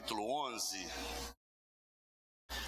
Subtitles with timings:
[0.00, 0.88] capítulo 11.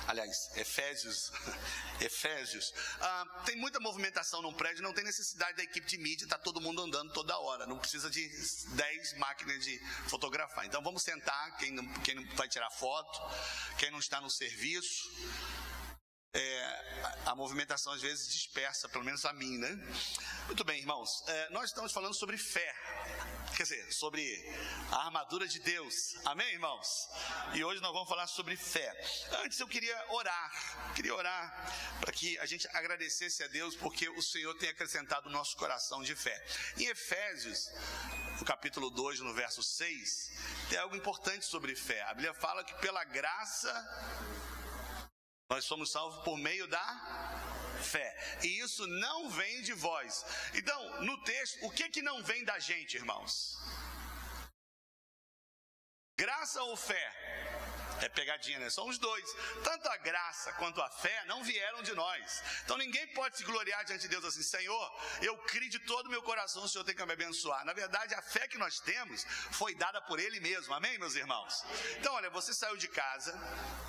[0.06, 1.32] Aliás, Efésios,
[2.01, 2.72] Efésios.
[3.01, 6.60] Ah, tem muita movimentação num prédio, não tem necessidade da equipe de mídia, está todo
[6.60, 7.67] mundo andando toda hora.
[7.67, 8.28] Não precisa de
[8.76, 9.78] 10 máquinas de
[10.08, 10.67] fotografar.
[10.67, 13.18] Então vamos sentar, quem não, quem não vai tirar foto,
[13.78, 15.10] quem não está no serviço.
[16.34, 19.70] É, a movimentação às vezes dispersa, pelo menos a mim, né?
[20.46, 21.10] Muito bem, irmãos.
[21.27, 22.74] É, nós estamos falando sobre fé
[23.56, 24.23] quer dizer, sobre
[24.91, 26.16] a armadura de Deus.
[26.24, 27.09] Amém, irmãos?
[27.55, 28.91] E hoje nós vamos falar sobre fé.
[29.45, 34.23] Antes eu queria orar, queria orar para que a gente agradecesse a Deus porque o
[34.23, 36.45] Senhor tem acrescentado o nosso coração de fé.
[36.78, 37.70] Em Efésios,
[38.38, 40.30] no capítulo 2, no verso 6,
[40.70, 42.03] tem algo importante sobre fé.
[42.03, 43.73] A Bíblia fala que pela graça
[45.48, 47.52] nós somos salvos por meio da
[47.82, 48.38] fé.
[48.42, 50.25] E isso não vem de vós.
[50.55, 53.58] Então, no texto, o que que não vem da gente, irmãos?
[56.16, 57.52] Graça ou fé?
[58.03, 58.69] É pegadinha, né?
[58.69, 59.25] São os dois.
[59.62, 62.42] Tanto a graça quanto a fé não vieram de nós.
[62.64, 66.11] Então ninguém pode se gloriar diante de Deus assim, Senhor, eu criei de todo o
[66.11, 67.64] meu coração, o Senhor tem que me abençoar.
[67.64, 70.75] Na verdade, a fé que nós temos foi dada por Ele mesmo.
[70.75, 71.64] Amém, meus irmãos?
[71.98, 73.33] Então, olha, você saiu de casa,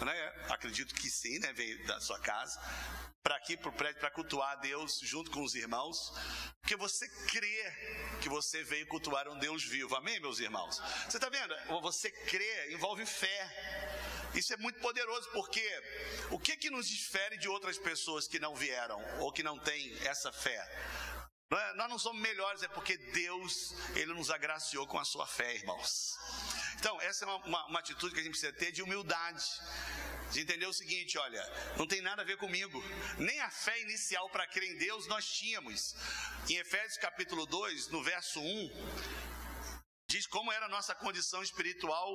[0.02, 0.46] né?
[0.50, 1.52] Acredito que sim, né?
[1.54, 2.62] Veio da sua casa
[3.24, 6.14] para aqui para o prédio para cultuar a Deus junto com os irmãos,
[6.60, 7.74] porque você crê
[8.22, 9.96] que você veio cultuar um Deus vivo.
[9.96, 10.78] Amém, meus irmãos?
[11.10, 11.56] Você está vendo?
[11.82, 14.03] Você crê envolve fé.
[14.34, 15.64] Isso é muito poderoso, porque
[16.32, 19.96] o que que nos difere de outras pessoas que não vieram ou que não têm
[20.06, 20.60] essa fé?
[21.52, 25.54] É, nós não somos melhores, é porque Deus, Ele nos agraciou com a sua fé,
[25.56, 26.18] irmãos.
[26.80, 29.46] Então, essa é uma, uma, uma atitude que a gente precisa ter de humildade
[30.32, 31.42] de entender o seguinte: olha,
[31.78, 32.84] não tem nada a ver comigo,
[33.18, 35.96] nem a fé inicial para crer em Deus nós tínhamos.
[36.50, 38.72] Em Efésios capítulo 2, no verso 1,
[40.14, 42.08] diz como era a nossa condição espiritual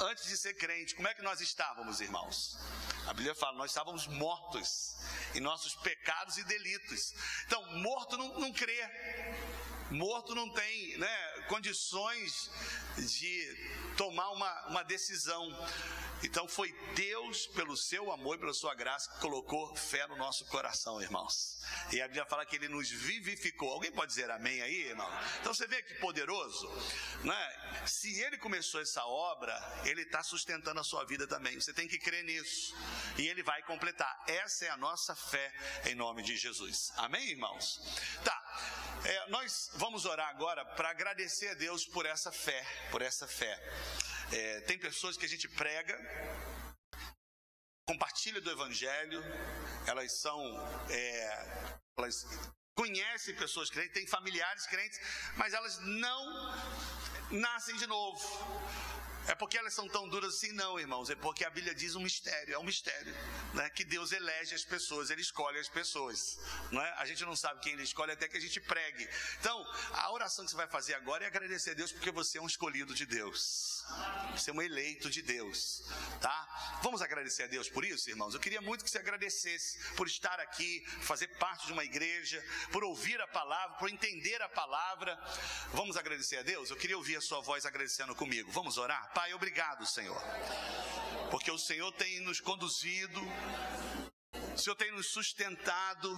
[0.00, 0.94] antes de ser crente.
[0.94, 2.56] Como é que nós estávamos, irmãos?
[3.06, 4.96] A Bíblia fala, nós estávamos mortos
[5.34, 7.12] em nossos pecados e delitos.
[7.46, 8.80] Então, morto não, não crê.
[9.90, 12.50] Morto não tem né, condições
[12.96, 15.50] de tomar uma, uma decisão.
[16.22, 20.44] Então foi Deus, pelo seu amor e pela sua graça, que colocou fé no nosso
[20.46, 21.58] coração, irmãos.
[21.92, 23.72] E a Bíblia fala que ele nos vivificou.
[23.72, 25.10] Alguém pode dizer amém aí, irmão?
[25.40, 26.68] Então você vê que poderoso,
[27.24, 27.84] né?
[27.86, 31.58] Se ele começou essa obra, ele está sustentando a sua vida também.
[31.58, 32.76] Você tem que crer nisso.
[33.18, 34.24] E ele vai completar.
[34.28, 35.52] Essa é a nossa fé
[35.86, 36.92] em nome de Jesus.
[36.96, 37.80] Amém, irmãos?
[38.24, 38.40] Tá.
[39.04, 43.58] É, nós vamos orar agora para agradecer a Deus por essa fé, por essa fé.
[44.32, 45.96] É, tem pessoas que a gente prega,
[47.86, 49.22] compartilha do Evangelho,
[49.86, 50.40] elas são,
[50.90, 52.26] é, elas
[52.74, 55.00] conhecem pessoas crentes, têm familiares crentes,
[55.36, 56.54] mas elas não
[57.30, 58.20] nascem de novo.
[59.26, 60.52] É porque elas são tão duras assim?
[60.52, 61.10] Não, irmãos.
[61.10, 62.54] É porque a Bíblia diz um mistério.
[62.54, 63.14] É um mistério.
[63.54, 63.68] Né?
[63.70, 66.38] Que Deus elege as pessoas, Ele escolhe as pessoas.
[66.70, 66.90] Não é?
[66.98, 69.08] A gente não sabe quem Ele escolhe até que a gente pregue.
[69.38, 72.42] Então, a oração que você vai fazer agora é agradecer a Deus porque você é
[72.42, 73.79] um escolhido de Deus.
[74.52, 75.84] Um eleito de Deus.
[76.20, 76.80] Tá?
[76.82, 78.34] Vamos agradecer a Deus por isso, irmãos?
[78.34, 82.42] Eu queria muito que você agradecesse por estar aqui, fazer parte de uma igreja,
[82.72, 85.16] por ouvir a palavra, por entender a palavra.
[85.72, 86.70] Vamos agradecer a Deus?
[86.70, 88.50] Eu queria ouvir a sua voz agradecendo comigo.
[88.50, 89.12] Vamos orar?
[89.12, 90.20] Pai, obrigado, Senhor,
[91.30, 93.20] porque o Senhor tem nos conduzido,
[94.54, 96.10] o Senhor tem nos sustentado,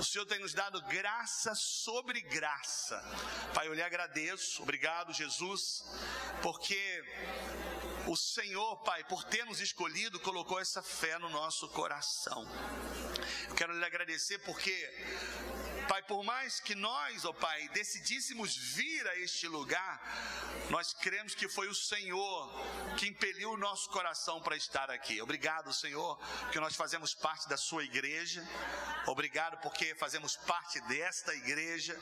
[0.00, 2.98] o Senhor tem nos dado graça sobre graça.
[3.52, 5.84] Pai, eu lhe agradeço, obrigado, Jesus,
[6.40, 7.04] porque
[8.06, 12.48] o Senhor, Pai, por ter nos escolhido, colocou essa fé no nosso coração.
[13.46, 14.72] Eu quero lhe agradecer porque
[15.90, 20.00] Pai, por mais que nós, ó oh Pai, decidíssemos vir a este lugar,
[20.70, 22.48] nós cremos que foi o Senhor
[22.96, 25.20] que impeliu o nosso coração para estar aqui.
[25.20, 28.48] Obrigado, Senhor, porque nós fazemos parte da sua igreja.
[29.08, 31.98] Obrigado porque fazemos parte desta igreja.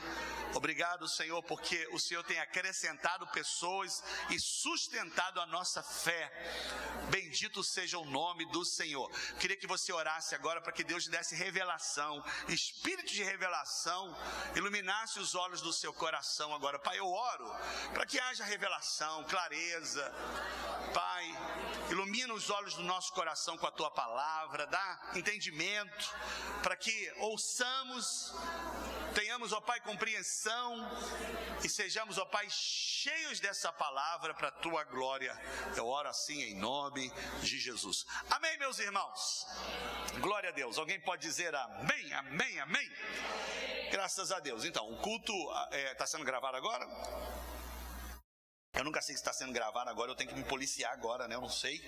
[0.52, 6.30] Obrigado, Senhor, porque o Senhor tem acrescentado pessoas e sustentado a nossa fé.
[7.08, 9.10] Bendito seja o nome do Senhor.
[9.40, 14.16] Queria que você orasse agora para que Deus desse revelação, espírito de revelação coração,
[14.56, 16.78] iluminasse os olhos do seu coração agora.
[16.80, 17.54] Pai, eu oro
[17.94, 20.12] para que haja revelação, clareza.
[20.92, 21.07] Pai,
[21.90, 26.14] ilumina os olhos do nosso coração com a tua palavra, dá entendimento
[26.62, 28.34] para que ouçamos
[29.18, 30.76] tenhamos, ó Pai, compreensão
[31.64, 35.36] e sejamos, ó Pai, cheios dessa palavra para a tua glória.
[35.76, 37.10] Eu oro assim em nome
[37.40, 38.06] de Jesus.
[38.30, 39.46] Amém, meus irmãos.
[40.20, 40.78] Glória a Deus.
[40.78, 42.92] Alguém pode dizer amém, amém, amém?
[43.90, 44.64] Graças a Deus.
[44.64, 46.86] Então, o culto está ah, é, sendo gravado agora?
[48.78, 51.34] Eu nunca sei se está sendo gravado agora, eu tenho que me policiar agora, né?
[51.34, 51.84] Eu não sei.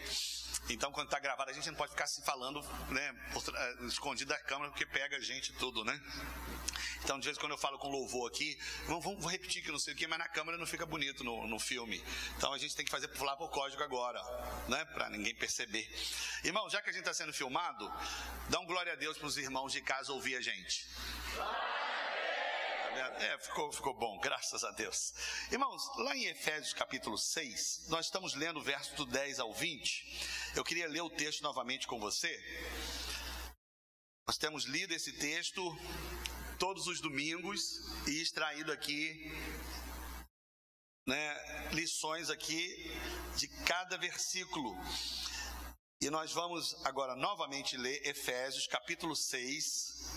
[0.69, 2.61] Então, quando está gravado, a gente não pode ficar se falando,
[2.91, 6.01] né, eh, escondido da câmera, porque pega a gente tudo, né?
[7.05, 8.59] Então, de vez em quando eu falo com louvor aqui,
[8.89, 11.47] vamos, vamos repetir que não sei o que, mas na câmera não fica bonito no,
[11.47, 12.05] no filme.
[12.37, 14.21] Então, a gente tem que fazer lá por código agora,
[14.69, 14.85] né?
[14.87, 15.89] Para ninguém perceber.
[16.43, 17.89] Irmão, já que a gente está sendo filmado,
[18.49, 20.89] dá um glória a Deus para os irmãos de casa ouvir a gente.
[22.93, 25.15] É, ficou, ficou bom, graças a Deus.
[25.53, 30.53] Irmãos, lá em Efésios capítulo 6, nós estamos lendo o verso do 10 ao 20.
[30.57, 32.37] Eu queria ler o texto novamente com você.
[34.27, 35.63] Nós temos lido esse texto
[36.59, 39.33] todos os domingos e extraído aqui
[41.07, 42.93] né, lições aqui
[43.37, 44.77] de cada versículo.
[46.01, 50.10] E nós vamos agora novamente ler Efésios capítulo 6,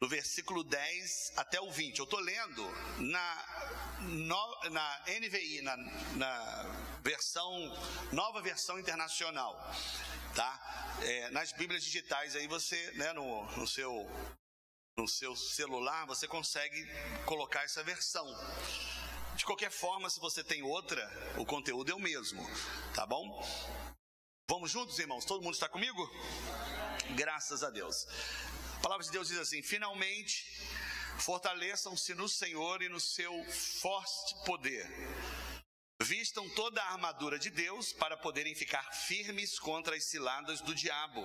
[0.00, 1.98] do versículo 10 até o 20.
[1.98, 2.64] Eu estou lendo
[2.98, 5.76] na, no, na NVI, na,
[6.16, 7.52] na, versão,
[8.12, 9.54] nova versão internacional,
[10.34, 10.96] tá?
[11.02, 14.06] É, nas Bíblias digitais aí você, né, no, no seu
[14.96, 16.84] no seu celular, você consegue
[17.24, 18.26] colocar essa versão.
[19.36, 21.00] De qualquer forma, se você tem outra,
[21.36, 22.44] o conteúdo é o mesmo,
[22.96, 23.40] tá bom?
[24.50, 25.24] Vamos juntos, irmãos?
[25.24, 26.10] Todo mundo está comigo?
[27.14, 28.08] Graças a Deus.
[28.78, 30.46] A palavra de Deus diz assim: finalmente,
[31.18, 34.86] fortaleçam-se no Senhor e no seu forte poder.
[36.00, 41.24] Vistam toda a armadura de Deus para poderem ficar firmes contra as ciladas do diabo,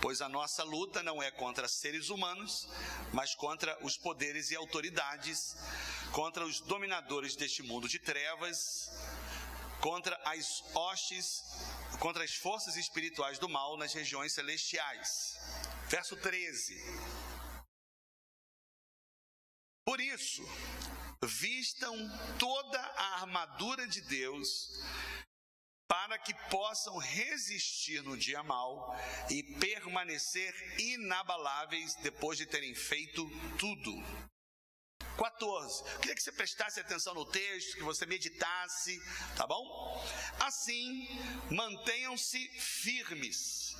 [0.00, 2.66] pois a nossa luta não é contra seres humanos,
[3.12, 5.54] mas contra os poderes e autoridades,
[6.12, 8.90] contra os dominadores deste mundo de trevas,
[9.82, 11.44] contra as hostes,
[12.00, 15.36] contra as forças espirituais do mal nas regiões celestiais.
[15.88, 16.74] Verso 13.
[19.84, 20.42] Por isso,
[21.22, 21.94] vistam
[22.40, 24.82] toda a armadura de Deus,
[25.88, 28.96] para que possam resistir no dia mal
[29.30, 33.24] e permanecer inabaláveis depois de terem feito
[33.56, 33.92] tudo.
[35.16, 35.84] 14.
[35.92, 39.00] Eu queria que você prestasse atenção no texto, que você meditasse,
[39.36, 40.04] tá bom?
[40.40, 41.06] Assim,
[41.48, 43.76] mantenham-se firmes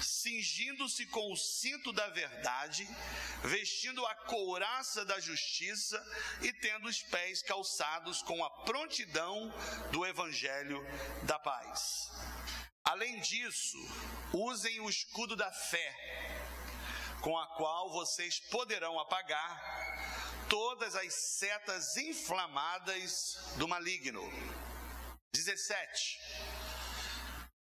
[0.00, 2.88] cingindo-se com o cinto da verdade,
[3.44, 6.02] vestindo a couraça da justiça
[6.42, 9.52] e tendo os pés calçados com a prontidão
[9.90, 10.80] do evangelho
[11.24, 12.10] da paz.
[12.84, 13.76] Além disso,
[14.32, 16.38] usem o escudo da fé,
[17.20, 24.22] com a qual vocês poderão apagar todas as setas inflamadas do maligno.
[25.32, 26.57] 17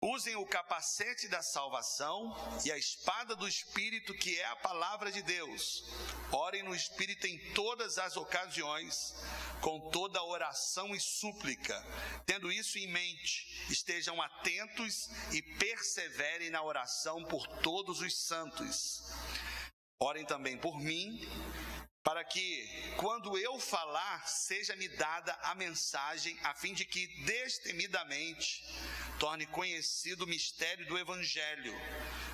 [0.04, 2.34] Usem o capacete da salvação
[2.64, 5.84] e a espada do Espírito, que é a palavra de Deus.
[6.32, 9.14] Orem no Espírito em todas as ocasiões,
[9.60, 11.80] com toda oração e súplica.
[12.26, 19.04] Tendo isso em mente, estejam atentos e perseverem na oração por todos os santos.
[20.00, 21.20] Orem também por mim,
[22.02, 28.64] para que, quando eu falar, seja-me dada a mensagem, a fim de que destemidamente
[29.20, 31.72] torne conhecido o mistério do Evangelho,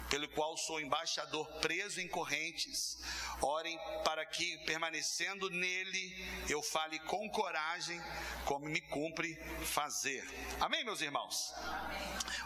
[0.09, 2.99] pelo qual sou embaixador preso em correntes.
[3.43, 8.01] Orem para que, permanecendo nele, eu fale com coragem,
[8.47, 10.25] como me cumpre fazer.
[10.61, 11.53] Amém, meus irmãos?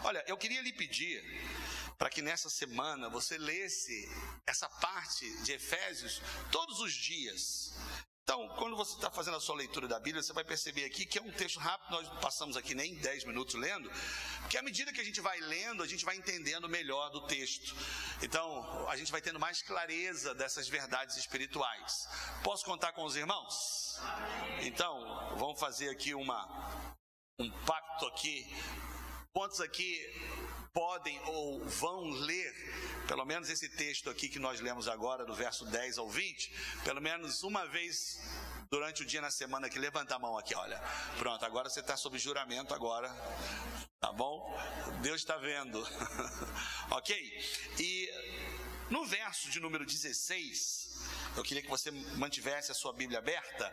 [0.03, 1.23] Olha, eu queria lhe pedir
[1.97, 4.09] para que nessa semana você lesse
[4.45, 6.21] essa parte de Efésios
[6.51, 7.73] todos os dias.
[8.23, 11.19] Então, quando você está fazendo a sua leitura da Bíblia, você vai perceber aqui que
[11.19, 13.91] é um texto rápido, nós passamos aqui nem 10 minutos lendo,
[14.39, 17.75] porque à medida que a gente vai lendo, a gente vai entendendo melhor do texto.
[18.21, 22.07] Então, a gente vai tendo mais clareza dessas verdades espirituais.
[22.43, 23.99] Posso contar com os irmãos?
[24.61, 26.47] Então, vamos fazer aqui uma,
[27.37, 28.47] um pacto aqui.
[29.33, 29.99] Quantos aqui
[30.73, 32.51] podem ou vão ler,
[33.07, 36.51] pelo menos esse texto aqui que nós lemos agora, do verso 10 ao 20,
[36.83, 38.19] pelo menos uma vez
[38.71, 40.81] durante o dia na semana que levanta a mão aqui, olha.
[41.19, 43.07] Pronto, agora você está sob juramento agora.
[43.99, 44.59] Tá bom?
[45.01, 45.79] Deus está vendo.
[46.89, 47.15] ok?
[47.79, 48.09] E
[48.89, 51.03] no verso de número 16,
[51.37, 53.71] eu queria que você mantivesse a sua Bíblia aberta.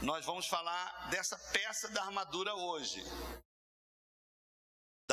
[0.00, 3.04] Nós vamos falar dessa peça da armadura hoje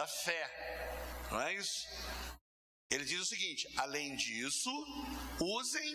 [0.02, 1.28] da fé.
[1.30, 1.88] Não é isso?
[2.90, 4.72] Ele diz o seguinte: além disso,
[5.40, 5.90] usem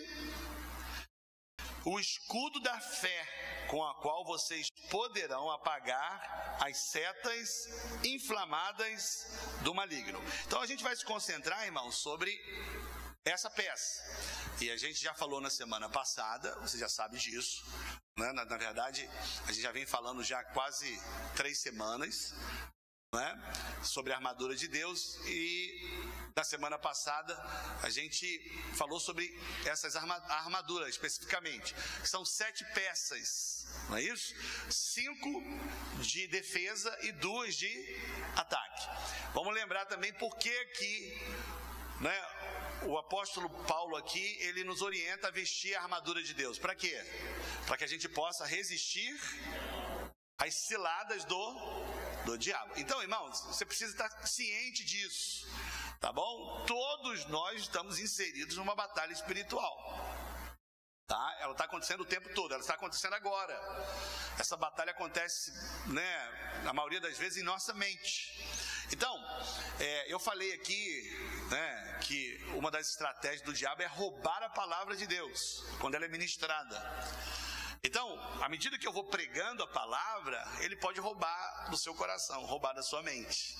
[1.83, 7.67] o escudo da fé, com a qual vocês poderão apagar as setas
[8.03, 9.27] inflamadas
[9.63, 10.19] do maligno.
[10.45, 12.31] Então a gente vai se concentrar, irmãos, sobre
[13.25, 14.01] essa peça.
[14.61, 17.65] E a gente já falou na semana passada, você já sabe disso,
[18.17, 18.31] Né?
[18.31, 19.07] Na, na verdade,
[19.45, 20.99] a gente já vem falando já quase
[21.35, 22.33] três semanas
[23.13, 23.53] né?
[23.83, 27.33] sobre a armadura de Deus e na semana passada
[27.81, 28.27] a gente
[28.75, 29.25] falou sobre
[29.65, 31.73] essas arma, armaduras especificamente.
[32.03, 34.35] São sete peças, não é isso?
[34.69, 35.41] Cinco
[36.01, 37.71] de defesa e duas de
[38.35, 38.87] ataque.
[39.33, 41.17] Vamos lembrar também por que que
[42.01, 42.21] né,
[42.83, 46.59] o apóstolo Paulo aqui, ele nos orienta a vestir a armadura de Deus.
[46.59, 46.95] Para quê?
[47.65, 49.17] Para que a gente possa resistir
[50.37, 51.96] às ciladas do,
[52.27, 52.73] do diabo.
[52.75, 55.47] Então, irmãos, você precisa estar ciente disso.
[55.99, 56.65] Tá bom?
[56.67, 59.73] Todos nós estamos inseridos numa batalha espiritual.
[61.07, 61.37] Tá?
[61.39, 63.55] Ela está acontecendo o tempo todo, ela está acontecendo agora.
[64.37, 65.53] Essa batalha acontece,
[65.87, 68.45] né, na maioria das vezes, em nossa mente.
[68.91, 69.15] Então,
[69.79, 74.97] é, eu falei aqui né, que uma das estratégias do diabo é roubar a palavra
[74.97, 76.77] de Deus quando ela é ministrada.
[77.83, 78.07] Então,
[78.43, 82.73] à medida que eu vou pregando a palavra, ele pode roubar do seu coração, roubar
[82.73, 83.55] da sua mente.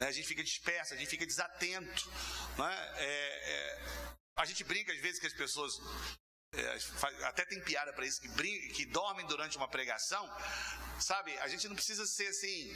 [0.00, 2.10] Né, a gente fica disperso, a gente fica desatento.
[2.56, 2.92] Né?
[2.96, 5.74] É, é, a gente brinca às vezes que as pessoas
[6.52, 6.78] é,
[7.26, 10.28] até tem piada para isso, que, brin que dormem durante uma pregação,
[10.98, 11.36] sabe?
[11.38, 12.72] A gente não precisa ser assim,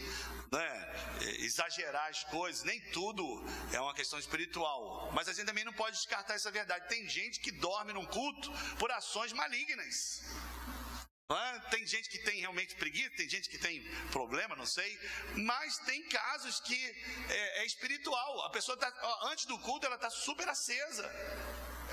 [0.53, 0.95] né?
[1.41, 3.25] exagerar as coisas, nem tudo
[3.73, 6.89] é uma questão espiritual, mas a gente também não pode descartar essa verdade.
[6.89, 10.23] Tem gente que dorme num culto por ações malignas.
[11.31, 11.59] É?
[11.71, 14.99] Tem gente que tem realmente preguiça, tem gente que tem problema, não sei,
[15.37, 16.77] mas tem casos que
[17.31, 18.43] é, é espiritual.
[18.43, 18.93] A pessoa está
[19.31, 21.11] antes do culto, ela está super acesa.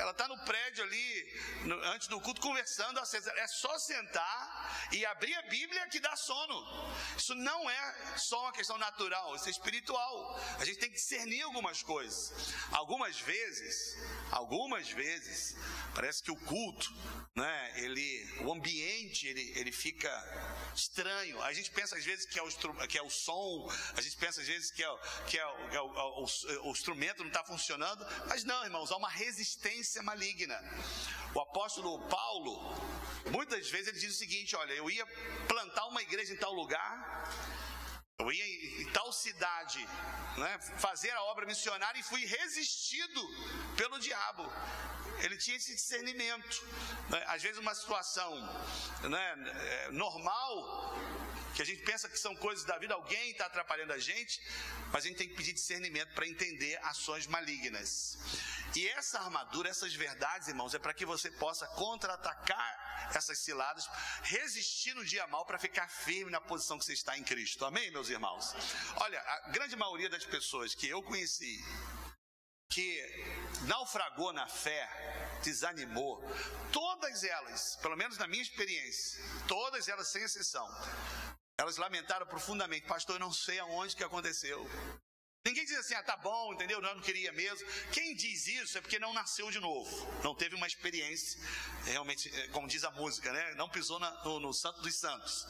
[0.01, 2.99] Ela está no prédio ali, no, antes do culto, conversando.
[2.99, 6.95] É só sentar e abrir a Bíblia que dá sono.
[7.15, 10.39] Isso não é só uma questão natural, isso é espiritual.
[10.57, 12.51] A gente tem que discernir algumas coisas.
[12.71, 13.95] Algumas vezes,
[14.31, 15.55] algumas vezes,
[15.93, 16.91] parece que o culto,
[17.35, 20.11] né, ele, o ambiente, ele, ele fica
[20.75, 21.39] estranho.
[21.43, 22.49] A gente pensa às vezes que é o,
[22.87, 24.89] que é o som, a gente pensa às vezes que é,
[25.27, 28.97] que é, o, é o, o, o instrumento não está funcionando, mas não, irmãos, há
[28.97, 30.57] uma resistência maligna.
[31.33, 32.75] O apóstolo Paulo,
[33.31, 35.05] muitas vezes ele diz o seguinte: olha, eu ia
[35.47, 37.27] plantar uma igreja em tal lugar,
[38.19, 39.79] eu ia em tal cidade
[40.37, 43.21] né, fazer a obra missionária e fui resistido
[43.75, 44.43] pelo diabo.
[45.19, 46.65] Ele tinha esse discernimento.
[47.09, 47.23] Né?
[47.27, 48.31] Às vezes, uma situação
[49.03, 50.95] né, é, normal,
[51.55, 54.41] que a gente pensa que são coisas da vida, alguém está atrapalhando a gente,
[54.91, 58.17] mas a gente tem que pedir discernimento para entender ações malignas.
[58.75, 63.85] E essa armadura, essas verdades, irmãos, é para que você possa contra-atacar essas ciladas,
[64.23, 67.65] resistir no dia mal para ficar firme na posição que você está em Cristo.
[67.65, 68.53] Amém, meus irmãos?
[68.95, 71.63] Olha, a grande maioria das pessoas que eu conheci,
[72.69, 74.87] que naufragou na fé,
[75.43, 76.23] desanimou,
[76.71, 80.65] todas elas, pelo menos na minha experiência, todas elas sem exceção,
[81.61, 84.67] elas lamentaram profundamente, pastor, eu não sei aonde que aconteceu.
[85.45, 86.81] Ninguém diz assim, ah, tá bom, entendeu?
[86.81, 87.67] Não, não queria mesmo.
[87.91, 89.89] Quem diz isso é porque não nasceu de novo,
[90.23, 91.39] não teve uma experiência,
[91.85, 93.53] realmente, eh, como diz a música, né?
[93.55, 95.45] Não pisou na, no, no Santo dos Santos.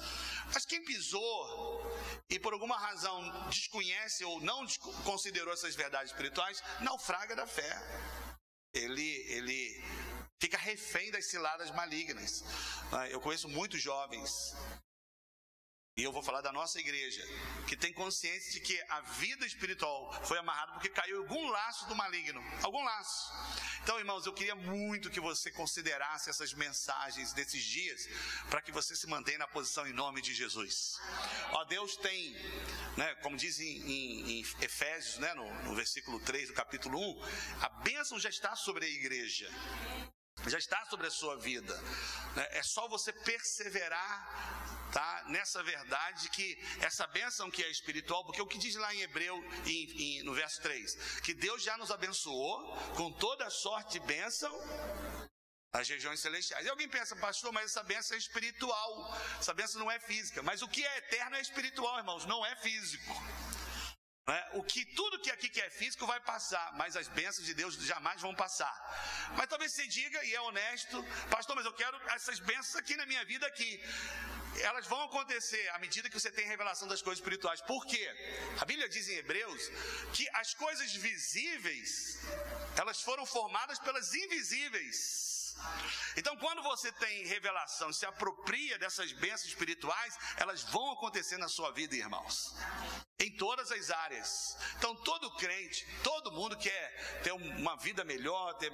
[0.53, 1.99] Mas quem pisou
[2.29, 4.65] e por alguma razão desconhece ou não
[5.03, 7.71] considerou essas verdades espirituais, naufraga da fé.
[8.73, 9.83] Ele, ele
[10.39, 12.43] fica refém das ciladas malignas.
[12.91, 14.55] Ah, eu conheço muitos jovens
[15.97, 17.21] e eu vou falar da nossa igreja,
[17.67, 21.95] que tem consciência de que a vida espiritual foi amarrada porque caiu algum laço do
[21.95, 23.33] maligno, algum laço.
[23.83, 28.07] Então, irmãos, eu queria muito que você considerasse essas mensagens desses dias,
[28.49, 30.97] para que você se mantenha na posição em nome de Jesus.
[31.51, 32.33] Ó, Deus tem,
[32.95, 37.63] né, como diz em, em, em Efésios, né, no, no versículo 3 do capítulo 1,
[37.63, 39.51] a bênção já está sobre a igreja
[40.47, 41.79] já está sobre a sua vida.
[42.35, 42.47] Né.
[42.51, 45.23] É só você perseverar tá?
[45.27, 49.37] nessa verdade que essa bênção que é espiritual, porque o que diz lá em Hebreu,
[49.65, 54.51] em, em, no verso 3, que Deus já nos abençoou com toda sorte de bênção
[55.73, 56.65] as regiões celestiais.
[56.65, 60.43] E alguém pensa, pastor, mas essa bênção é espiritual, essa bênção não é física.
[60.43, 63.13] Mas o que é eterno é espiritual, irmãos, não é físico.
[64.27, 64.49] É?
[64.53, 67.75] O que tudo que aqui que é físico vai passar, mas as bênçãos de Deus
[67.75, 68.73] jamais vão passar.
[69.35, 73.05] Mas talvez você diga e é honesto, pastor, mas eu quero essas bênçãos aqui na
[73.05, 73.81] minha vida aqui
[74.59, 77.61] elas vão acontecer à medida que você tem revelação das coisas espirituais.
[77.61, 78.03] Por quê?
[78.59, 79.69] A Bíblia diz em Hebreus
[80.13, 82.19] que as coisas visíveis,
[82.77, 85.30] elas foram formadas pelas invisíveis.
[86.17, 91.71] Então, quando você tem revelação, se apropria dessas bênçãos espirituais, elas vão acontecer na sua
[91.71, 92.55] vida, irmãos.
[93.19, 94.57] em todas as áreas.
[94.77, 98.71] Então, todo crente, todo mundo quer ter uma vida melhor, ter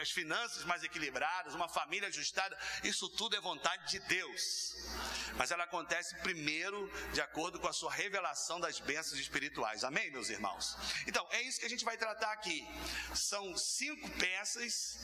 [0.00, 2.56] as finanças mais equilibradas, uma família ajustada.
[2.82, 4.74] Isso tudo é vontade de Deus.
[5.36, 9.84] Mas ela acontece primeiro de acordo com a sua revelação das bênçãos espirituais.
[9.84, 10.74] Amém, meus irmãos?
[11.06, 12.66] Então, é isso que a gente vai tratar aqui.
[13.14, 14.98] São cinco peças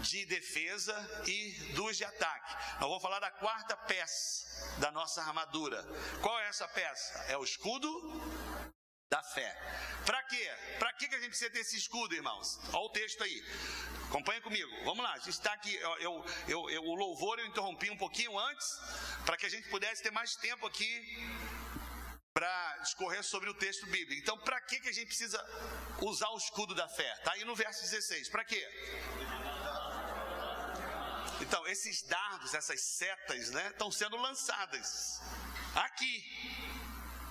[0.00, 0.94] de defesa
[1.26, 2.54] e duas de ataque.
[2.80, 5.82] Nós vamos falar da quarta peça da nossa armadura.
[6.22, 7.24] Qual é essa peça?
[7.28, 7.88] É o escudo
[9.08, 9.52] da fé.
[10.06, 10.50] Para quê?
[10.78, 12.60] Para que a gente precisa ter esse escudo, irmãos?
[12.72, 13.44] Olha o texto aí.
[14.08, 14.70] Acompanha comigo.
[14.84, 15.12] Vamos lá.
[15.12, 15.74] A gente está aqui.
[15.74, 18.66] Eu, eu, eu, o louvor eu interrompi um pouquinho antes
[19.26, 21.18] para que a gente pudesse ter mais tempo aqui
[22.32, 24.14] para discorrer sobre o texto bíblico.
[24.22, 25.44] Então, para que, que a gente precisa
[26.00, 27.12] usar o escudo da fé?
[27.14, 28.28] Está aí no verso 16.
[28.28, 28.64] Para quê?
[31.50, 35.20] Então, esses dardos, essas setas, né, estão sendo lançadas
[35.74, 36.24] aqui.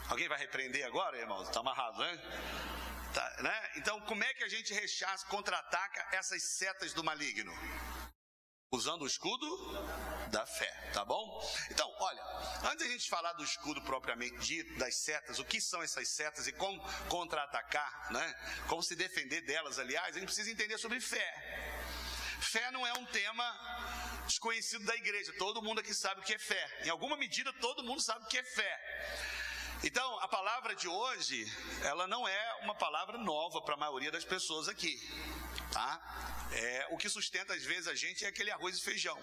[0.09, 1.47] Alguém vai repreender agora, irmãos?
[1.47, 2.17] Está amarrado, né?
[3.13, 3.71] Tá, né?
[3.77, 7.49] Então, como é que a gente rechaça, contra-ataca essas setas do maligno?
[8.69, 9.47] Usando o escudo
[10.27, 11.41] da fé, tá bom?
[11.71, 12.23] Então, olha,
[12.65, 16.45] antes da gente falar do escudo propriamente dito, das setas, o que são essas setas
[16.45, 18.35] e como contra-atacar, né?
[18.67, 21.79] Como se defender delas, aliás, a gente precisa entender sobre fé.
[22.41, 25.33] Fé não é um tema desconhecido da igreja.
[25.33, 26.63] Todo mundo aqui sabe o que é fé.
[26.85, 28.73] Em alguma medida, todo mundo sabe o que é fé.
[29.83, 31.51] Então, a palavra de hoje,
[31.83, 34.99] ela não é uma palavra nova para a maioria das pessoas aqui,
[35.71, 35.89] tá?
[36.51, 39.17] É, o que sustenta às vezes a gente é aquele arroz e feijão.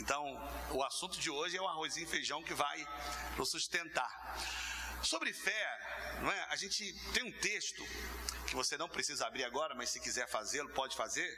[0.00, 0.22] Então,
[0.70, 2.86] o assunto de hoje é o arroz e feijão que vai
[3.36, 4.12] nos sustentar.
[5.04, 6.46] Sobre fé, não é?
[6.48, 7.84] A gente tem um texto
[8.46, 11.28] que você não precisa abrir agora, mas se quiser fazê-lo, pode fazer.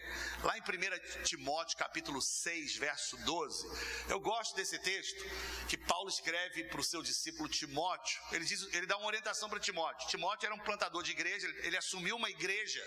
[0.42, 3.66] Lá em 1 Timóteo, capítulo 6, verso 12.
[4.08, 5.24] Eu gosto desse texto
[5.68, 8.20] que Paulo escreve para o seu discípulo Timóteo.
[8.32, 10.08] Ele, diz, ele dá uma orientação para Timóteo.
[10.08, 12.82] Timóteo era um plantador de igreja, ele assumiu uma igreja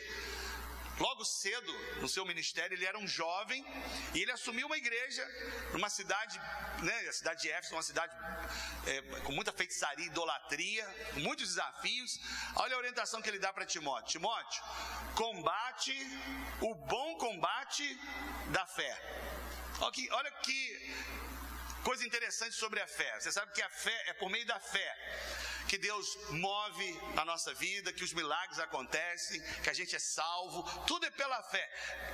[0.99, 3.65] Logo cedo no seu ministério, ele era um jovem
[4.13, 5.25] e ele assumiu uma igreja
[5.71, 6.37] numa cidade,
[6.83, 8.13] né, a cidade de Éfeso, uma cidade
[8.85, 12.19] é, com muita feitiçaria, idolatria, muitos desafios.
[12.55, 14.61] Olha a orientação que ele dá para Timóteo: Timóteo,
[15.15, 15.95] combate
[16.59, 17.97] o bom combate
[18.49, 18.93] da fé.
[19.79, 20.95] Olha que, olha que
[21.83, 23.19] coisa interessante sobre a fé.
[23.21, 27.53] Você sabe que a fé é por meio da fé que Deus move a nossa
[27.53, 31.65] vida, que os milagres acontecem, que a gente é salvo, tudo é pela fé.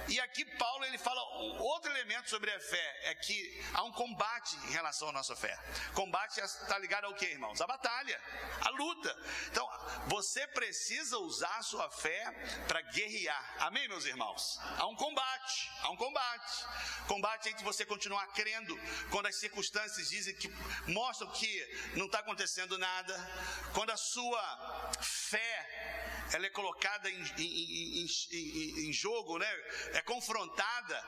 [0.09, 1.21] E aqui Paulo ele fala
[1.61, 5.57] outro elemento sobre a fé, é que há um combate em relação à nossa fé.
[5.93, 7.61] Combate está ligado ao que, irmãos?
[7.61, 8.21] A batalha,
[8.59, 9.17] a luta.
[9.47, 9.65] Então,
[10.07, 12.31] você precisa usar a sua fé
[12.67, 13.55] para guerrear.
[13.59, 14.59] Amém, meus irmãos?
[14.77, 16.65] Há um combate, há um combate.
[17.07, 18.77] Combate entre você continuar crendo
[19.11, 20.49] quando as circunstâncias dizem que
[20.87, 28.07] mostram que não está acontecendo nada, quando a sua fé ela é colocada em, em,
[28.31, 29.49] em, em jogo, né?
[29.93, 31.03] é confrontada,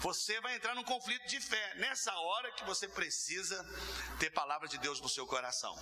[0.00, 1.74] você vai entrar num conflito de fé.
[1.76, 3.64] Nessa hora que você precisa
[4.18, 5.74] ter palavra de Deus no seu coração.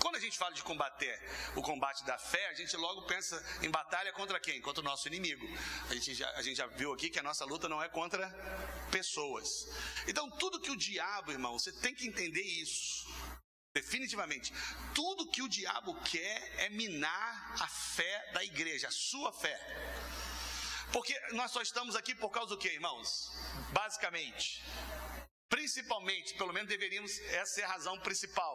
[0.00, 1.20] Quando a gente fala de combater
[1.54, 4.60] o combate da fé, a gente logo pensa em batalha contra quem?
[4.60, 5.46] Contra o nosso inimigo.
[5.90, 8.28] A gente já, a gente já viu aqui que a nossa luta não é contra
[8.90, 9.68] pessoas.
[10.06, 13.06] Então, tudo que o diabo, irmão, você tem que entender isso.
[13.74, 14.52] Definitivamente.
[14.94, 19.58] Tudo que o diabo quer é minar a fé da igreja, a sua fé.
[20.92, 23.32] Porque nós só estamos aqui por causa do que, irmãos?
[23.72, 24.62] Basicamente.
[25.48, 28.54] Principalmente, pelo menos deveríamos, essa é a razão principal.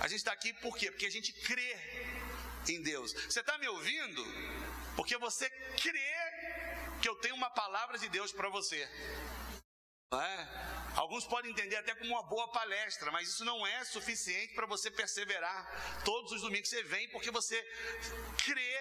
[0.00, 0.90] A gente está aqui por quê?
[0.90, 1.76] Porque a gente crê
[2.68, 3.12] em Deus.
[3.12, 4.24] Você está me ouvindo?
[4.94, 6.14] Porque você crê
[7.02, 8.88] que eu tenho uma palavra de Deus para você.
[10.12, 10.77] É?
[10.98, 14.90] Alguns podem entender até como uma boa palestra, mas isso não é suficiente para você
[14.90, 17.56] perseverar todos os domingos que você vem, porque você
[18.44, 18.80] crê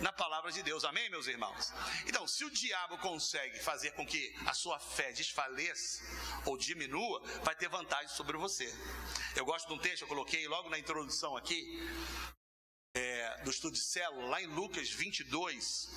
[0.00, 0.84] na palavra de Deus.
[0.84, 1.72] Amém, meus irmãos?
[2.04, 6.02] Então, se o diabo consegue fazer com que a sua fé desfaleça
[6.44, 8.66] ou diminua, vai ter vantagem sobre você.
[9.36, 11.80] Eu gosto de um texto, eu coloquei logo na introdução aqui,
[12.92, 15.90] é, do estudo de célula, lá em Lucas 22,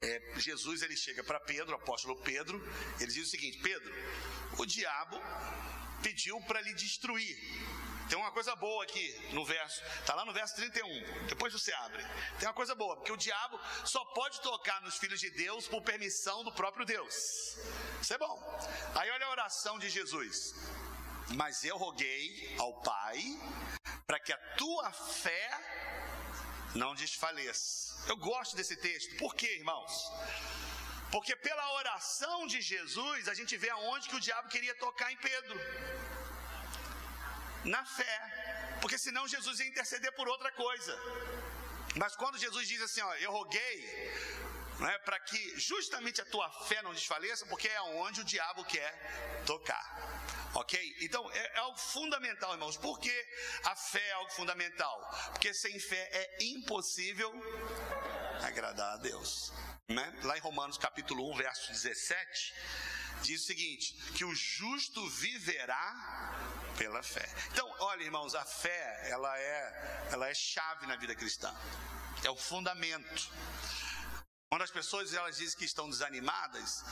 [0.00, 2.62] é, Jesus ele chega para Pedro, o apóstolo Pedro,
[3.00, 3.92] ele diz o seguinte: Pedro,
[4.58, 5.20] o diabo
[6.02, 7.36] pediu para lhe destruir.
[8.08, 12.02] Tem uma coisa boa aqui no verso, está lá no verso 31, depois você abre.
[12.38, 15.82] Tem uma coisa boa, porque o diabo só pode tocar nos filhos de Deus por
[15.82, 17.58] permissão do próprio Deus.
[18.00, 18.60] Isso é bom.
[18.94, 20.54] Aí olha a oração de Jesus.
[21.34, 23.22] Mas eu roguei ao Pai
[24.06, 26.07] para que a tua fé
[26.74, 27.96] não desfaleça.
[28.06, 29.16] Eu gosto desse texto.
[29.16, 30.12] Por quê, irmãos?
[31.10, 35.16] Porque pela oração de Jesus, a gente vê aonde que o diabo queria tocar em
[35.16, 35.60] Pedro.
[37.64, 38.78] Na fé.
[38.80, 40.94] Porque senão Jesus ia interceder por outra coisa.
[41.96, 43.76] Mas quando Jesus diz assim, ó, eu roguei
[44.78, 49.42] né, para que justamente a tua fé não desfaleça, porque é onde o diabo quer
[49.44, 50.17] tocar.
[50.54, 50.96] Ok?
[51.00, 52.76] Então é, é, algo fundamental, irmãos.
[52.76, 53.26] Por que
[53.64, 55.28] a fé é algo fundamental?
[55.32, 57.32] Porque sem fé é impossível
[58.42, 59.52] agradar a Deus.
[59.88, 60.20] Né?
[60.22, 62.54] Lá em Romanos capítulo 1, verso 17,
[63.22, 67.28] diz o seguinte: que o justo viverá pela fé.
[67.52, 71.54] Então, olha, irmãos, a fé ela é, ela é chave na vida cristã.
[72.24, 73.30] É o fundamento.
[74.48, 76.82] Quando as pessoas elas dizem que estão desanimadas,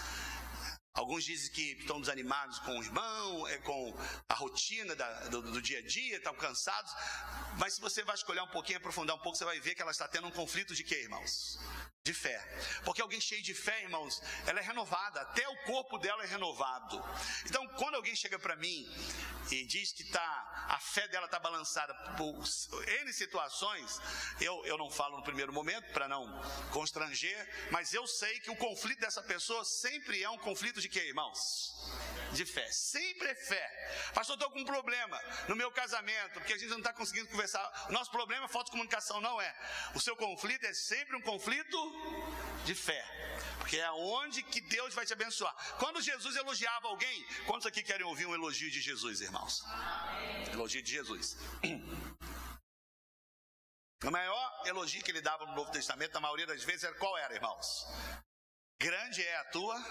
[0.96, 3.94] Alguns dizem que estão desanimados com o irmão, é, com
[4.28, 6.90] a rotina da, do, do, dia a dia, estão cansados.
[7.58, 9.90] Mas se você vai escolher um pouquinho, aprofundar um pouco, você vai ver que ela
[9.90, 11.58] está tendo um conflito de quê, irmãos?
[12.06, 12.38] De fé.
[12.84, 17.02] Porque alguém cheio de fé, irmãos, ela é renovada, até o corpo dela é renovado.
[17.46, 18.88] Então, quando alguém chega para mim
[19.50, 22.32] e diz que tá, a fé dela está balançada por
[23.00, 24.00] N situações,
[24.40, 26.24] eu, eu não falo no primeiro momento para não
[26.70, 31.08] constranger, mas eu sei que o conflito dessa pessoa sempre é um conflito de quê,
[31.08, 31.74] irmãos?
[32.36, 32.70] De fé.
[32.70, 34.12] Sempre é fé.
[34.14, 35.18] Pastor, estou com um problema
[35.48, 37.64] no meu casamento, porque a gente não está conseguindo conversar.
[37.90, 39.56] Nosso problema é falta de comunicação, não é.
[39.94, 41.78] O seu conflito é sempre um conflito
[42.64, 43.02] de fé.
[43.58, 45.54] Porque é onde que Deus vai te abençoar.
[45.78, 49.64] Quando Jesus elogiava alguém, quantos aqui querem ouvir um elogio de Jesus, irmãos?
[50.52, 51.36] Elogio de Jesus.
[54.04, 57.16] O maior elogio que ele dava no Novo Testamento, na maioria das vezes, era qual
[57.16, 57.86] era, irmãos?
[58.78, 59.82] Grande é a tua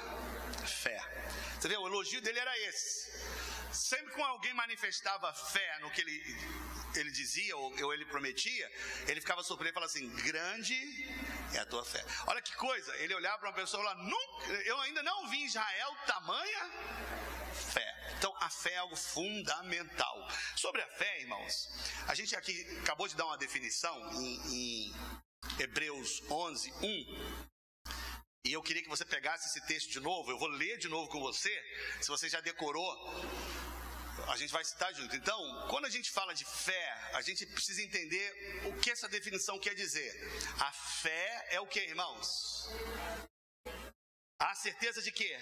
[0.68, 1.02] fé.
[1.60, 3.12] Você vê, o elogio dele era esse.
[3.74, 6.38] Sempre que alguém manifestava fé no que ele,
[6.96, 8.72] ele dizia ou, ou ele prometia,
[9.08, 10.76] ele ficava surpreso e falava assim: Grande
[11.54, 12.04] é a tua fé.
[12.28, 14.10] Olha que coisa, ele olhava para uma pessoa e falava:
[14.66, 16.72] Eu ainda não vi em Israel tamanha
[17.56, 18.14] fé.
[18.18, 20.30] Então, a fé é algo fundamental.
[20.56, 21.70] Sobre a fé, irmãos,
[22.08, 24.96] a gente aqui acabou de dar uma definição em, em
[25.60, 27.55] Hebreus 11, 1.
[28.46, 31.10] E eu queria que você pegasse esse texto de novo, eu vou ler de novo
[31.10, 31.52] com você,
[32.00, 32.92] se você já decorou,
[34.28, 35.16] a gente vai citar junto.
[35.16, 39.58] Então, quando a gente fala de fé, a gente precisa entender o que essa definição
[39.58, 40.12] quer dizer.
[40.60, 42.70] A fé é o que, irmãos?
[44.38, 45.36] A certeza de quê?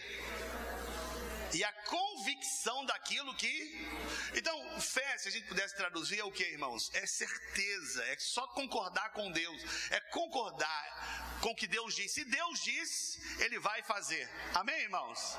[1.54, 3.88] e a convicção daquilo que.
[4.36, 6.90] Então, fé, se a gente pudesse traduzir, é o que, irmãos?
[6.94, 9.62] É certeza, é só concordar com Deus,
[9.92, 12.10] é concordar com o que Deus diz.
[12.10, 14.26] Se Deus diz, Ele vai fazer.
[14.54, 15.38] Amém, irmãos?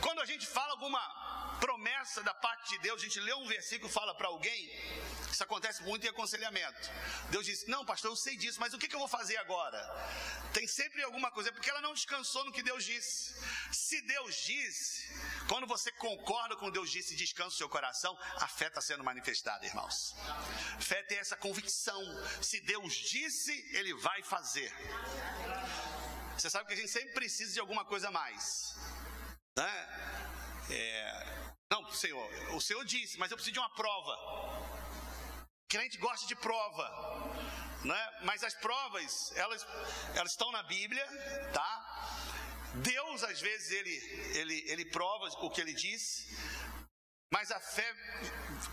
[0.00, 1.00] Quando a gente fala alguma
[1.60, 4.70] promessa da parte de Deus, a gente lê um versículo e fala para alguém,
[5.30, 6.90] isso acontece muito em aconselhamento.
[7.30, 9.78] Deus diz: Não, pastor, eu sei disso, mas o que, que eu vou fazer agora?
[10.52, 13.34] Tem sempre alguma coisa, porque ela não descansou no que Deus disse.
[13.72, 15.08] Se Deus diz,
[15.48, 19.04] quando você concorda com Deus disse e descansa o seu coração, a fé está sendo
[19.04, 20.14] manifestada, irmãos.
[20.80, 22.00] Fé tem essa convicção.
[22.42, 24.72] Se Deus disse, Ele vai fazer.
[26.36, 28.74] Você sabe que a gente sempre precisa de alguma coisa a mais.
[29.56, 30.20] Né?
[30.70, 31.49] É...
[31.70, 34.18] Não, Senhor, o Senhor disse, mas eu preciso de uma prova.
[35.68, 36.84] Crente gosta de prova.
[37.84, 38.10] Né?
[38.24, 39.64] Mas as provas, elas,
[40.16, 41.06] elas estão na Bíblia,
[41.52, 41.70] tá?
[42.74, 43.90] Deus, às vezes, ele,
[44.34, 46.26] ele, ele prova o que ele diz,
[47.30, 47.94] mas a fé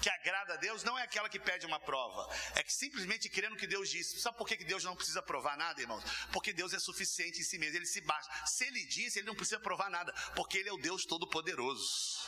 [0.01, 3.55] que agrada a Deus não é aquela que pede uma prova, é que simplesmente crendo
[3.55, 4.19] que Deus disse.
[4.19, 6.03] Sabe por que Deus não precisa provar nada, irmãos?
[6.31, 8.47] Porque Deus é suficiente em si mesmo, ele se basta.
[8.47, 12.27] Se ele disse, ele não precisa provar nada, porque ele é o Deus Todo-Poderoso.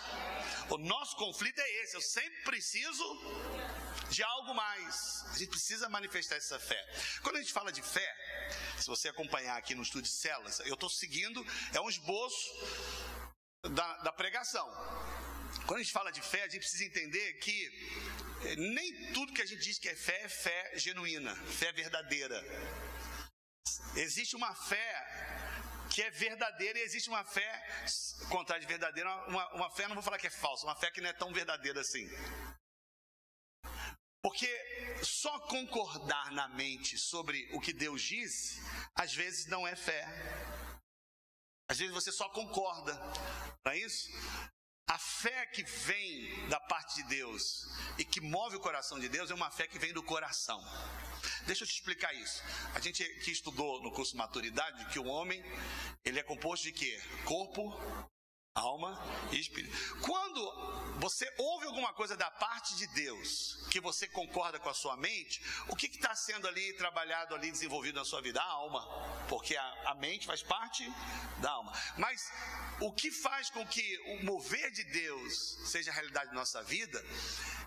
[0.70, 3.04] O nosso conflito é esse, eu sempre preciso
[4.12, 5.26] de algo mais.
[5.32, 6.80] A gente precisa manifestar essa fé.
[7.24, 8.16] Quando a gente fala de fé,
[8.78, 12.50] se você acompanhar aqui no estudo de células, eu estou seguindo, é um esboço
[13.64, 14.68] da, da pregação.
[15.66, 17.66] Quando a gente fala de fé, a gente precisa entender que
[18.46, 22.42] eh, nem tudo que a gente diz que é fé é fé genuína, fé verdadeira.
[23.96, 24.90] Existe uma fé
[25.90, 27.86] que é verdadeira e existe uma fé,
[28.30, 31.02] contrário de verdadeira, uma, uma fé, não vou falar que é falsa, uma fé que
[31.02, 32.08] não é tão verdadeira assim.
[34.22, 34.48] Porque
[35.04, 38.62] só concordar na mente sobre o que Deus disse,
[38.94, 40.06] às vezes não é fé.
[41.70, 42.94] Às vezes você só concorda,
[43.66, 44.10] não é isso?
[44.90, 47.68] A fé que vem da parte de Deus
[48.00, 50.60] e que move o coração de Deus é uma fé que vem do coração.
[51.46, 52.42] Deixa eu te explicar isso.
[52.74, 55.44] A gente que estudou no curso de maturidade que o homem
[56.04, 57.00] ele é composto de quê?
[57.24, 57.80] Corpo,
[58.60, 59.00] alma
[59.32, 59.76] e espírito.
[60.02, 64.98] Quando você ouve alguma coisa da parte de Deus que você concorda com a sua
[64.98, 68.42] mente, o que está sendo ali trabalhado ali, desenvolvido na sua vida?
[68.42, 68.82] A alma,
[69.28, 70.92] porque a, a mente faz parte
[71.38, 71.72] da alma.
[71.98, 72.32] Mas
[72.82, 77.04] o que faz com que o mover de Deus seja a realidade da nossa vida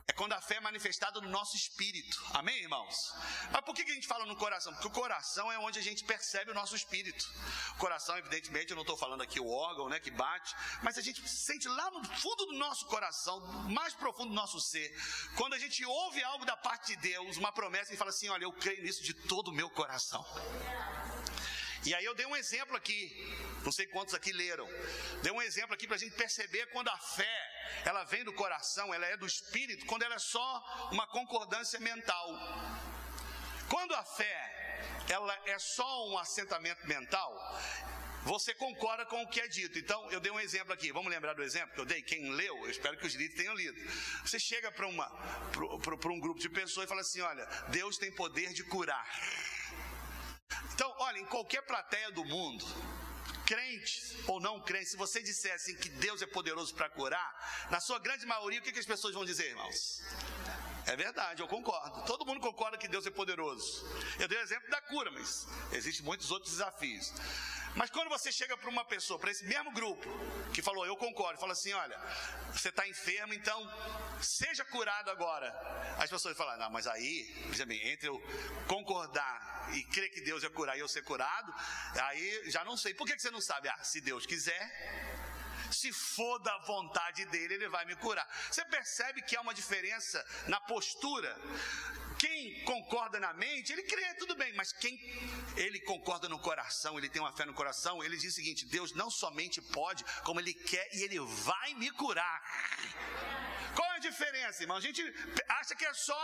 [0.06, 2.22] é quando a fé é manifestada no nosso espírito.
[2.34, 3.14] Amém, irmãos?
[3.50, 4.72] Mas por que a gente fala no coração?
[4.72, 7.30] Porque o coração é onde a gente percebe o nosso espírito.
[7.70, 11.00] O coração, evidentemente, eu não estou falando aqui o órgão né, que bate, mas a
[11.00, 13.40] gente sente lá no fundo do nosso coração,
[13.70, 14.94] mais profundo do nosso ser,
[15.36, 18.44] quando a gente ouve algo da parte de Deus, uma promessa, e fala assim: Olha,
[18.44, 20.24] eu creio nisso de todo o meu coração.
[21.84, 23.10] E aí eu dei um exemplo aqui,
[23.64, 24.68] não sei quantos aqui leram.
[25.20, 28.94] Dei um exemplo aqui para a gente perceber quando a fé, ela vem do coração,
[28.94, 32.28] ela é do espírito, quando ela é só uma concordância mental.
[33.68, 37.60] Quando a fé, ela é só um assentamento mental,
[38.24, 39.78] você concorda com o que é dito.
[39.78, 40.92] Então, eu dei um exemplo aqui.
[40.92, 42.02] Vamos lembrar do exemplo que eu dei?
[42.02, 43.78] Quem leu, eu espero que os líderes tenham lido.
[44.24, 48.62] Você chega para um grupo de pessoas e fala assim: olha, Deus tem poder de
[48.64, 49.06] curar.
[50.74, 52.64] Então, olha, em qualquer plateia do mundo,
[53.46, 57.80] crentes ou não crentes, se você disser assim que Deus é poderoso para curar, na
[57.80, 60.02] sua grande maioria, o que, que as pessoas vão dizer, irmãos?
[60.86, 62.04] É verdade, eu concordo.
[62.06, 63.86] Todo mundo concorda que Deus é poderoso.
[64.18, 67.12] Eu dei o exemplo da cura, mas existem muitos outros desafios.
[67.74, 70.06] Mas quando você chega para uma pessoa, para esse mesmo grupo,
[70.52, 71.98] que falou, eu concordo, fala assim: olha,
[72.52, 73.58] você está enfermo, então
[74.20, 75.48] seja curado agora.
[75.98, 77.34] As pessoas falam, não, mas aí,
[77.84, 78.20] entre eu
[78.66, 81.54] concordar e crer que Deus é curar e eu ser curado,
[81.94, 82.92] aí já não sei.
[82.92, 83.68] Por que você não sabe?
[83.68, 84.62] Ah, se Deus quiser,
[85.70, 88.28] se for da vontade dele, ele vai me curar.
[88.50, 91.34] Você percebe que há uma diferença na postura
[92.22, 94.96] quem concorda na mente, ele crê, tudo bem, mas quem
[95.56, 98.94] ele concorda no coração, ele tem uma fé no coração, ele diz o seguinte: Deus
[98.94, 102.40] não somente pode, como ele quer e ele vai me curar.
[103.74, 104.76] Qual é a diferença, irmão?
[104.76, 105.02] A gente
[105.48, 106.20] acha que é só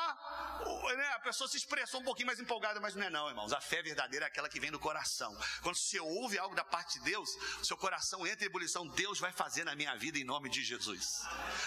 [0.97, 3.53] né, a pessoa se expressou um pouquinho mais empolgada, mas não é não, irmãos.
[3.53, 5.37] A fé verdadeira é aquela que vem do coração.
[5.63, 7.31] Quando você ouve algo da parte de Deus,
[7.63, 11.23] seu coração entra em ebulição, Deus vai fazer na minha vida em nome de Jesus.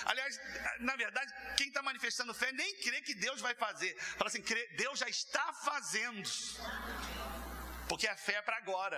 [0.05, 0.39] Aliás,
[0.79, 3.97] na verdade, quem está manifestando fé nem crê que Deus vai fazer.
[4.17, 4.43] Fala assim,
[4.77, 6.29] Deus já está fazendo
[7.91, 8.97] porque a fé é para agora.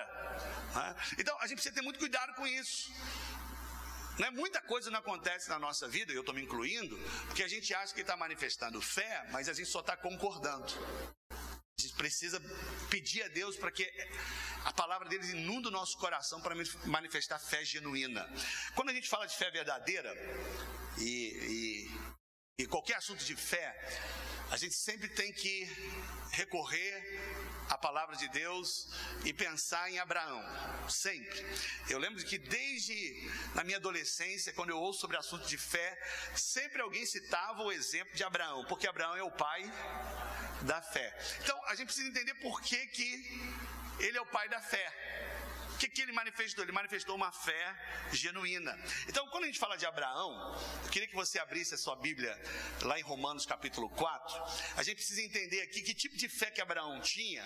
[0.76, 0.96] Né?
[1.18, 2.92] Então a gente precisa ter muito cuidado com isso.
[4.18, 4.30] Né?
[4.30, 6.98] Muita coisa não acontece na nossa vida, e eu estou me incluindo,
[7.28, 10.72] porque a gente acha que está manifestando fé, mas a gente só está concordando.
[11.32, 12.40] A gente precisa
[12.90, 13.90] pedir a Deus para que
[14.64, 18.30] a palavra deles inunda o nosso coração para manifestar fé genuína.
[18.76, 20.14] Quando a gente fala de fé verdadeira,
[21.00, 21.88] e,
[22.60, 23.76] e, e qualquer assunto de fé,
[24.52, 25.68] a gente sempre tem que
[26.32, 28.88] recorrer a palavra de Deus
[29.26, 30.44] e pensar em Abraão,
[30.88, 31.44] sempre.
[31.90, 36.00] Eu lembro que desde na minha adolescência, quando eu ouço sobre assunto de fé,
[36.36, 39.64] sempre alguém citava o exemplo de Abraão, porque Abraão é o pai
[40.62, 41.18] da fé.
[41.42, 43.42] Então, a gente precisa entender por que, que
[44.00, 45.13] ele é o pai da fé.
[45.84, 46.64] Que, que ele manifestou?
[46.64, 47.76] Ele manifestou uma fé
[48.14, 48.74] genuína.
[49.06, 52.34] Então, quando a gente fala de Abraão, eu queria que você abrisse a sua Bíblia
[52.84, 54.44] lá em Romanos capítulo 4.
[54.78, 57.44] A gente precisa entender aqui que tipo de fé que Abraão tinha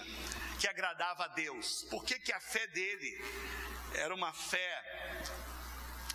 [0.60, 1.88] que agradava a Deus.
[1.90, 3.20] Por que, que a fé dele
[3.96, 4.84] era uma fé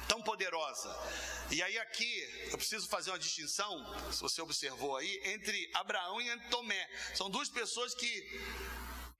[0.07, 0.95] tão poderosa.
[1.51, 6.39] E aí aqui eu preciso fazer uma distinção, se você observou aí, entre Abraão e
[6.51, 6.89] Tomé.
[7.15, 8.41] São duas pessoas que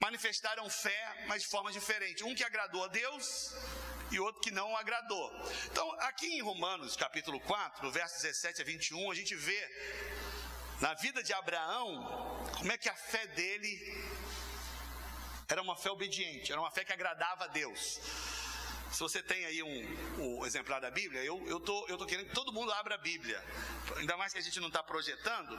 [0.03, 2.25] manifestaram fé, mas de forma diferente.
[2.25, 3.55] Um que agradou a Deus
[4.11, 5.27] e outro que não agradou.
[5.71, 9.63] Então, aqui em Romanos, capítulo 4, no verso 17 a 21, a gente vê
[10.81, 11.89] na vida de Abraão
[12.59, 13.73] como é que a fé dele
[15.49, 18.01] era uma fé obediente, era uma fé que agradava a Deus.
[18.91, 19.79] Se você tem aí um,
[20.19, 22.99] um exemplar da Bíblia, eu, eu, tô, eu tô querendo que todo mundo abra a
[22.99, 23.43] Bíblia.
[23.97, 25.57] Ainda mais que a gente não está projetando,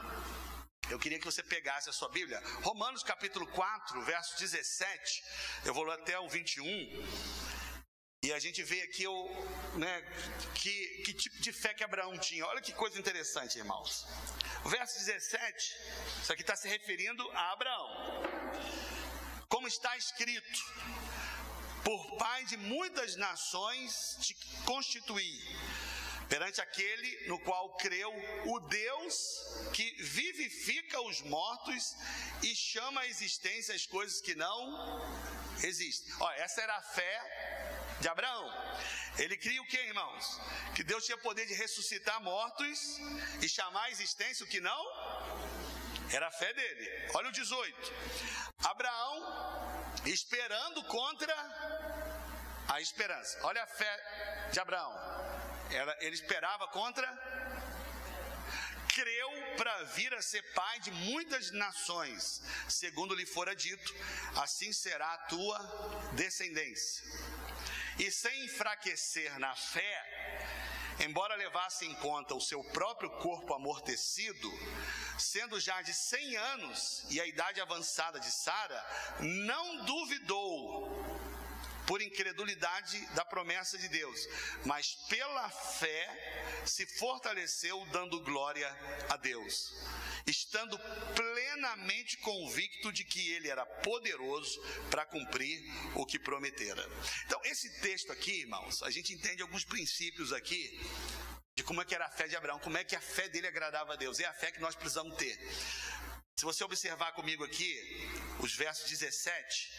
[0.90, 5.24] eu queria que você pegasse a sua Bíblia, Romanos capítulo 4, verso 17,
[5.64, 6.64] eu vou até o 21,
[8.22, 9.28] e a gente vê aqui o,
[9.76, 10.02] né,
[10.54, 12.46] que, que tipo de fé que Abraão tinha.
[12.46, 14.06] Olha que coisa interessante, irmãos.
[14.64, 15.76] Verso 17,
[16.22, 18.22] isso aqui está se referindo a Abraão.
[19.46, 20.60] Como está escrito:
[21.84, 25.38] Por pai de muitas nações te constituí
[26.28, 28.12] perante aquele no qual creu
[28.46, 29.14] o Deus
[29.72, 31.94] que vivifica os mortos
[32.42, 34.60] e chama à existência as coisas que não
[35.62, 36.12] existem.
[36.20, 38.52] Olha, essa era a fé de Abraão.
[39.18, 40.40] Ele cria o que, irmãos?
[40.74, 42.98] Que Deus tinha poder de ressuscitar mortos
[43.40, 44.84] e chamar à existência o que não?
[46.10, 47.10] Era a fé dele.
[47.14, 47.92] Olha o 18.
[48.64, 51.34] Abraão esperando contra
[52.68, 53.38] a esperança.
[53.42, 55.23] Olha a fé de Abraão
[56.00, 57.06] ele esperava contra
[58.94, 63.94] creu para vir a ser pai de muitas nações, segundo lhe fora dito,
[64.36, 65.58] assim será a tua
[66.12, 67.04] descendência.
[67.98, 74.50] E sem enfraquecer na fé, embora levasse em conta o seu próprio corpo amortecido,
[75.18, 78.84] sendo já de 100 anos e a idade avançada de Sara,
[79.20, 81.13] não duvidou
[81.86, 84.28] por incredulidade da promessa de Deus,
[84.64, 88.68] mas pela fé se fortaleceu dando glória
[89.10, 89.74] a Deus,
[90.26, 90.78] estando
[91.14, 95.62] plenamente convicto de que ele era poderoso para cumprir
[95.94, 96.88] o que prometera.
[97.26, 100.80] Então, esse texto aqui, irmãos, a gente entende alguns princípios aqui
[101.54, 103.46] de como é que era a fé de Abraão, como é que a fé dele
[103.46, 104.18] agradava a Deus.
[104.18, 105.38] É a fé que nós precisamos ter.
[106.36, 109.72] Se você observar comigo aqui os versos 17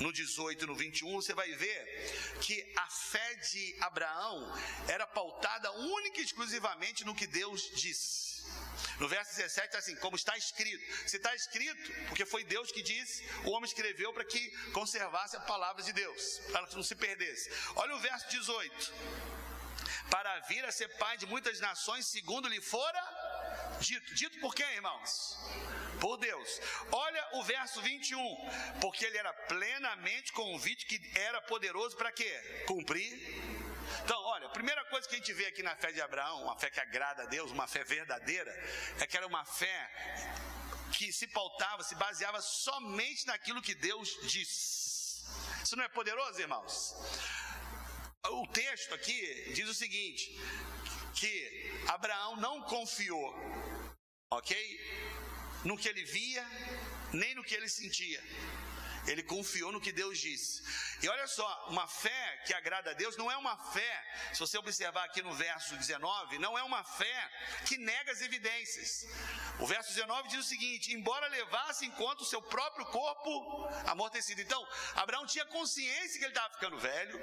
[0.00, 4.52] no 18 e no 21, você vai ver que a fé de Abraão
[4.88, 8.26] era pautada única e exclusivamente no que Deus disse.
[9.00, 10.84] No verso 17 está assim, como está escrito.
[11.08, 15.40] Se está escrito, porque foi Deus que disse, o homem escreveu para que conservasse a
[15.40, 17.50] palavra de Deus, para que não se perdesse.
[17.74, 18.94] Olha o verso 18.
[20.10, 23.02] Para vir a ser pai de muitas nações, segundo lhe fora
[23.80, 24.14] dito.
[24.14, 25.36] Dito por quem, irmãos?
[26.00, 26.60] Por Deus.
[26.90, 28.80] Olha o verso 21.
[28.80, 32.64] Porque ele era plenamente convite que era poderoso para quê?
[32.66, 33.12] Cumprir.
[34.04, 36.58] Então, olha, a primeira coisa que a gente vê aqui na fé de Abraão, uma
[36.58, 38.50] fé que agrada a Deus, uma fé verdadeira,
[39.00, 39.90] é que era uma fé
[40.92, 45.24] que se pautava, se baseava somente naquilo que Deus disse.
[45.62, 46.94] Isso não é poderoso, irmãos?
[48.30, 50.38] O texto aqui diz o seguinte:
[51.14, 53.34] que Abraão não confiou,
[54.30, 54.56] ok?
[55.66, 56.44] No que ele via,
[57.12, 58.22] nem no que ele sentia.
[59.06, 60.62] Ele confiou no que Deus disse.
[61.00, 63.94] E olha só, uma fé que agrada a Deus não é uma fé,
[64.32, 67.30] se você observar aqui no verso 19, não é uma fé
[67.66, 69.06] que nega as evidências.
[69.60, 74.40] O verso 19 diz o seguinte: embora levasse em conta o seu próprio corpo amortecido.
[74.40, 77.20] Então, Abraão tinha consciência que ele estava ficando velho,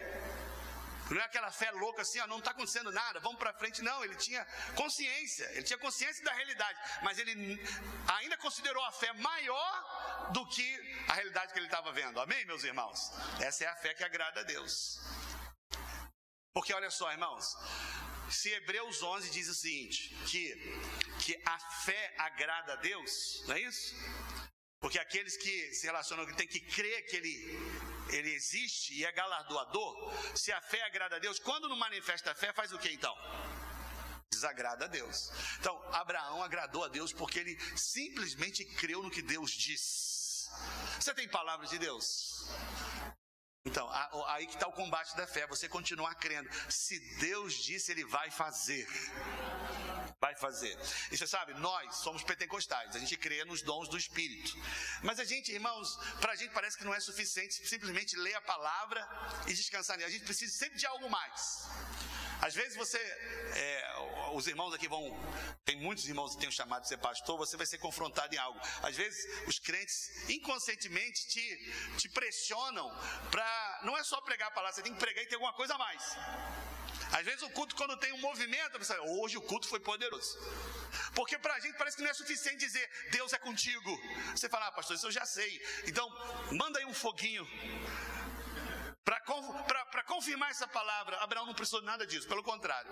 [1.09, 3.81] não é aquela fé louca assim, ó, não está acontecendo nada, vamos para frente.
[3.81, 7.59] Não, ele tinha consciência, ele tinha consciência da realidade, mas ele
[8.07, 12.19] ainda considerou a fé maior do que a realidade que ele estava vendo.
[12.19, 13.11] Amém, meus irmãos?
[13.39, 14.99] Essa é a fé que agrada a Deus.
[16.53, 17.45] Porque olha só, irmãos,
[18.29, 20.55] se Hebreus 11 diz o seguinte, que,
[21.19, 23.95] que a fé agrada a Deus, não é isso?
[24.79, 29.11] Porque aqueles que se relacionam, que tem que crer que ele ele existe e é
[29.11, 32.91] galardoador, se a fé agrada a Deus, quando não manifesta a fé, faz o que
[32.91, 33.15] então?
[34.29, 35.31] Desagrada a Deus.
[35.59, 40.49] Então, Abraão agradou a Deus porque ele simplesmente creu no que Deus disse.
[40.99, 42.47] Você tem palavra de Deus?
[43.65, 43.89] Então,
[44.27, 46.49] aí que está o combate da fé, você continuar crendo.
[46.69, 48.85] Se Deus disse, Ele vai fazer
[50.23, 50.73] vai fazer.
[51.11, 54.51] E você sabe, nós somos pentecostais, a gente crê nos dons do Espírito.
[55.07, 55.87] Mas a gente, irmãos,
[56.21, 59.01] para a gente parece que não é suficiente simplesmente ler a palavra
[59.47, 60.07] e descansar nela.
[60.07, 61.67] A gente precisa sempre de algo mais.
[62.41, 62.97] Às vezes você,
[63.65, 63.73] é,
[64.33, 65.03] os irmãos aqui vão,
[65.65, 68.37] tem muitos irmãos que têm o chamado de ser pastor, você vai ser confrontado em
[68.37, 68.59] algo.
[68.81, 71.45] Às vezes os crentes inconscientemente te,
[71.97, 72.89] te pressionam
[73.29, 75.75] para, não é só pregar a palavra, você tem que pregar e ter alguma coisa
[75.75, 76.03] a mais.
[77.17, 80.39] Às vezes o culto, quando tem um movimento, você fala, hoje o culto foi poderoso.
[81.13, 83.91] Porque para a gente parece que não é suficiente dizer, Deus é contigo.
[84.35, 85.61] Você fala, ah, pastor, isso eu já sei.
[85.85, 86.07] Então,
[86.51, 87.47] manda aí um foguinho.
[89.03, 92.89] Para confirmar essa palavra, Abraão não precisou de nada disso, pelo contrário.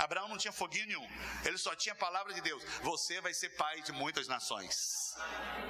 [0.00, 1.08] Abraão não tinha foguinho nenhum,
[1.44, 5.14] ele só tinha a palavra de Deus: Você vai ser pai de muitas nações.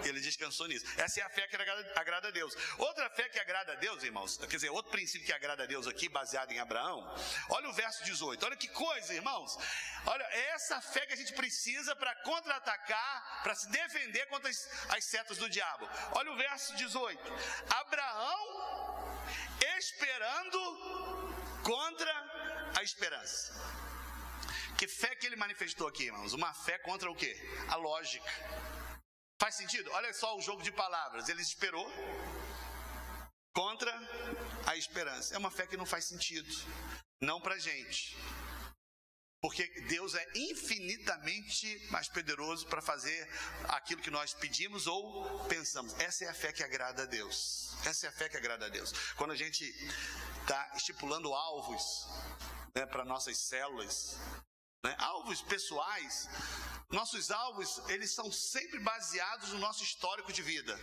[0.03, 0.87] Ele descansou nisso.
[0.99, 1.57] Essa é a fé que
[1.97, 2.55] agrada a Deus.
[2.79, 5.87] Outra fé que agrada a Deus, irmãos, quer dizer, outro princípio que agrada a Deus
[5.87, 7.15] aqui, baseado em Abraão,
[7.51, 9.59] olha o verso 18, olha que coisa, irmãos.
[10.07, 14.69] Olha, é essa fé que a gente precisa para contra-atacar, para se defender contra as,
[14.91, 15.89] as setas do diabo.
[16.13, 17.21] Olha o verso 18:
[17.71, 19.04] Abraão
[19.79, 20.59] esperando
[21.63, 22.13] contra
[22.79, 23.53] a esperança.
[24.77, 26.33] Que fé que ele manifestou aqui, irmãos?
[26.33, 27.35] Uma fé contra o quê?
[27.69, 28.31] A lógica.
[29.41, 29.91] Faz sentido?
[29.93, 31.29] Olha só o jogo de palavras.
[31.29, 31.87] Ele esperou
[33.53, 33.93] contra
[34.67, 35.35] a esperança.
[35.35, 36.51] É uma fé que não faz sentido.
[37.21, 38.17] Não pra gente.
[39.45, 43.29] Porque Deus é infinitamente mais poderoso para fazer
[43.69, 45.93] aquilo que nós pedimos ou pensamos.
[46.01, 47.77] Essa é a fé que agrada a Deus.
[47.85, 48.95] Essa é a fé que agrada a Deus.
[49.19, 49.63] Quando a gente
[50.41, 52.09] está estipulando alvos
[52.75, 54.17] né, para nossas células,
[54.83, 56.27] né, alvos pessoais,
[56.89, 60.75] nossos alvos eles são sempre baseados no nosso histórico de vida.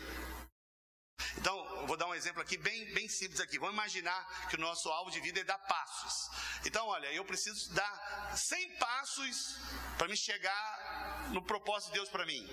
[1.38, 3.58] Então, vou dar um exemplo aqui bem, bem simples aqui.
[3.58, 6.30] Vamos imaginar que o nosso alvo de vida é dar passos.
[6.66, 9.58] Então, olha, eu preciso dar 100 passos
[9.98, 12.48] para me chegar no propósito de Deus para mim.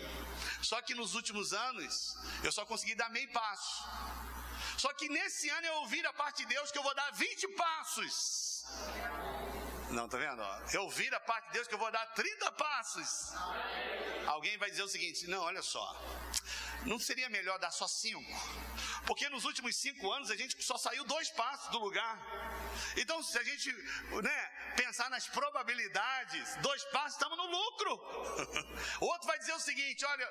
[0.62, 3.84] Só que nos últimos anos, eu só consegui dar meio passo.
[4.76, 7.48] Só que nesse ano eu ouvi da parte de Deus que eu vou dar 20
[7.48, 8.64] passos.
[9.90, 10.42] Não, tá vendo?
[10.72, 13.32] Eu vi da parte de Deus que eu vou dar 30 passos.
[14.26, 15.84] Alguém vai dizer o seguinte: não, olha só.
[16.86, 18.24] Não seria melhor dar só cinco?
[19.06, 22.18] Porque nos últimos cinco anos a gente só saiu dois passos do lugar.
[22.96, 23.72] Então, se a gente
[24.22, 27.92] né, pensar nas probabilidades, dois passos, estamos no lucro.
[29.00, 30.28] O outro vai dizer o seguinte: olha,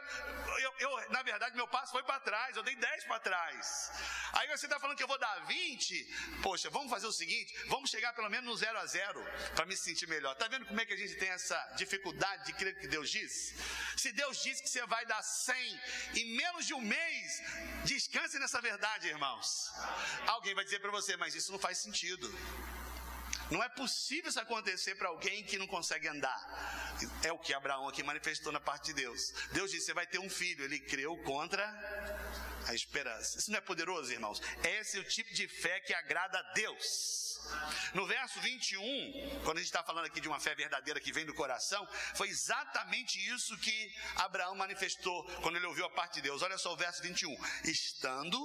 [0.59, 3.91] eu, eu na verdade, meu passo foi para trás, eu dei dez para trás.
[4.33, 7.89] Aí você está falando que eu vou dar 20, poxa, vamos fazer o seguinte: vamos
[7.89, 9.21] chegar pelo menos no zero a zero,
[9.55, 10.33] para me sentir melhor.
[10.33, 13.55] Está vendo como é que a gente tem essa dificuldade de crer que Deus disse?
[13.97, 15.81] Se Deus disse que você vai dar 100
[16.15, 17.41] em menos de um mês,
[17.85, 19.71] descanse nessa verdade, irmãos.
[20.27, 22.27] Alguém vai dizer para você, mas isso não faz sentido.
[23.49, 26.97] Não é possível isso acontecer para alguém que não consegue andar.
[27.23, 29.31] É o que Abraão aqui manifestou na parte de Deus.
[29.51, 30.65] Deus disse: Você vai ter um filho.
[30.65, 31.65] Ele creu contra
[32.67, 33.39] a esperança.
[33.39, 34.41] Isso não é poderoso, irmãos?
[34.63, 37.27] Esse é o tipo de fé que agrada a Deus.
[37.93, 41.25] No verso 21, quando a gente está falando aqui de uma fé verdadeira que vem
[41.25, 46.41] do coração, foi exatamente isso que Abraão manifestou quando ele ouviu a parte de Deus.
[46.41, 47.35] Olha só o verso 21.
[47.63, 48.37] Estando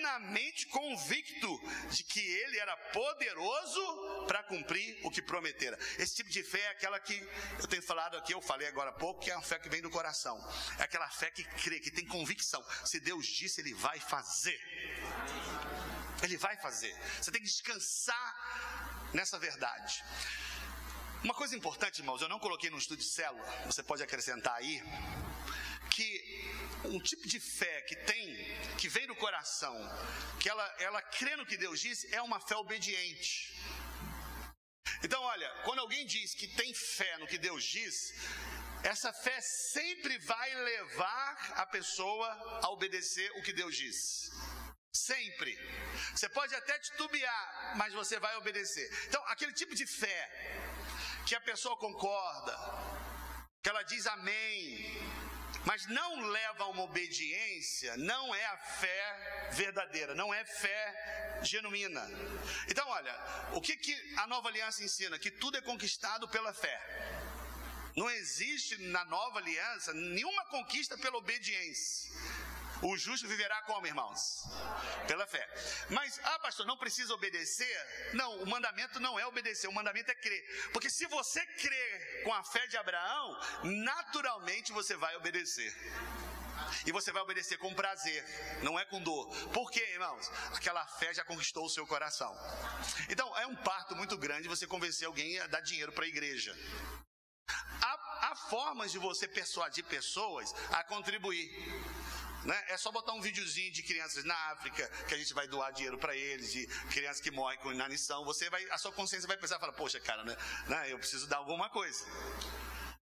[0.00, 5.78] plenamente convicto de que ele era poderoso para cumprir o que prometera.
[5.98, 7.14] Esse tipo de fé é aquela que
[7.58, 9.82] eu tenho falado aqui, eu falei agora há pouco, que é a fé que vem
[9.82, 10.36] do coração.
[10.78, 12.64] É aquela fé que crê, que tem convicção.
[12.84, 14.58] Se Deus disse, ele vai fazer.
[16.22, 16.94] Ele vai fazer.
[17.20, 20.02] Você tem que descansar nessa verdade.
[21.22, 24.82] Uma coisa importante, irmãos, eu não coloquei no estudo de célula, você pode acrescentar aí,
[25.90, 26.29] que
[26.84, 28.36] um tipo de fé que tem,
[28.78, 29.76] que vem do coração,
[30.40, 33.54] que ela, ela crê no que Deus disse, é uma fé obediente.
[35.02, 37.94] Então, olha, quando alguém diz que tem fé no que Deus diz,
[38.82, 42.28] essa fé sempre vai levar a pessoa
[42.62, 44.30] a obedecer o que Deus diz.
[44.92, 45.56] Sempre.
[46.14, 48.90] Você pode até titubear, mas você vai obedecer.
[49.06, 50.20] Então, aquele tipo de fé
[51.26, 52.56] que a pessoa concorda,
[53.62, 55.19] que ela diz amém,
[55.64, 62.06] mas não leva a uma obediência, não é a fé verdadeira, não é fé genuína.
[62.68, 63.14] Então, olha,
[63.52, 65.18] o que, que a nova aliança ensina?
[65.18, 66.80] Que tudo é conquistado pela fé.
[67.96, 72.10] Não existe na nova aliança nenhuma conquista pela obediência.
[72.82, 74.44] O justo viverá como, irmãos?
[75.06, 75.46] Pela fé.
[75.90, 78.14] Mas, ah, pastor, não precisa obedecer?
[78.14, 80.70] Não, o mandamento não é obedecer, o mandamento é crer.
[80.72, 85.74] Porque se você crer com a fé de Abraão, naturalmente você vai obedecer.
[86.86, 88.24] E você vai obedecer com prazer,
[88.62, 89.28] não é com dor.
[89.48, 90.30] Por quê, irmãos?
[90.54, 92.34] Aquela fé já conquistou o seu coração.
[93.08, 96.56] Então, é um parto muito grande você convencer alguém a dar dinheiro para a igreja.
[97.82, 101.50] Há, há formas de você persuadir pessoas a contribuir.
[102.44, 102.64] Né?
[102.68, 105.98] É só botar um videozinho de crianças na África que a gente vai doar dinheiro
[105.98, 108.24] para eles, de crianças que morrem com inanição.
[108.24, 110.36] Você vai, a sua consciência vai pensar, fala, poxa, cara, né?
[110.66, 110.92] né?
[110.92, 112.04] Eu preciso dar alguma coisa.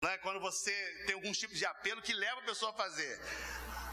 [0.03, 0.19] Né?
[0.19, 0.73] Quando você
[1.07, 3.21] tem algum tipo de apelo que leva a pessoa a fazer.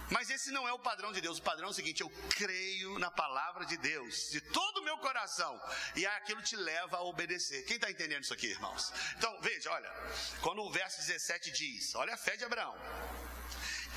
[0.09, 1.37] Mas esse não é o padrão de Deus.
[1.37, 4.97] O padrão é o seguinte: eu creio na palavra de Deus de todo o meu
[4.97, 5.61] coração,
[5.95, 7.63] e aquilo te leva a obedecer.
[7.65, 8.91] Quem está entendendo isso aqui, irmãos?
[9.17, 9.91] Então, veja, olha,
[10.41, 12.75] quando o verso 17 diz: Olha a fé de Abraão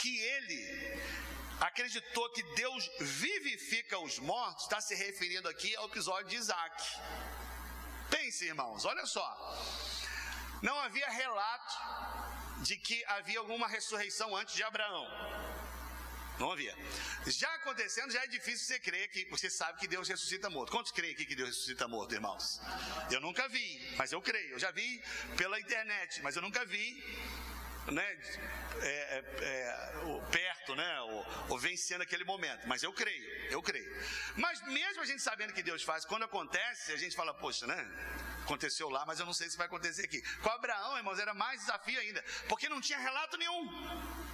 [0.03, 1.00] que ele
[1.61, 6.76] acreditou que Deus vivifica os mortos, está se referindo aqui ao episódio de Isaac.
[8.11, 9.26] Pense, irmãos, olha só.
[10.61, 15.07] Não havia relato de que havia alguma ressurreição antes de Abraão.
[16.38, 16.76] Não havia.
[17.26, 20.72] Já acontecendo, já é difícil você crer que você sabe que Deus ressuscita morto.
[20.72, 22.61] Quantos creem aqui que Deus ressuscita morto, irmãos?
[23.11, 24.55] Eu nunca vi, mas eu creio.
[24.55, 25.00] Eu já vi
[25.36, 26.86] pela internet, mas eu nunca vi
[27.91, 28.18] né,
[28.80, 32.66] é, é, é, perto, né, ou, ou vencendo aquele momento.
[32.66, 33.91] Mas eu creio, eu creio.
[34.37, 37.91] Mas mesmo a gente sabendo que Deus faz, quando acontece, a gente fala, poxa, né?
[38.43, 40.20] Aconteceu lá, mas eu não sei se vai acontecer aqui.
[40.41, 44.32] Com Abraão, irmãos, era mais desafio ainda, porque não tinha relato nenhum.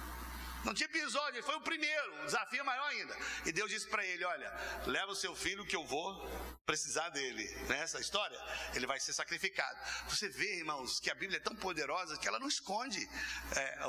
[0.63, 3.17] Não tinha episódio, ele foi o primeiro, um desafio maior ainda.
[3.45, 4.51] E Deus disse para ele: Olha,
[4.85, 6.27] leva o seu filho que eu vou
[6.65, 7.47] precisar dele.
[7.67, 8.37] Nessa né, história,
[8.73, 9.79] ele vai ser sacrificado.
[10.09, 13.09] Você vê, irmãos, que a Bíblia é tão poderosa que ela não esconde
[13.55, 13.79] é,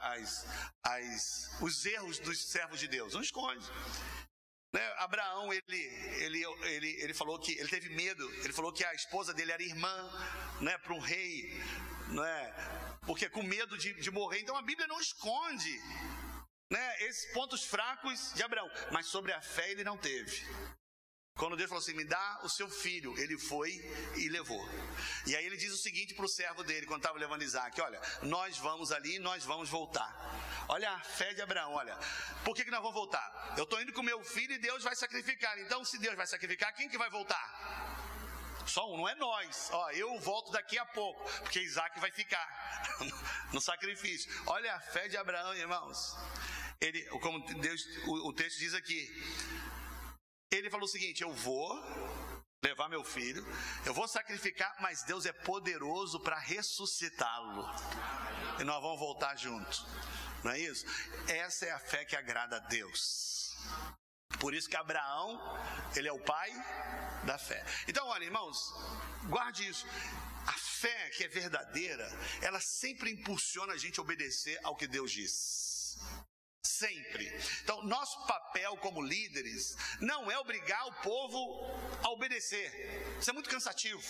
[0.00, 0.46] as,
[0.82, 3.64] as, os erros dos servos de Deus, não esconde.
[4.72, 4.94] Né?
[4.98, 5.64] Abraão, ele,
[6.20, 9.62] ele, ele, ele falou que ele teve medo, ele falou que a esposa dele era
[9.62, 10.10] irmã
[10.60, 11.62] né, para um rei,
[12.08, 12.54] né,
[13.02, 14.40] porque com medo de, de morrer.
[14.40, 15.80] Então a Bíblia não esconde
[16.70, 20.44] né, esses pontos fracos de Abraão, mas sobre a fé ele não teve.
[21.36, 23.70] Quando Deus falou assim: Me dá o seu filho, ele foi
[24.16, 24.66] e levou.
[25.26, 28.00] E aí ele diz o seguinte para o servo dele, quando estava levando Isaac: Olha,
[28.22, 30.10] nós vamos ali e nós vamos voltar.
[30.68, 31.94] Olha a fé de Abraão: Olha,
[32.42, 33.54] por que, que nós vamos voltar?
[33.56, 35.58] Eu estou indo com meu filho e Deus vai sacrificar.
[35.58, 37.95] Então, se Deus vai sacrificar, quem que vai voltar?
[38.66, 39.68] Só um, não é nós.
[39.72, 42.46] Ó, eu volto daqui a pouco, porque Isaac vai ficar
[43.52, 44.30] no sacrifício.
[44.46, 46.16] Olha a fé de Abraão, irmãos.
[46.80, 49.08] Ele, como Deus, o, o texto diz aqui,
[50.50, 51.74] ele falou o seguinte: Eu vou
[52.62, 53.46] levar meu filho,
[53.84, 57.64] eu vou sacrificar, mas Deus é poderoso para ressuscitá-lo.
[58.60, 59.86] E nós vamos voltar junto.
[60.42, 60.84] Não é isso?
[61.28, 63.54] Essa é a fé que agrada a Deus.
[64.38, 65.40] Por isso que Abraão,
[65.94, 66.50] ele é o pai
[67.24, 67.64] da fé.
[67.88, 68.58] Então, olha, irmãos,
[69.28, 69.86] guarde isso.
[70.46, 72.06] A fé que é verdadeira,
[72.40, 75.96] ela sempre impulsiona a gente a obedecer ao que Deus diz.
[76.62, 77.26] Sempre.
[77.62, 81.64] Então, nosso papel como líderes não é obrigar o povo
[82.02, 82.70] a obedecer.
[83.18, 84.02] Isso é muito cansativo.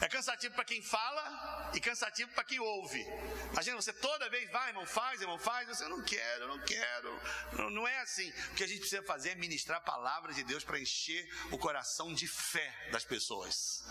[0.00, 3.04] É cansativo para quem fala e cansativo para quem ouve.
[3.52, 5.68] Imagina você toda vez vai, irmão, faz, irmão, faz.
[5.68, 7.20] Você não quero, não quero.
[7.52, 8.30] Não, não é assim.
[8.52, 12.14] O que a gente precisa fazer é ministrar palavras de Deus para encher o coração
[12.14, 13.82] de fé das pessoas.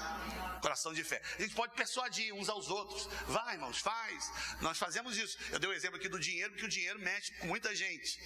[0.62, 1.22] Coração de fé.
[1.38, 3.08] A gente pode persuadir uns aos outros.
[3.28, 4.32] Vai, irmãos, faz.
[4.62, 5.38] Nós fazemos isso.
[5.52, 8.20] Eu dei o um exemplo aqui do dinheiro, porque o dinheiro mexe com muita gente.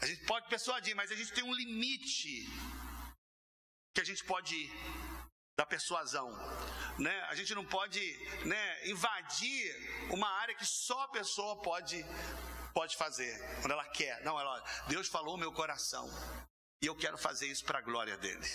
[0.00, 2.48] A gente pode persuadir, mas a gente tem um limite
[3.94, 5.13] que a gente pode ir
[5.56, 6.30] da persuasão.
[6.98, 7.20] Né?
[7.30, 8.00] A gente não pode
[8.44, 12.04] né, invadir uma área que só a pessoa pode,
[12.72, 14.22] pode fazer, quando ela quer.
[14.24, 16.08] Não, ela, Deus falou meu coração
[16.82, 18.46] e eu quero fazer isso para a glória dele.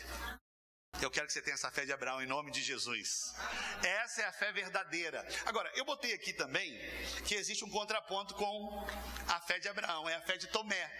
[1.01, 3.33] Eu quero que você tenha essa fé de Abraão em nome de Jesus.
[3.81, 5.25] Essa é a fé verdadeira.
[5.45, 6.77] Agora, eu botei aqui também
[7.25, 8.85] que existe um contraponto com
[9.27, 10.91] a fé de Abraão, é a fé de Tomé.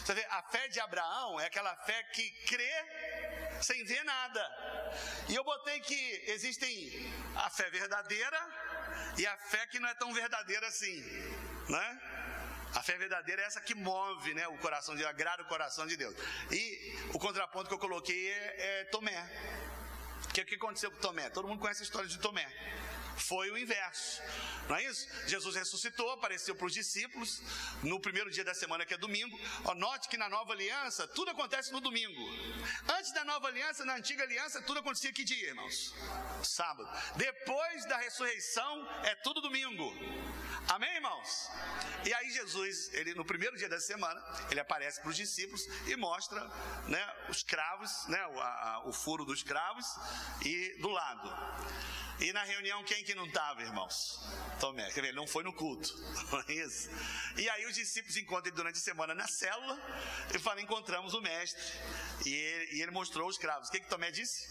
[0.00, 3.11] Você vê, a fé de Abraão é aquela fé que crê
[3.62, 4.92] sem ver nada.
[5.28, 8.40] E eu botei que existem a fé verdadeira
[9.16, 11.00] e a fé que não é tão verdadeira assim,
[11.68, 12.00] né?
[12.74, 15.96] A fé verdadeira é essa que move né, o coração de agrada o coração de
[15.96, 16.14] Deus.
[16.50, 19.30] E o contraponto que eu coloquei é, é Tomé.
[20.24, 21.28] O que, que aconteceu com Tomé?
[21.28, 22.46] Todo mundo conhece a história de Tomé.
[23.16, 24.22] Foi o inverso.
[24.68, 25.06] Não é isso?
[25.26, 27.40] Jesus ressuscitou, apareceu para os discípulos
[27.82, 29.38] no primeiro dia da semana, que é domingo.
[29.64, 32.22] Ó, note que na nova aliança tudo acontece no domingo.
[32.88, 35.94] Antes da nova aliança, na antiga aliança, tudo acontecia que dia, irmãos?
[36.42, 36.88] Sábado.
[37.16, 39.92] Depois da ressurreição, é tudo domingo.
[40.68, 41.50] Amém, irmãos?
[42.06, 45.96] E aí Jesus, ele no primeiro dia da semana, ele aparece para os discípulos e
[45.96, 46.40] mostra,
[46.88, 49.84] né, os cravos, né, o, a, o furo dos cravos
[50.44, 51.30] e do lado.
[52.20, 54.20] E na reunião, quem que não estava, irmãos?
[54.60, 54.90] Tomé.
[54.92, 55.92] Quer ver, ele não foi no culto.
[56.48, 56.88] É isso?
[57.36, 59.78] E aí os discípulos encontram ele durante a semana na célula
[60.34, 61.62] e falam: encontramos o mestre.
[62.24, 63.68] E ele, e ele mostrou os cravos.
[63.68, 64.48] O que, que Tomé disse?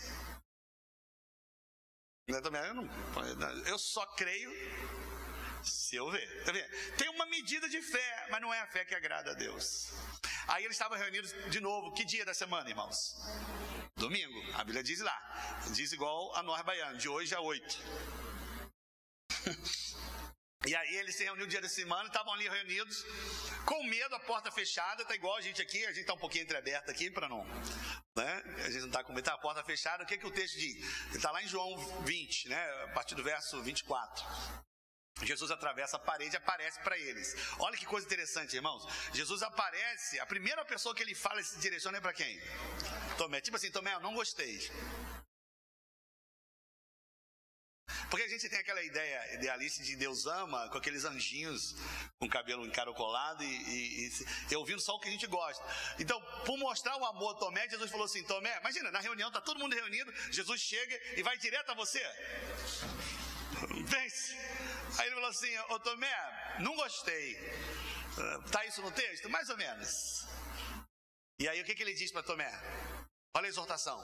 [3.37, 4.51] Não, eu só creio
[5.63, 6.43] se eu ver.
[6.43, 6.67] Tá vendo?
[6.97, 9.91] Tem uma medida de fé, mas não é a fé que agrada a Deus.
[10.47, 11.93] Aí eles estavam reunidos de novo.
[11.93, 13.15] Que dia da semana, irmãos?
[13.95, 14.53] Domingo.
[14.55, 15.61] A Bíblia diz lá.
[15.73, 17.77] Diz igual a nós baiano, de hoje a oito.
[20.63, 23.03] E aí eles se reuniram no dia da semana, estavam ali reunidos,
[23.65, 26.43] com medo, a porta fechada, tá igual a gente aqui, a gente tá um pouquinho
[26.43, 27.43] entreaberto aqui para não,
[28.15, 28.43] né?
[28.63, 30.03] A gente não tá com medo, tá a porta fechada.
[30.03, 30.75] O que que o texto diz?
[31.09, 32.83] Ele tá lá em João 20, né?
[32.83, 34.23] A partir do verso 24.
[35.25, 37.35] Jesus atravessa a parede e aparece para eles.
[37.59, 38.87] Olha que coisa interessante, irmãos.
[39.13, 42.41] Jesus aparece, a primeira pessoa que ele fala se direciona é para quem?
[43.17, 43.41] Tomé.
[43.41, 44.69] Tipo assim, Tomé, eu não gostei.
[48.09, 51.75] Porque a gente tem aquela ideia idealista de Deus ama com aqueles anjinhos
[52.19, 54.11] com cabelo encaracolado e, e, e,
[54.51, 55.63] e ouvindo só o que a gente gosta.
[55.97, 59.39] Então, por mostrar o amor a Tomé, Jesus falou assim: Tomé, imagina, na reunião, tá
[59.39, 62.01] todo mundo reunido, Jesus chega e vai direto a você.
[63.85, 64.37] Vence.
[64.97, 67.37] Aí ele falou assim: Ô Tomé, não gostei.
[68.45, 69.29] Está isso no texto?
[69.29, 70.25] Mais ou menos.
[71.39, 72.51] E aí o que, que ele diz para Tomé?
[73.33, 73.97] Olha a exortação.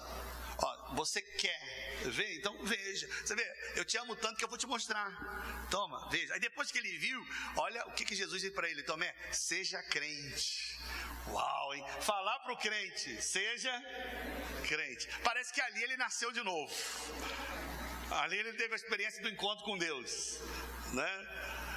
[0.58, 1.60] Ó, você quer
[2.06, 2.40] ver?
[2.40, 3.08] Então veja.
[3.08, 5.12] Você vê, eu te amo tanto que eu vou te mostrar.
[5.70, 6.34] Toma, veja.
[6.34, 7.22] Aí depois que ele viu,
[7.58, 10.80] olha o que, que Jesus disse para ele: Tomé, seja crente.
[11.28, 11.84] Uau, hein?
[12.02, 13.72] Falar para o crente, seja
[14.66, 15.08] crente.
[15.24, 16.74] Parece que ali ele nasceu de novo.
[18.12, 20.40] Ali ele teve a experiência do encontro com Deus,
[20.94, 21.10] né?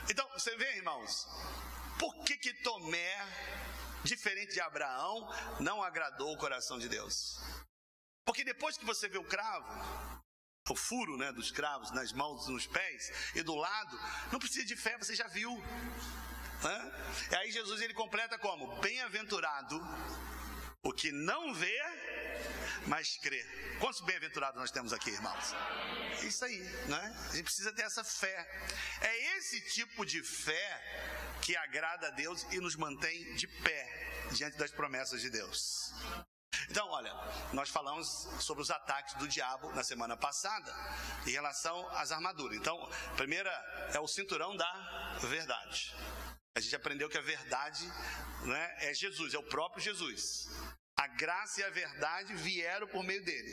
[0.08, 1.26] Então, você vê, irmãos,
[1.98, 3.16] por que que Tomé,
[4.04, 5.28] diferente de Abraão,
[5.60, 7.38] não agradou o coração de Deus?
[8.24, 10.20] Porque depois que você vê o cravo,
[10.68, 13.98] o furo né, dos cravos nas mãos, nos pés e do lado,
[14.30, 15.52] não precisa de fé, você já viu.
[16.62, 16.92] Né?
[17.32, 18.80] E aí Jesus ele completa como?
[18.80, 19.80] Bem-aventurado
[20.82, 21.78] o que não vê,
[22.86, 23.44] mas crê.
[23.78, 25.54] Quantos bem-aventurados nós temos aqui, irmãos?
[26.20, 27.26] É isso aí, né?
[27.30, 28.48] A gente precisa ter essa fé.
[29.00, 34.56] É esse tipo de fé que agrada a Deus e nos mantém de pé diante
[34.56, 35.92] das promessas de Deus.
[36.68, 37.12] Então, olha,
[37.52, 40.72] nós falamos sobre os ataques do diabo na semana passada
[41.26, 42.56] em relação às armaduras.
[42.56, 42.76] Então,
[43.12, 43.50] a primeira
[43.94, 45.94] é o cinturão da verdade.
[46.54, 47.86] A gente aprendeu que a verdade
[48.44, 50.48] né, é Jesus, é o próprio Jesus.
[51.02, 53.52] A graça e a verdade vieram por meio dele.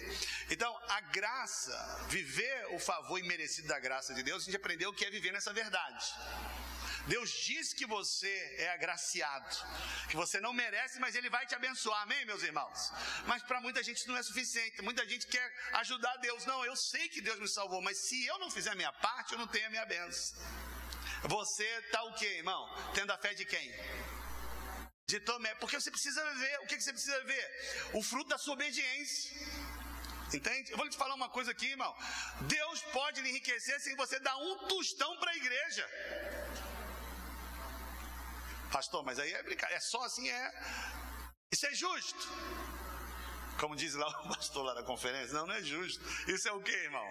[0.53, 1.77] Então, a graça,
[2.09, 5.53] viver o favor imerecido da graça de Deus, a gente aprendeu que é viver nessa
[5.53, 6.05] verdade.
[7.13, 9.55] Deus diz que você é agraciado,
[10.09, 12.91] que você não merece, mas Ele vai te abençoar, amém, meus irmãos?
[13.25, 15.47] Mas para muita gente isso não é suficiente, muita gente quer
[15.83, 16.45] ajudar Deus.
[16.45, 19.31] Não, eu sei que Deus me salvou, mas se eu não fizer a minha parte,
[19.31, 20.37] eu não tenho a minha bênção.
[21.23, 22.61] Você está o quê, irmão?
[22.93, 23.73] Tendo a fé de quem?
[25.09, 25.55] De Tomé.
[25.55, 27.89] Porque você precisa ver, o que você precisa ver?
[27.93, 29.31] O fruto da sua obediência.
[30.33, 30.71] Entende?
[30.71, 31.95] Eu vou te falar uma coisa aqui, irmão.
[32.41, 35.89] Deus pode lhe enriquecer sem você dar um tostão para a igreja.
[38.69, 39.77] Pastor, mas aí é brincadeira.
[39.77, 40.51] É só assim, é.
[41.53, 42.27] Isso é justo.
[43.57, 45.33] Como diz lá o pastor lá da conferência.
[45.33, 46.03] Não, não é justo.
[46.29, 47.07] Isso é o que, irmão?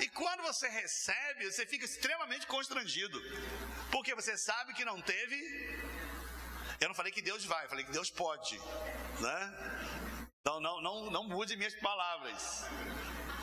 [0.00, 3.20] E quando você recebe, você fica extremamente constrangido.
[3.92, 5.36] Porque você sabe que não teve.
[6.80, 8.58] Eu não falei que Deus vai, falei que Deus pode.
[9.20, 10.28] Né?
[10.40, 12.64] Então não, não, não mude minhas palavras.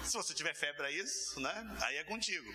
[0.03, 1.77] Se você tiver fé para isso, né?
[1.81, 2.51] Aí é contigo.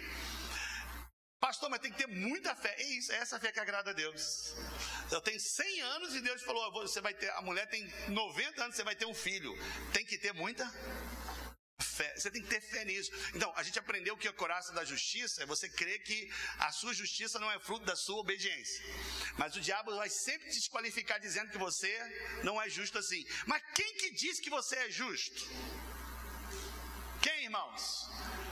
[1.41, 2.75] Pastor, mas tem que ter muita fé.
[2.79, 4.55] É isso, é essa fé que agrada a Deus.
[5.11, 8.77] Eu tenho 100 anos e Deus falou: você vai ter, a mulher tem 90 anos,
[8.77, 9.55] você vai ter um filho.
[9.93, 10.65] Tem que ter muita
[11.97, 12.09] fé.
[12.17, 13.11] Você tem que ter fé nisso.
[13.35, 16.93] Então, a gente aprendeu que a coraça da justiça é você crer que a sua
[16.93, 18.85] justiça não é fruto da sua obediência.
[19.39, 21.93] Mas o diabo vai sempre te desqualificar dizendo que você
[22.43, 23.25] não é justo assim.
[23.47, 25.41] Mas quem que diz que você é justo?
[27.23, 28.09] Quem, irmãos?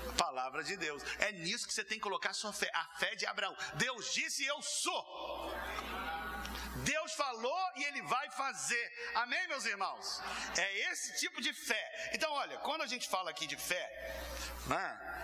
[0.08, 1.02] A palavra de Deus.
[1.18, 2.70] É nisso que você tem que colocar sua fé.
[2.74, 3.56] A fé de Abraão.
[3.74, 5.54] Deus disse: Eu sou.
[6.84, 8.92] Deus falou e Ele vai fazer.
[9.14, 10.20] Amém, meus irmãos?
[10.56, 12.10] É esse tipo de fé.
[12.12, 13.84] Então, olha, quando a gente fala aqui de fé,
[14.66, 15.14] né?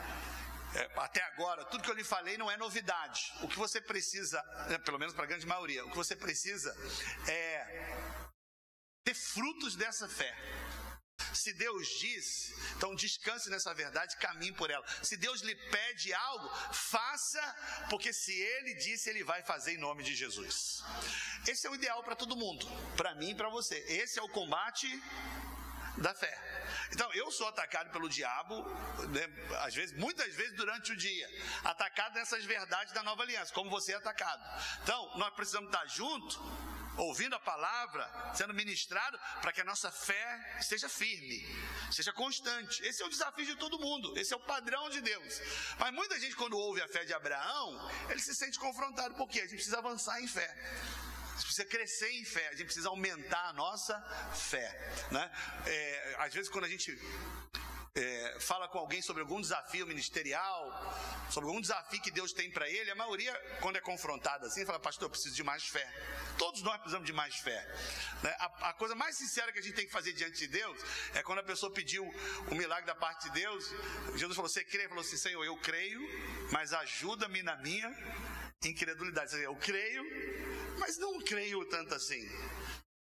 [0.74, 3.32] É, até agora, tudo que eu lhe falei não é novidade.
[3.42, 6.72] O que você precisa, né, pelo menos para a grande maioria, o que você precisa
[7.28, 8.10] é
[9.04, 10.32] ter frutos dessa fé.
[11.34, 14.84] Se Deus diz, então descanse nessa verdade, caminhe por ela.
[15.02, 17.42] Se Deus lhe pede algo, faça,
[17.88, 20.82] porque se Ele disse, Ele vai fazer em nome de Jesus.
[21.46, 22.66] Esse é o ideal para todo mundo,
[22.96, 23.78] para mim e para você.
[23.88, 24.88] Esse é o combate
[25.96, 26.36] da fé.
[26.92, 28.62] Então, eu sou atacado pelo diabo,
[29.08, 29.28] né,
[29.60, 31.28] às vezes, muitas vezes durante o dia,
[31.64, 34.42] atacado nessas verdades da nova aliança, como você é atacado.
[34.82, 36.38] Então, nós precisamos estar juntos
[36.96, 41.44] ouvindo a palavra, sendo ministrado, para que a nossa fé esteja firme,
[41.90, 42.84] seja constante.
[42.84, 45.40] Esse é o desafio de todo mundo, esse é o padrão de Deus.
[45.78, 49.42] Mas muita gente, quando ouve a fé de Abraão, ele se sente confrontado, porque a
[49.42, 50.48] gente precisa avançar em fé.
[50.48, 53.98] A gente precisa crescer em fé, a gente precisa aumentar a nossa
[54.34, 54.68] fé.
[55.10, 55.30] Né?
[55.66, 56.92] É, às vezes, quando a gente
[57.94, 62.68] é, fala com alguém sobre algum desafio ministerial, sobre algum desafio que Deus tem para
[62.68, 65.86] ele, a maioria, quando é confrontada assim, fala, pastor, eu preciso de mais fé.
[66.38, 67.66] Todos nós precisamos de mais fé.
[68.22, 68.34] Né?
[68.38, 70.78] A, a, coisa mais sincera que a gente tem que fazer diante de Deus
[71.14, 72.04] é quando a pessoa pediu
[72.50, 73.68] o milagre da parte de Deus.
[74.14, 74.82] Jesus falou: Você crê?
[74.82, 76.00] Ele falou assim: Senhor, eu creio,
[76.52, 77.90] mas ajuda-me na minha
[78.68, 79.34] incredulidade.
[79.42, 80.04] Eu creio,
[80.78, 82.28] mas não creio tanto assim.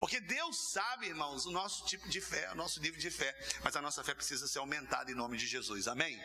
[0.02, 3.76] Porque Deus sabe, irmãos, o nosso tipo de fé, o nosso nível de fé, mas
[3.76, 6.20] a nossa fé precisa ser aumentada em nome de Jesus, amém?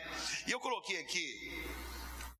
[0.47, 1.63] E eu coloquei aqui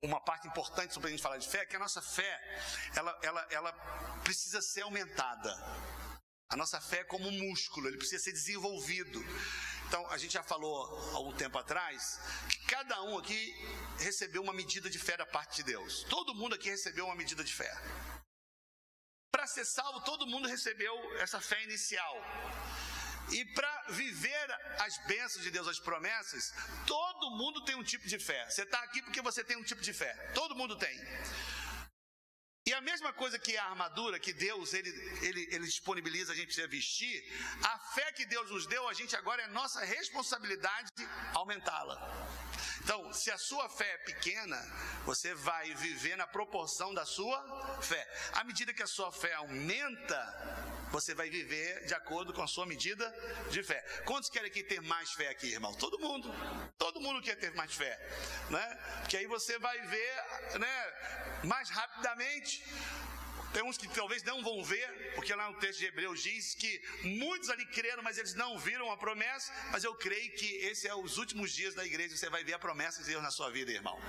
[0.02, 2.60] uma parte importante sobre a gente falar de fé, que a nossa fé,
[2.96, 3.72] ela, ela, ela
[4.24, 5.54] precisa ser aumentada.
[6.50, 9.24] A nossa fé é como um músculo, ele precisa ser desenvolvido.
[9.88, 12.20] Então, a gente já falou há algum tempo atrás
[12.50, 13.54] que cada um aqui
[14.00, 16.04] recebeu uma medida de fé da parte de Deus.
[16.10, 17.72] Todo mundo aqui recebeu uma medida de fé.
[19.48, 22.16] Para ser salvo, todo mundo recebeu essa fé inicial.
[23.32, 24.48] E para viver
[24.80, 26.54] as bênçãos de Deus, as promessas,
[26.86, 28.46] todo mundo tem um tipo de fé.
[28.50, 30.14] Você está aqui porque você tem um tipo de fé.
[30.34, 31.00] Todo mundo tem.
[32.66, 34.90] E a mesma coisa que a armadura que Deus ele,
[35.22, 37.18] ele, ele disponibiliza a gente precisa vestir,
[37.64, 40.92] a fé que Deus nos deu, a gente agora é nossa responsabilidade
[41.34, 41.96] aumentá-la.
[42.88, 44.58] Então, se a sua fé é pequena,
[45.06, 47.38] você vai viver na proporção da sua
[47.82, 48.02] fé.
[48.32, 52.66] À medida que a sua fé aumenta, você vai viver de acordo com a sua
[52.66, 53.06] medida
[53.52, 53.82] de fé.
[54.06, 55.74] Quantos querem aqui ter mais fé aqui, irmão?
[55.74, 56.34] Todo mundo.
[56.78, 57.94] Todo mundo quer ter mais fé,
[58.50, 58.80] né?
[59.02, 60.94] Porque aí você vai ver, né,
[61.44, 62.64] mais rapidamente
[63.58, 66.80] tem uns que talvez não vão ver, porque lá no texto de Hebreus diz que
[67.02, 69.52] muitos ali creram, mas eles não viram a promessa.
[69.72, 72.60] Mas eu creio que esse é os últimos dias da igreja, você vai ver a
[72.60, 74.00] promessa de Deus na sua vida, irmão.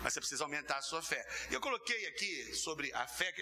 [0.00, 1.26] mas você precisa aumentar a sua fé.
[1.50, 3.34] E eu coloquei aqui sobre a fé,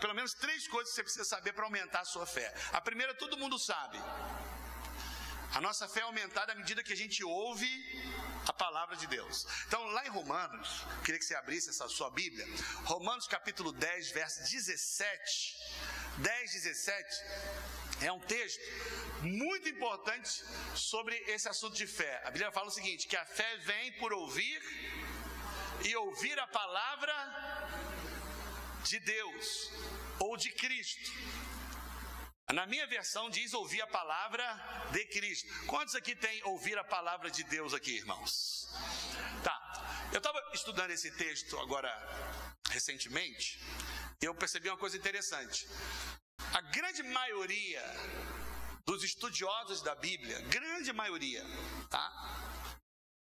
[0.00, 2.52] pelo menos três coisas que você precisa saber para aumentar a sua fé.
[2.72, 3.98] A primeira, todo mundo sabe.
[5.54, 7.68] A nossa fé é aumentada à medida que a gente ouve
[8.46, 9.46] a palavra de Deus.
[9.66, 12.46] Então, lá em Romanos, queria que você abrisse essa sua Bíblia.
[12.84, 15.56] Romanos capítulo 10, verso 17.
[16.18, 17.24] 10, 17
[18.02, 18.60] é um texto
[19.22, 20.44] muito importante
[20.74, 22.22] sobre esse assunto de fé.
[22.24, 24.62] A Bíblia fala o seguinte: que a fé vem por ouvir
[25.84, 27.12] e ouvir a palavra
[28.84, 29.70] de Deus
[30.18, 31.10] ou de Cristo.
[32.52, 34.44] Na minha versão diz ouvir a palavra
[34.90, 35.48] de Cristo.
[35.66, 38.68] Quantos aqui tem ouvir a palavra de Deus aqui, irmãos?
[39.44, 40.08] Tá.
[40.12, 41.88] Eu estava estudando esse texto agora
[42.68, 43.60] recentemente
[44.20, 45.68] e eu percebi uma coisa interessante.
[46.52, 47.82] A grande maioria
[48.84, 51.44] dos estudiosos da Bíblia, grande maioria,
[51.88, 52.10] tá?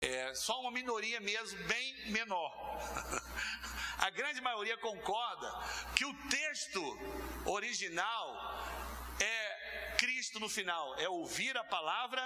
[0.02, 2.52] É só uma minoria mesmo, bem menor.
[3.98, 5.50] A grande maioria concorda
[5.94, 6.82] que o texto
[7.46, 8.86] original
[9.97, 12.22] Cristo no final, é ouvir a palavra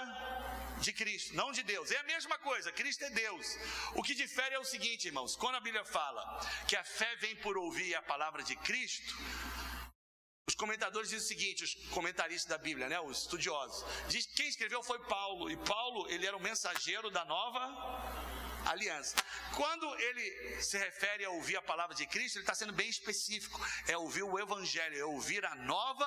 [0.79, 1.91] de Cristo, não de Deus.
[1.91, 3.45] É a mesma coisa, Cristo é Deus.
[3.95, 6.23] O que difere é o seguinte, irmãos: quando a Bíblia fala
[6.67, 9.15] que a fé vem por ouvir a palavra de Cristo,
[10.47, 14.47] os comentadores dizem o seguinte, os comentaristas da Bíblia, né, os estudiosos, diz que quem
[14.47, 18.30] escreveu foi Paulo, e Paulo, ele era o mensageiro da nova
[18.65, 19.15] aliança.
[19.55, 23.59] Quando ele se refere a ouvir a palavra de Cristo, ele está sendo bem específico.
[23.87, 26.05] É ouvir o Evangelho, é ouvir a nova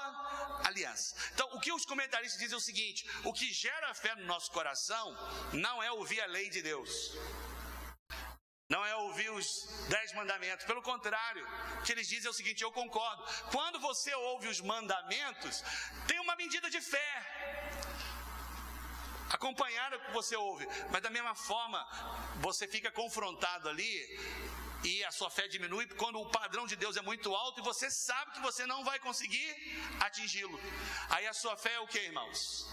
[0.64, 1.14] aliança.
[1.32, 4.50] Então, o que os comentaristas dizem é o seguinte: o que gera fé no nosso
[4.50, 5.14] coração
[5.52, 7.12] não é ouvir a lei de Deus.
[8.68, 9.46] Não é ouvir os
[9.90, 11.46] dez mandamentos, pelo contrário,
[11.78, 13.22] o que eles dizem é o seguinte: eu concordo.
[13.50, 15.62] Quando você ouve os mandamentos,
[16.06, 17.63] tem uma medida de fé
[19.34, 21.80] acompanhada que você ouve, mas da mesma forma
[22.40, 23.92] você fica confrontado ali
[24.84, 27.90] e a sua fé diminui quando o padrão de Deus é muito alto e você
[27.90, 29.48] sabe que você não vai conseguir
[30.00, 30.60] atingi-lo.
[31.08, 32.68] Aí a sua fé é o que, irmãos?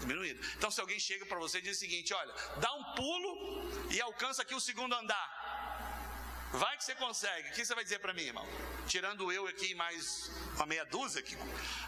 [0.00, 0.40] Diminuída.
[0.56, 3.32] Então, se alguém chega para você e diz o seguinte: olha, dá um pulo
[3.90, 5.41] e alcança aqui o segundo andar.
[6.52, 7.48] Vai que você consegue.
[7.48, 8.46] O que você vai dizer para mim, irmão?
[8.86, 11.34] Tirando eu aqui mais uma meia dúzia aqui,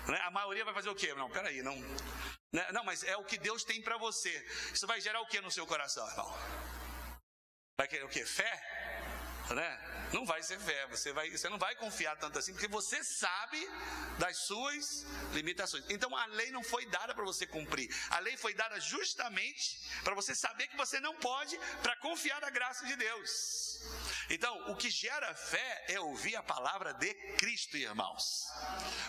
[0.08, 0.18] né?
[0.22, 1.12] a maioria vai fazer o quê?
[1.14, 1.76] Não, peraí, não.
[2.50, 2.66] Né?
[2.72, 4.30] Não, mas é o que Deus tem para você.
[4.72, 6.38] Isso vai gerar o que no seu coração, irmão?
[7.78, 8.24] Vai querer o quê?
[8.24, 8.62] Fé?
[9.52, 9.78] né?
[10.14, 13.60] Não vai ser fé, você, vai, você não vai confiar tanto assim, porque você sabe
[14.16, 15.84] das suas limitações.
[15.88, 20.14] Então a lei não foi dada para você cumprir, a lei foi dada justamente para
[20.14, 23.64] você saber que você não pode, para confiar na graça de Deus.
[24.30, 28.46] Então, o que gera fé é ouvir a palavra de Cristo, irmãos.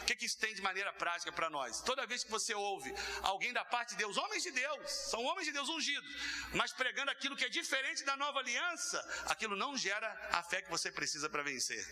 [0.02, 1.82] O que, que isso tem de maneira prática para nós?
[1.82, 5.46] Toda vez que você ouve alguém da parte de Deus, homens de Deus, são homens
[5.46, 6.10] de Deus ungidos,
[6.54, 10.70] mas pregando aquilo que é diferente da nova aliança, aquilo não gera a fé que
[10.70, 11.86] você precisa para vencer.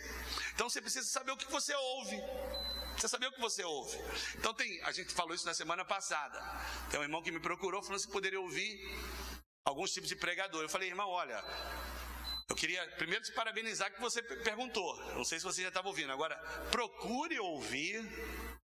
[0.56, 2.18] Então você precisa saber o que você ouve.
[2.94, 3.98] Precisa saber o que você ouve.
[4.36, 6.40] Então tem, a gente falou isso na semana passada.
[6.90, 8.80] Tem um irmão que me procurou falando se poderia ouvir
[9.66, 10.62] alguns tipos de pregador.
[10.62, 11.44] Eu falei, irmão, olha,
[12.50, 14.96] eu queria primeiro te parabenizar que você perguntou.
[15.16, 16.12] Não sei se você já estava ouvindo.
[16.12, 16.36] Agora,
[16.72, 18.02] procure ouvir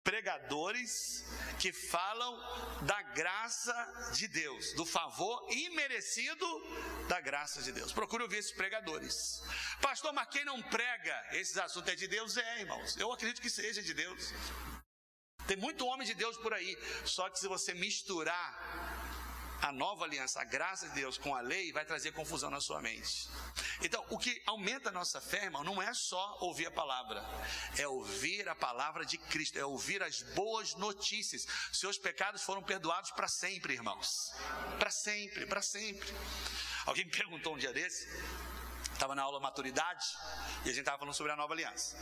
[0.06, 1.24] pregadores
[1.58, 2.32] que falam
[2.82, 3.74] da graça
[4.14, 6.46] de Deus, do favor imerecido
[7.08, 7.92] da graça de Deus.
[7.92, 9.42] Procure ouvir esses pregadores.
[9.82, 12.36] Pastor, mas quem não prega esses assuntos é de Deus?
[12.36, 12.96] É, irmãos.
[12.96, 14.32] Eu acredito que seja de Deus.
[15.48, 16.78] Tem muito homem de Deus por aí.
[17.04, 18.95] Só que se você misturar
[19.66, 22.80] a nova aliança, a graça de Deus com a lei, vai trazer confusão na sua
[22.80, 23.28] mente.
[23.82, 27.20] Então, o que aumenta a nossa fé, irmão, não é só ouvir a palavra,
[27.76, 31.46] é ouvir a palavra de Cristo, é ouvir as boas notícias.
[31.72, 34.32] Seus pecados foram perdoados para sempre, irmãos.
[34.78, 36.08] Para sempre, para sempre.
[36.86, 38.06] Alguém me perguntou um dia desse,
[38.92, 40.06] estava na aula maturidade,
[40.64, 41.96] e a gente estava falando sobre a nova aliança.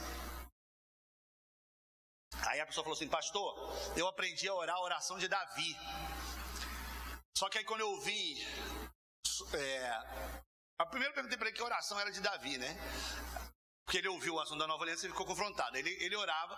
[2.46, 5.74] Aí a pessoa falou assim, pastor, eu aprendi a orar a oração de Davi.
[7.36, 8.46] Só que aí quando eu ouvi.
[9.54, 9.90] É,
[10.78, 12.76] a primeira perguntei para ele que oração era de Davi, né?
[13.84, 15.76] Porque ele ouviu o assunto da nova aliança e ficou confrontado.
[15.76, 16.54] Ele, ele orava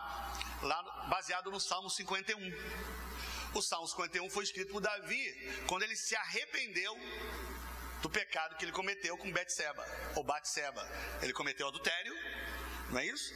[0.63, 2.39] lá baseado no Salmo 51.
[3.55, 6.95] O Salmo 51 foi escrito por Davi quando ele se arrependeu
[8.03, 10.87] do pecado que ele cometeu com Betseba, ou Batseba.
[11.23, 12.15] Ele cometeu adultério,
[12.91, 13.33] não é isso?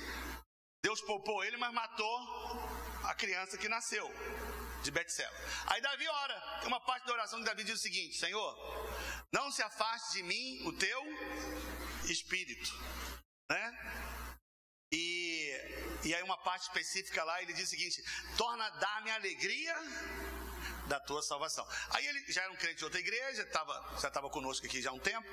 [0.82, 2.20] Deus poupou ele, mas matou
[3.04, 4.06] a criança que nasceu
[4.82, 5.34] de Betseba.
[5.66, 6.40] Aí Davi ora.
[6.60, 8.56] Tem uma parte da oração que Davi diz o seguinte: Senhor,
[9.32, 11.02] não se afaste de mim o teu
[12.04, 12.72] espírito,
[13.50, 14.36] né?
[14.92, 18.02] E, e aí uma parte específica lá ele diz o seguinte:
[18.36, 19.74] torna dar-me alegria
[20.90, 21.66] da tua salvação.
[21.90, 24.90] Aí ele já era um crente de outra igreja, tava, já estava conosco aqui já
[24.90, 25.26] há um tempo.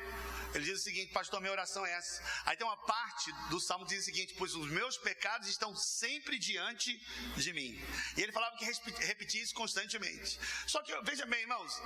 [0.54, 2.24] Ele diz o seguinte: Pastor, minha oração é essa.
[2.46, 5.76] Aí tem uma parte do salmo que diz o seguinte: Pois os meus pecados estão
[5.76, 6.96] sempre diante
[7.36, 7.84] de mim.
[8.16, 10.40] E ele falava que repetia isso constantemente.
[10.68, 11.82] Só que, veja bem, irmãos,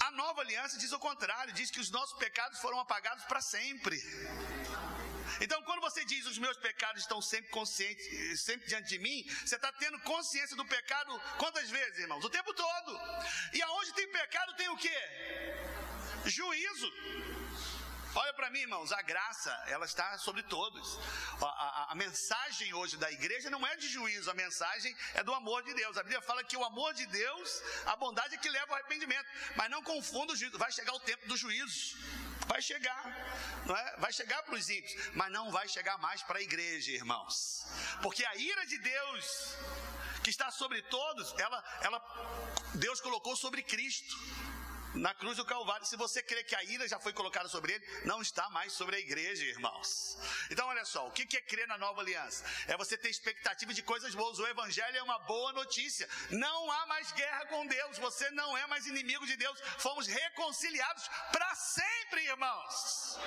[0.00, 4.00] a nova aliança diz o contrário, diz que os nossos pecados foram apagados para sempre.
[5.40, 9.56] Então, quando você diz os meus pecados estão sempre conscientes, sempre diante de mim, você
[9.56, 12.24] está tendo consciência do pecado quantas vezes, irmãos?
[12.24, 13.00] O tempo todo.
[13.54, 15.00] E aonde tem pecado tem o quê?
[16.26, 16.92] Juízo.
[18.14, 20.98] Olha para mim, irmãos, a graça, ela está sobre todos.
[21.40, 25.32] A, a, a, mensagem hoje da igreja não é de juízo, a mensagem é do
[25.32, 25.96] amor de Deus.
[25.96, 29.26] A Bíblia fala que o amor de Deus, a bondade é que leva ao arrependimento.
[29.54, 31.96] Mas não confunda o juízo, vai chegar o tempo do juízo.
[32.46, 33.04] Vai chegar,
[33.66, 33.96] não é?
[33.98, 37.64] Vai chegar para os ímpios, mas não vai chegar mais para a igreja, irmãos.
[38.02, 39.56] Porque a ira de Deus,
[40.22, 42.00] que está sobre todos, ela, ela
[42.74, 44.16] Deus colocou sobre Cristo
[44.94, 45.86] na cruz do Calvário.
[45.86, 48.96] Se você crê que a ira já foi colocada sobre ele, não está mais sobre
[48.96, 50.18] a igreja, irmãos.
[50.50, 52.44] Então, olha só, o que é crer na nova aliança?
[52.66, 54.38] É você ter expectativa de coisas boas.
[54.38, 56.08] O evangelho é uma boa notícia.
[56.30, 57.98] Não há mais guerra com Deus.
[57.98, 59.60] Você não é mais inimigo de Deus.
[59.78, 63.18] Fomos reconciliados para sempre, irmãos.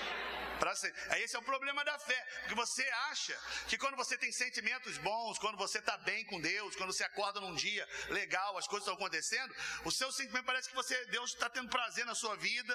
[0.59, 1.23] Para sempre.
[1.23, 2.21] Esse é o problema da fé.
[2.41, 3.37] Porque você acha
[3.67, 7.39] que quando você tem sentimentos bons, quando você está bem com Deus, quando você acorda
[7.39, 9.55] num dia legal, as coisas estão acontecendo,
[9.85, 12.73] o seu sentimento parece que você, Deus está tendo prazer na sua vida,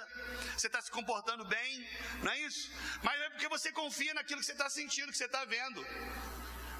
[0.56, 1.88] você está se comportando bem,
[2.22, 2.70] não é isso?
[3.02, 5.84] Mas é porque você confia naquilo que você está sentindo, que você está vendo.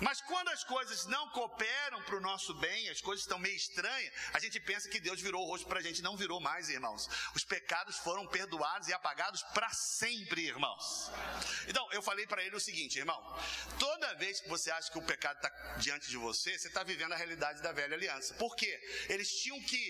[0.01, 4.13] Mas quando as coisas não cooperam para o nosso bem, as coisas estão meio estranhas,
[4.33, 6.03] a gente pensa que Deus virou o rosto para a gente.
[6.03, 7.09] Não virou mais, irmãos.
[7.35, 11.11] Os pecados foram perdoados e apagados para sempre, irmãos.
[11.67, 13.21] Então, eu falei para ele o seguinte, irmão:
[13.79, 17.13] toda vez que você acha que o pecado está diante de você, você está vivendo
[17.13, 18.35] a realidade da velha aliança.
[18.35, 18.81] Por quê?
[19.09, 19.83] Eles tinham que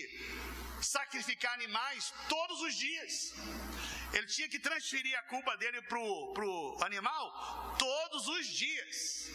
[0.81, 3.33] sacrificar animais todos os dias.
[4.13, 9.29] Ele tinha que transferir a culpa dele para o animal todos os dias.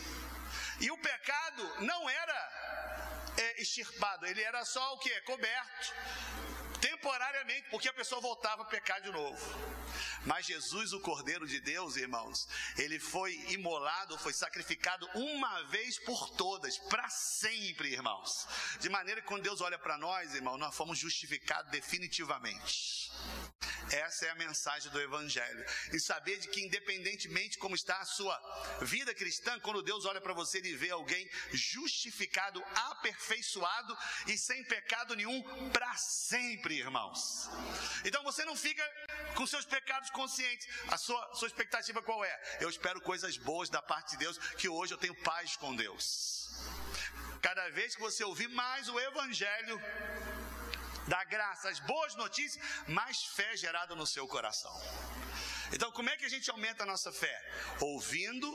[0.81, 2.53] E o pecado não era
[3.37, 5.21] é, extirpado, ele era só o que?
[5.23, 5.95] Coberto.
[6.81, 9.84] Temporariamente, porque a pessoa voltava a pecar de novo.
[10.25, 16.31] Mas Jesus, o Cordeiro de Deus, irmãos, ele foi imolado, foi sacrificado uma vez por
[16.31, 18.47] todas, para sempre, irmãos.
[18.81, 23.11] De maneira que quando Deus olha para nós, irmão, nós fomos justificados definitivamente.
[23.91, 25.65] Essa é a mensagem do Evangelho.
[25.93, 28.37] E saber de que, independentemente como está a sua
[28.83, 35.15] vida cristã, quando Deus olha para você, ele vê alguém justificado, aperfeiçoado e sem pecado
[35.15, 37.49] nenhum para sempre, irmãos.
[38.05, 38.85] Então você não fica
[39.35, 39.65] com seus
[39.95, 40.69] pecados conscientes.
[40.89, 42.41] A sua, sua expectativa qual é?
[42.61, 46.51] Eu espero coisas boas da parte de Deus, que hoje eu tenho paz com Deus.
[47.41, 49.81] Cada vez que você ouvir mais o Evangelho,
[51.07, 54.75] da graça, as boas notícias, mais fé gerada no seu coração.
[55.73, 57.37] Então, como é que a gente aumenta a nossa fé?
[57.81, 58.51] Ouvindo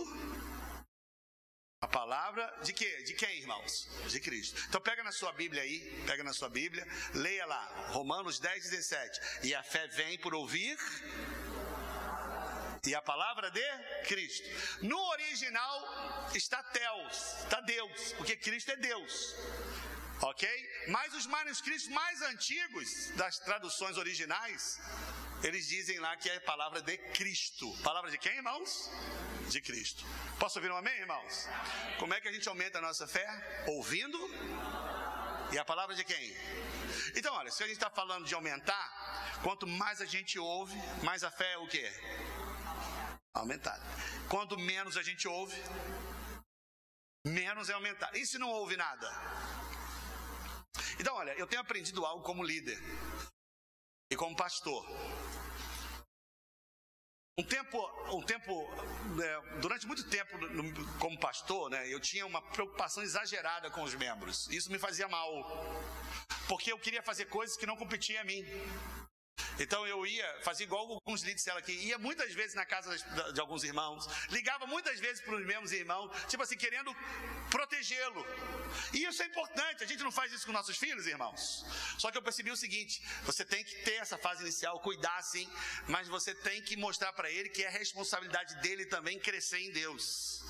[1.81, 3.03] a palavra de quê?
[3.03, 3.87] De quem, irmãos?
[4.09, 4.61] De Cristo.
[4.67, 9.19] Então pega na sua Bíblia aí, pega na sua Bíblia, leia lá, Romanos 10, 17.
[9.43, 10.77] E a fé vem por ouvir
[12.85, 13.63] e a palavra de
[14.07, 14.45] Cristo.
[14.81, 19.35] No original está Teos, está Deus, porque Cristo é Deus.
[20.21, 20.49] Ok?
[20.89, 24.81] Mas os manuscritos mais antigos das traduções originais,
[25.41, 27.73] eles dizem lá que é a palavra de Cristo.
[27.83, 28.91] Palavra de quem, irmãos?
[29.49, 30.05] De Cristo.
[30.39, 31.47] Posso ouvir um amém, irmãos?
[31.97, 33.27] Como é que a gente aumenta a nossa fé?
[33.67, 34.17] Ouvindo.
[35.51, 36.37] E a palavra de quem?
[37.15, 41.23] Então, olha, se a gente está falando de aumentar, quanto mais a gente ouve, mais
[41.23, 41.91] a fé é o quê?
[43.33, 43.83] Aumentada.
[44.29, 45.59] Quanto menos a gente ouve,
[47.25, 48.15] menos é aumentar.
[48.15, 49.09] E se não ouve nada?
[50.99, 52.79] Então, olha, eu tenho aprendido algo como líder
[54.11, 54.85] e como pastor.
[57.39, 58.69] Um tempo, um tempo
[59.15, 60.37] né, durante muito tempo
[60.99, 64.49] como pastor, né, eu tinha uma preocupação exagerada com os membros.
[64.49, 65.31] Isso me fazia mal,
[66.49, 68.43] porque eu queria fazer coisas que não competiam a mim.
[69.59, 72.95] Então eu ia, fazia igual alguns líderes disseram aqui, ia muitas vezes na casa
[73.33, 76.95] de alguns irmãos, ligava muitas vezes para os mesmos irmãos, tipo assim, querendo
[77.49, 78.25] protegê-lo.
[78.93, 81.65] E isso é importante, a gente não faz isso com nossos filhos, irmãos.
[81.97, 85.49] Só que eu percebi o seguinte: você tem que ter essa fase inicial, cuidar sim,
[85.87, 90.43] mas você tem que mostrar para ele que é responsabilidade dele também crescer em Deus.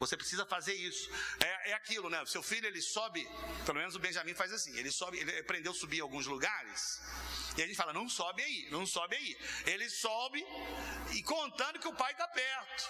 [0.00, 1.10] Você precisa fazer isso.
[1.40, 2.24] É, é, aquilo, né?
[2.24, 3.28] Seu filho ele sobe,
[3.66, 4.76] pelo menos o Benjamin faz assim.
[4.78, 7.00] Ele sobe, ele aprendeu a subir em alguns lugares.
[7.56, 9.36] E a gente fala, não sobe aí, não sobe aí.
[9.66, 10.46] Ele sobe
[11.10, 12.88] e contando que o pai está perto.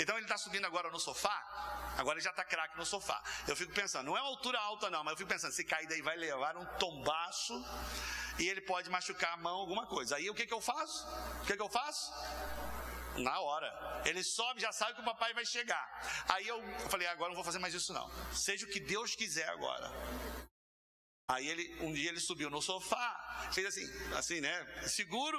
[0.00, 1.94] Então ele está subindo agora no sofá.
[1.96, 3.22] Agora ele já está craque no sofá.
[3.46, 5.86] Eu fico pensando, não é uma altura alta não, mas eu fico pensando, se cair
[5.86, 7.64] daí vai levar um tombaço
[8.40, 10.16] e ele pode machucar a mão, alguma coisa.
[10.16, 11.06] Aí o que, que eu faço?
[11.42, 12.12] O que, que eu faço?
[13.20, 14.02] Na hora.
[14.04, 15.84] Ele sobe, já sabe que o papai vai chegar.
[16.28, 18.10] Aí eu, falei, agora não vou fazer mais isso não.
[18.32, 19.90] Seja o que Deus quiser agora.
[21.30, 24.66] Aí ele, um dia ele subiu no sofá, fez assim, assim, né?
[24.86, 25.38] Seguro.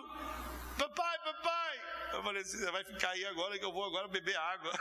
[0.77, 1.82] Papai, papai.
[2.13, 4.71] Eu falei assim, você vai ficar aí agora que eu vou agora beber água.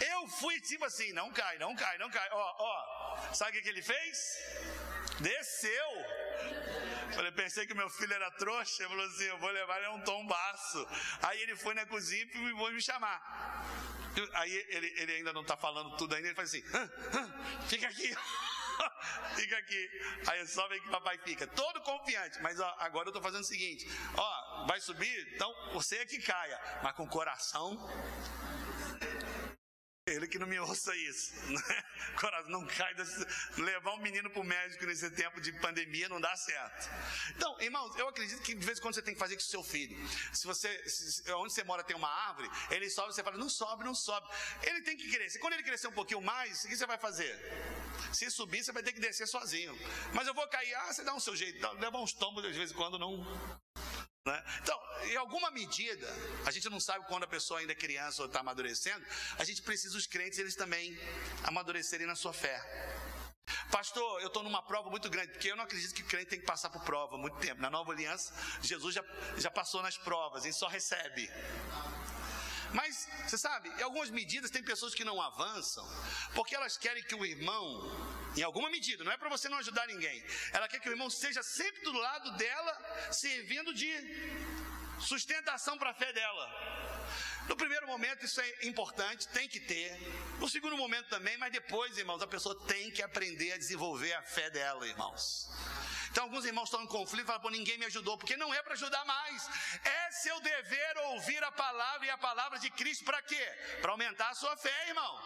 [0.00, 2.26] Eu fui tipo assim, não cai, não cai, não cai.
[2.32, 4.38] Ó, ó, sabe o que ele fez?
[5.20, 5.90] Desceu.
[7.14, 8.82] Falei, pensei que meu filho era trouxa.
[8.82, 10.88] Ele falou assim: eu vou levar ele a um tombaço.
[11.22, 13.20] Aí ele foi na cozinha e foi me chamar.
[14.34, 16.28] Aí ele, ele ainda não está falando tudo ainda.
[16.28, 16.62] Ele faz assim:
[17.68, 18.14] fica aqui.
[19.36, 19.90] fica aqui.
[20.28, 22.40] Aí só vem que papai fica, todo confiante.
[22.42, 23.86] Mas ó, agora eu estou fazendo o seguinte:
[24.16, 27.78] ó, vai subir, então você é que caia, mas com coração
[30.12, 31.32] ele que não me ouça isso.
[31.50, 31.84] Né?
[32.48, 33.26] Não cai desse,
[33.58, 36.90] levar um menino para o médico nesse tempo de pandemia não dá certo.
[37.36, 39.44] Então, irmãos, eu acredito que de vez em quando você tem que fazer com o
[39.44, 39.96] seu filho.
[40.32, 43.84] Se você, se, onde você mora tem uma árvore, ele sobe, você fala, não sobe,
[43.84, 44.26] não sobe.
[44.62, 45.38] Ele tem que crescer.
[45.38, 47.34] Quando ele crescer um pouquinho mais, o que você vai fazer?
[48.12, 49.78] Se subir, você vai ter que descer sozinho.
[50.14, 52.70] Mas eu vou cair, ah, você dá um seu jeito, leva uns tombos de vez
[52.70, 53.24] em quando, não,
[54.30, 54.44] né?
[54.62, 56.08] Então, em alguma medida,
[56.46, 59.04] a gente não sabe quando a pessoa ainda é criança ou está amadurecendo,
[59.38, 60.98] a gente precisa os crentes eles também
[61.44, 62.60] amadurecerem na sua fé.
[63.70, 66.46] Pastor, eu estou numa prova muito grande, porque eu não acredito que crente tem que
[66.46, 67.60] passar por prova muito tempo.
[67.60, 69.04] Na nova aliança, Jesus já,
[69.36, 71.30] já passou nas provas, ele só recebe.
[73.30, 75.86] Você sabe, em algumas medidas tem pessoas que não avançam,
[76.34, 77.64] porque elas querem que o irmão,
[78.36, 80.20] em alguma medida, não é para você não ajudar ninguém,
[80.52, 83.88] ela quer que o irmão seja sempre do lado dela, servindo de
[85.00, 86.44] sustentação para a fé dela.
[87.46, 89.96] No primeiro momento isso é importante, tem que ter.
[90.40, 94.22] No segundo momento também, mas depois, irmãos, a pessoa tem que aprender a desenvolver a
[94.22, 95.48] fé dela, irmãos.
[96.10, 98.62] Então alguns irmãos estão em conflito e falam, pô, ninguém me ajudou, porque não é
[98.62, 99.48] para ajudar mais.
[99.84, 103.42] É seu dever ouvir a palavra e a palavra de Cristo para quê?
[103.80, 105.22] Para aumentar a sua fé, irmão.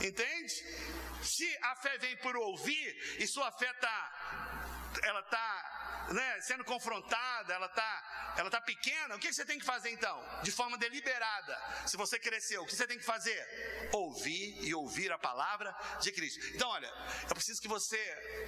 [0.00, 0.54] Entende?
[1.22, 4.57] Se a fé vem por ouvir e sua fé está
[5.02, 9.64] ela está né, sendo confrontada, ela está ela tá pequena, o que você tem que
[9.64, 10.16] fazer então?
[10.44, 11.60] De forma deliberada.
[11.86, 13.90] Se você cresceu, o que você tem que fazer?
[13.92, 16.46] Ouvir e ouvir a palavra de Cristo.
[16.54, 16.86] Então, olha,
[17.28, 17.98] eu preciso que você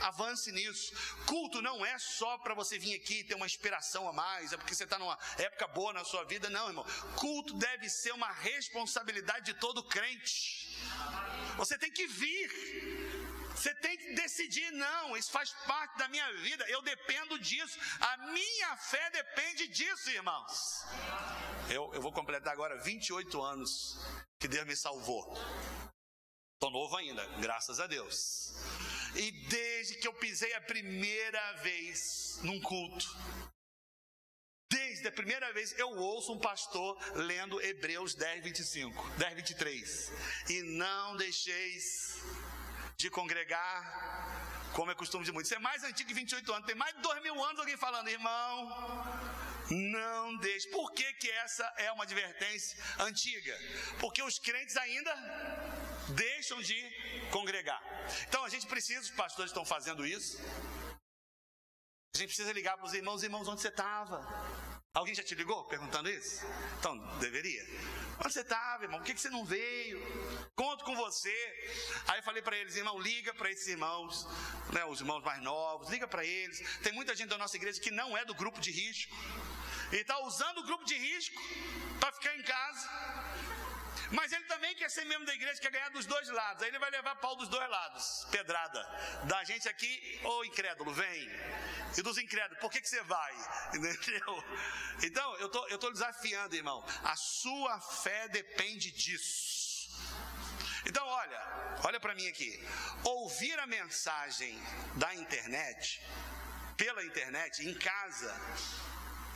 [0.02, 0.94] avance nisso.
[1.26, 4.56] Culto não é só para você vir aqui e ter uma inspiração a mais, é
[4.56, 6.86] porque você está numa época boa na sua vida, não, irmão.
[7.16, 10.78] Culto deve ser uma responsabilidade de todo crente.
[11.56, 12.99] Você tem que vir.
[13.60, 18.16] Você tem que decidir, não, isso faz parte da minha vida, eu dependo disso, a
[18.28, 20.82] minha fé depende disso, irmãos.
[21.68, 23.98] Eu, eu vou completar agora 28 anos
[24.38, 25.36] que Deus me salvou.
[26.54, 28.54] Estou novo ainda, graças a Deus.
[29.14, 33.14] E desde que eu pisei a primeira vez num culto,
[34.72, 40.12] Desde a primeira vez eu ouço um pastor lendo Hebreus 10, 25, 10, 23.
[40.48, 42.22] E não deixeis
[43.00, 43.76] de congregar,
[44.74, 45.48] como é costume de muitos.
[45.48, 48.08] Você é mais antigo que 28 anos, tem mais de 2 mil anos alguém falando,
[48.08, 48.50] irmão,
[49.70, 50.68] não deixe.
[50.68, 53.58] Por que, que essa é uma advertência antiga?
[53.98, 55.14] Porque os crentes ainda
[56.10, 56.78] deixam de
[57.30, 57.82] congregar.
[58.28, 60.38] Então a gente precisa, os pastores estão fazendo isso.
[62.14, 64.18] A gente precisa ligar para os irmãos, irmãos, onde você estava?
[64.92, 66.44] Alguém já te ligou perguntando isso?
[66.80, 67.64] Então, deveria.
[68.18, 68.98] Onde você estava, irmão?
[68.98, 70.00] Por que, que você não veio?
[70.56, 71.32] Conto com você.
[72.08, 74.26] Aí eu falei para eles, irmão, liga para esses irmãos,
[74.72, 76.60] né, os irmãos mais novos, liga para eles.
[76.80, 79.14] Tem muita gente da nossa igreja que não é do grupo de risco.
[79.92, 81.40] E está usando o grupo de risco
[82.00, 82.90] para ficar em casa.
[84.12, 86.62] Mas ele também quer ser membro da igreja, quer ganhar dos dois lados.
[86.62, 88.26] Aí ele vai levar pau dos dois lados.
[88.30, 88.82] Pedrada.
[89.24, 91.28] Da gente aqui, ô incrédulo, vem.
[91.96, 93.34] E dos incrédulos, por que, que você vai?
[93.74, 94.44] Entendeu?
[95.02, 96.84] Então, eu tô, estou tô desafiando, irmão.
[97.04, 99.90] A sua fé depende disso.
[100.86, 102.66] Então, olha, olha para mim aqui.
[103.04, 104.60] Ouvir a mensagem
[104.96, 106.02] da internet,
[106.76, 108.34] pela internet, em casa,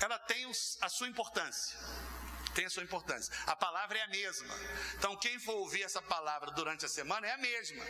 [0.01, 0.51] ela tem
[0.81, 1.79] a sua importância
[2.55, 3.33] tem a sua importância.
[3.47, 4.55] A palavra é a mesma.
[4.97, 7.85] Então, quem for ouvir essa palavra durante a semana é a mesma.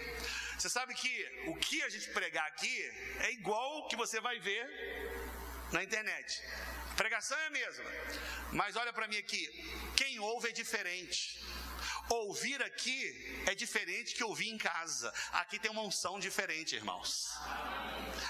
[0.58, 2.76] Você sabe que o que a gente pregar aqui
[3.20, 4.64] é igual o que você vai ver
[5.72, 6.42] na internet.
[6.92, 7.90] A pregação é a mesma.
[8.52, 9.46] Mas olha para mim aqui,
[9.96, 11.44] quem ouve é diferente.
[12.08, 15.12] Ouvir aqui é diferente que ouvir em casa.
[15.32, 17.34] Aqui tem uma unção diferente, irmãos.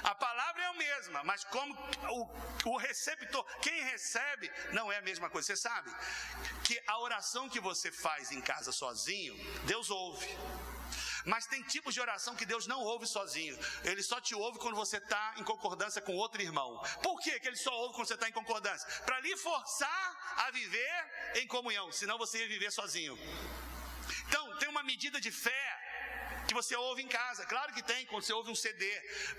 [0.05, 1.75] A palavra é a mesma, mas como
[2.11, 5.47] o, o receptor, quem recebe, não é a mesma coisa.
[5.47, 5.91] Você sabe
[6.63, 9.35] que a oração que você faz em casa sozinho,
[9.65, 10.29] Deus ouve.
[11.25, 13.59] Mas tem tipos de oração que Deus não ouve sozinho.
[13.83, 16.83] Ele só te ouve quando você está em concordância com outro irmão.
[17.03, 18.87] Por que, que ele só ouve quando você está em concordância?
[19.07, 23.19] Para lhe forçar a viver em comunhão, senão você ia viver sozinho.
[24.29, 25.94] Então, tem uma medida de fé
[26.47, 27.45] que você ouve em casa.
[27.47, 28.87] Claro que tem quando você ouve um CD,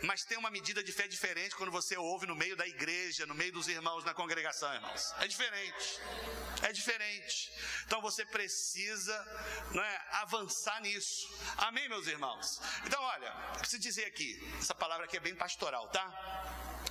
[0.04, 3.36] mas tem uma medida de fé diferente quando você ouve no meio da igreja, no
[3.36, 5.14] meio dos irmãos na congregação, irmãos.
[5.20, 6.00] É diferente.
[6.64, 7.52] É diferente.
[7.86, 9.14] Então você precisa
[9.74, 11.30] é, avançar nisso.
[11.58, 12.60] Amém, meus irmãos?
[12.86, 16.06] Então, olha, eu preciso dizer aqui, essa palavra aqui é bem pastoral, tá?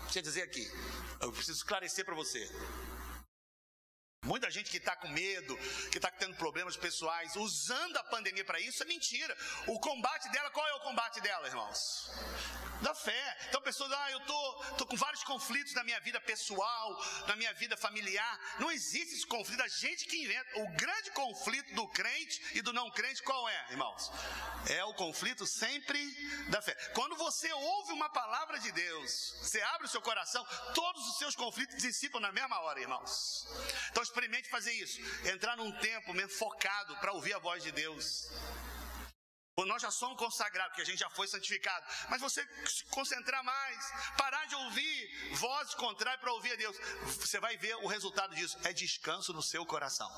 [0.05, 0.71] Preciso dizer aqui,
[1.21, 2.49] eu preciso esclarecer para você.
[4.25, 5.57] Muita gente que está com medo,
[5.91, 9.37] que está tendo problemas pessoais, usando a pandemia para isso, é mentira.
[9.67, 12.11] O combate dela, qual é o combate dela, irmãos?
[12.81, 13.37] Da fé.
[13.49, 17.53] Então, pessoas, ah, eu tô, tô com vários conflitos na minha vida pessoal, na minha
[17.55, 18.41] vida familiar.
[18.59, 20.61] Não existe esse conflito, a gente que inventa.
[20.61, 24.11] O grande conflito do crente e do não crente, qual é, irmãos?
[24.69, 25.99] É o conflito sempre
[26.49, 26.75] da fé.
[26.95, 30.45] Quando você ouve uma palavra de Deus, você abre o seu coração,
[30.75, 33.47] todos os seus conflitos dissipam na mesma hora, irmãos.
[33.91, 35.01] Então, experimente fazer isso.
[35.29, 38.31] Entrar num tempo mesmo focado para ouvir a voz de Deus.
[39.67, 41.85] Nós já somos consagrados, porque a gente já foi santificado.
[42.09, 46.77] Mas você se concentrar mais, parar de ouvir vozes contrárias para ouvir a Deus.
[47.21, 48.59] Você vai ver o resultado disso.
[48.65, 50.11] É descanso no seu coração.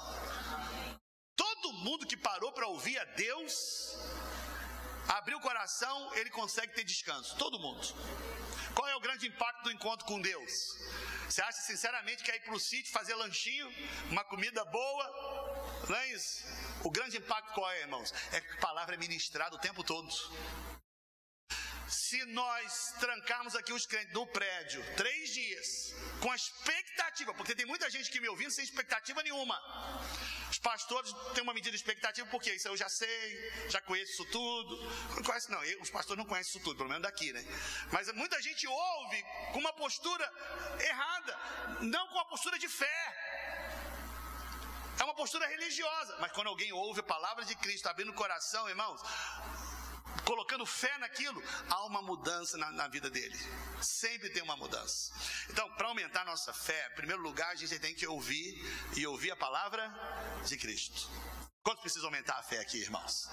[1.35, 3.95] Todo mundo que parou para ouvir a Deus,
[5.09, 7.37] abriu o coração, ele consegue ter descanso.
[7.37, 7.87] Todo mundo.
[8.75, 10.53] Qual é o grande impacto do encontro com Deus?
[11.29, 13.73] Você acha sinceramente que é ir para o sítio fazer lanchinho,
[14.11, 15.77] uma comida boa?
[15.89, 16.45] Não é isso?
[16.85, 18.15] O grande impacto qual é, irmãos?
[18.33, 20.09] É que a palavra é ministrada o tempo todo.
[21.97, 27.65] Se nós trancarmos aqui os crentes no prédio três dias, com a expectativa, porque tem
[27.65, 29.57] muita gente que me ouvindo sem expectativa nenhuma.
[30.51, 34.27] Os pastores têm uma medida de expectativa, porque isso eu já sei, já conheço isso
[34.27, 34.77] tudo.
[35.17, 37.43] Não conhece, não, os pastores não conhecem isso tudo, pelo menos daqui, né?
[37.91, 39.25] Mas muita gente ouve
[39.55, 40.31] com uma postura
[40.79, 41.39] errada,
[41.81, 43.01] não com uma postura de fé.
[45.01, 46.17] É uma postura religiosa.
[46.21, 49.01] Mas quando alguém ouve a palavra de Cristo abrindo o coração, irmãos,
[50.27, 53.39] colocando fé naquilo, há uma mudança na, na vida dele.
[53.81, 55.13] Sempre tem uma mudança.
[55.49, 58.61] Então, para aumentar nossa fé, em primeiro lugar, a gente tem que ouvir
[58.97, 59.89] e ouvir a palavra
[60.45, 61.09] de Cristo.
[61.63, 63.29] Quantos precisam aumentar a fé aqui, irmãos?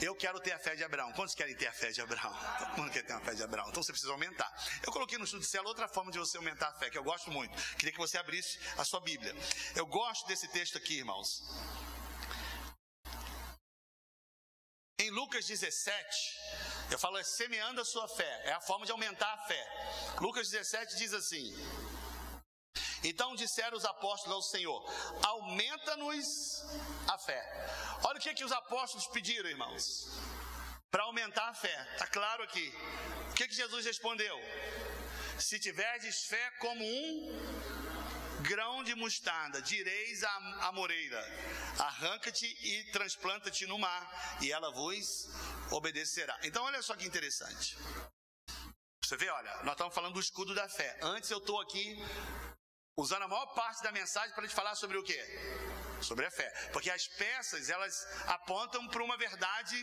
[0.00, 1.12] Eu quero ter a fé de Abraão.
[1.12, 2.32] Quantos querem ter a fé de Abraão?
[2.58, 3.68] Todo mundo quer ter a fé de Abraão.
[3.68, 4.52] Então você precisa aumentar.
[4.84, 7.02] Eu coloquei no estudo de célula outra forma de você aumentar a fé, que eu
[7.02, 7.56] gosto muito.
[7.74, 9.34] Queria que você abrisse a sua Bíblia.
[9.74, 11.42] Eu gosto desse texto aqui, irmãos.
[15.06, 16.36] Em Lucas 17,
[16.90, 20.16] eu falo é semeando a sua fé, é a forma de aumentar a fé.
[20.20, 21.54] Lucas 17 diz assim:
[23.04, 24.82] Então disseram os apóstolos ao Senhor:
[25.22, 26.26] Aumenta-nos
[27.06, 27.40] a fé.
[28.02, 30.08] Olha o que, que os apóstolos pediram, irmãos,
[30.90, 31.88] para aumentar a fé.
[31.92, 32.74] Está claro aqui.
[33.30, 34.36] O que, que Jesus respondeu?
[35.38, 37.95] Se tiverdes fé como um
[38.46, 40.36] grão de mostarda, direis à,
[40.68, 41.20] à moreira:
[41.78, 45.28] arranca-te e transplanta-te no mar, e ela vos
[45.70, 46.38] obedecerá.
[46.42, 47.76] Então, olha só que interessante.
[49.04, 50.98] Você vê, olha, nós estamos falando do escudo da fé.
[51.02, 51.96] Antes eu estou aqui
[52.96, 55.20] usando a maior parte da mensagem para te falar sobre o quê?
[56.02, 56.50] Sobre a fé.
[56.72, 57.94] Porque as peças, elas
[58.26, 59.76] apontam para uma verdade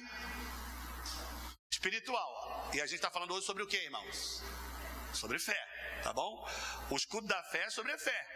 [1.72, 2.70] espiritual.
[2.74, 4.44] E a gente está falando hoje sobre o quê, irmãos?
[5.14, 6.46] Sobre fé tá bom?
[6.90, 8.28] O escudo da fé é sobre a fé.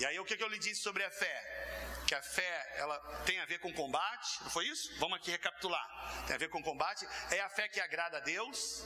[0.00, 2.04] E aí o que, que eu lhe disse sobre a fé?
[2.06, 4.90] Que a fé ela tem a ver com combate, não foi isso?
[4.98, 6.24] Vamos aqui recapitular.
[6.26, 7.06] Tem a ver com combate.
[7.30, 8.84] É a fé que agrada a Deus.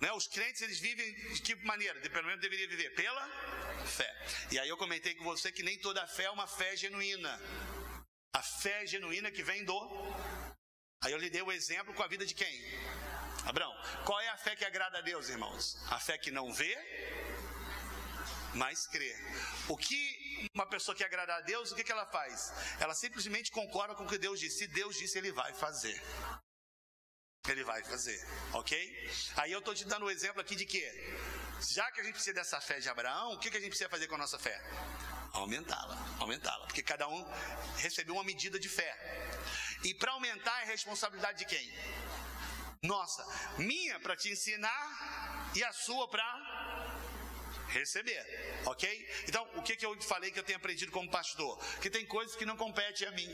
[0.00, 0.10] Né?
[0.12, 2.00] Os crentes eles vivem de que maneira?
[2.00, 3.28] Pelo menos deveria viver pela
[3.86, 4.10] fé.
[4.50, 7.40] E aí eu comentei com você que nem toda fé é uma fé genuína.
[8.32, 9.78] A fé genuína que vem do.
[11.02, 12.62] Aí eu lhe dei o exemplo com a vida de quem?
[13.46, 15.76] Abraão, qual é a fé que agrada a Deus, irmãos?
[15.90, 16.76] A fé que não vê,
[18.54, 19.14] mas crê.
[19.68, 22.52] O que uma pessoa que agrada a Deus, o que, que ela faz?
[22.80, 24.58] Ela simplesmente concorda com o que Deus disse.
[24.58, 26.00] Se Deus disse, ele vai fazer.
[27.48, 28.18] Ele vai fazer,
[28.52, 29.10] ok?
[29.36, 30.82] Aí eu estou te dando um exemplo aqui de que,
[31.72, 33.88] já que a gente precisa dessa fé de Abraão, o que, que a gente precisa
[33.88, 34.60] fazer com a nossa fé?
[35.32, 37.24] Aumentá-la, aumentá-la, porque cada um
[37.78, 38.94] recebeu uma medida de fé.
[39.82, 41.72] E para aumentar é responsabilidade de quem?
[42.82, 43.22] nossa,
[43.58, 46.24] minha para te ensinar e a sua para
[47.70, 48.24] receber,
[48.66, 49.08] ok?
[49.28, 51.58] Então, o que, que eu falei que eu tenho aprendido como pastor?
[51.80, 53.28] Que tem coisas que não competem a mim.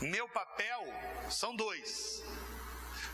[0.00, 0.82] Meu papel
[1.30, 2.22] são dois.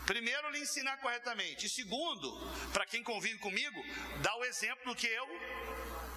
[0.05, 1.65] Primeiro, lhe ensinar corretamente.
[1.65, 2.31] E segundo,
[2.71, 3.83] para quem convive comigo,
[4.21, 5.27] dar o exemplo do que eu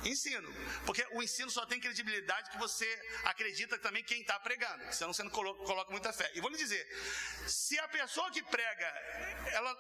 [0.05, 0.49] ensino.
[0.87, 2.87] Porque o ensino só tem credibilidade que você
[3.25, 4.93] acredita também quem está pregando.
[4.93, 6.31] Senão você não coloca, muita fé.
[6.35, 6.87] E vou lhe dizer:
[7.47, 8.87] se a pessoa que prega
[9.53, 9.75] ela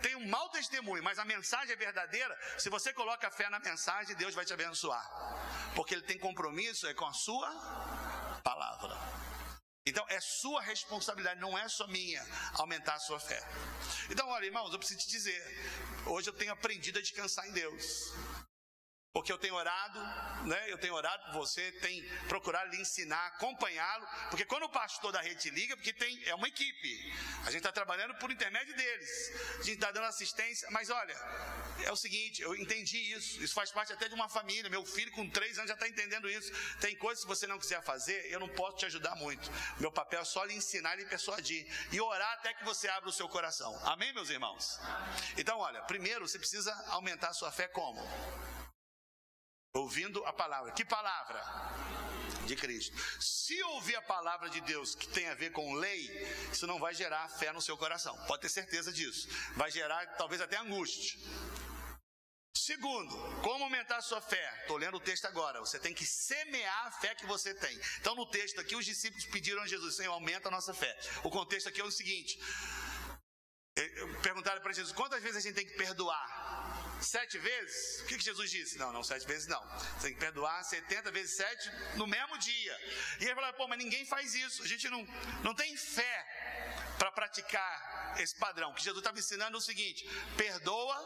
[0.00, 4.16] tem um mau testemunho, mas a mensagem é verdadeira, se você coloca fé na mensagem,
[4.16, 5.04] Deus vai te abençoar.
[5.74, 7.48] Porque ele tem compromisso é com a sua
[8.42, 9.22] palavra.
[9.84, 12.24] Então é sua responsabilidade, não é só minha,
[12.54, 13.42] aumentar a sua fé.
[14.08, 15.42] Então, olha, irmãos, eu preciso te dizer,
[16.06, 18.12] hoje eu tenho aprendido a descansar em Deus.
[19.12, 19.98] Porque eu tenho orado,
[20.46, 20.70] né?
[20.70, 24.06] Eu tenho orado por você, tem procurado lhe ensinar, acompanhá-lo.
[24.30, 27.14] Porque quando o pastor da rede liga, porque tem, é uma equipe.
[27.42, 29.32] A gente está trabalhando por intermédio deles.
[29.60, 30.66] A gente está dando assistência.
[30.70, 31.14] Mas olha,
[31.84, 33.42] é o seguinte, eu entendi isso.
[33.42, 34.70] Isso faz parte até de uma família.
[34.70, 36.50] Meu filho com três anos já está entendendo isso.
[36.80, 39.50] Tem coisas que você não quiser fazer, eu não posso te ajudar muito.
[39.78, 41.66] Meu papel é só lhe ensinar e lhe persuadir.
[41.92, 43.78] E orar até que você abra o seu coração.
[43.84, 44.80] Amém, meus irmãos?
[45.36, 48.00] Então, olha, primeiro você precisa aumentar a sua fé como?
[49.74, 50.72] Ouvindo a palavra.
[50.72, 51.42] Que palavra?
[52.46, 52.94] De Cristo.
[53.20, 56.08] Se ouvir a palavra de Deus que tem a ver com lei,
[56.52, 58.14] isso não vai gerar fé no seu coração.
[58.26, 59.28] Pode ter certeza disso.
[59.56, 61.18] Vai gerar talvez até angústia.
[62.54, 64.60] Segundo, como aumentar a sua fé?
[64.60, 65.58] Estou lendo o texto agora.
[65.60, 67.80] Você tem que semear a fé que você tem.
[67.98, 70.96] Então, no texto aqui, os discípulos pediram a Jesus: Senhor, aumenta a nossa fé.
[71.24, 72.38] O contexto aqui é o seguinte:
[74.22, 76.71] perguntaram para Jesus: quantas vezes a gente tem que perdoar?
[77.02, 78.00] Sete vezes?
[78.00, 78.78] O que, que Jesus disse?
[78.78, 79.60] Não, não, sete vezes não.
[79.78, 82.80] Você tem que perdoar 70 vezes sete no mesmo dia.
[83.20, 84.62] E ele falou: pô, mas ninguém faz isso.
[84.62, 85.04] A gente não,
[85.42, 86.16] não tem fé
[86.98, 88.72] para praticar esse padrão.
[88.74, 90.96] Que Jesus estava ensinando é o seguinte: perdoa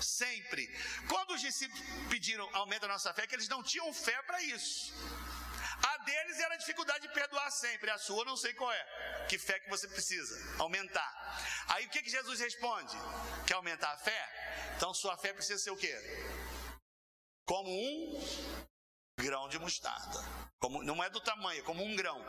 [0.00, 0.68] sempre.
[1.08, 4.92] Quando os discípulos pediram aumento da nossa fé, que eles não tinham fé para isso.
[6.04, 9.26] Deles era a dificuldade de perdoar sempre, a sua não sei qual é.
[9.28, 11.12] Que fé que você precisa aumentar.
[11.68, 12.96] Aí o que, que Jesus responde?
[13.46, 14.72] Quer aumentar a fé?
[14.76, 15.94] Então sua fé precisa ser o quê?
[17.44, 18.66] Como um
[19.22, 20.18] grão de mostarda.
[20.58, 22.20] Como, não é do tamanho, é como um grão.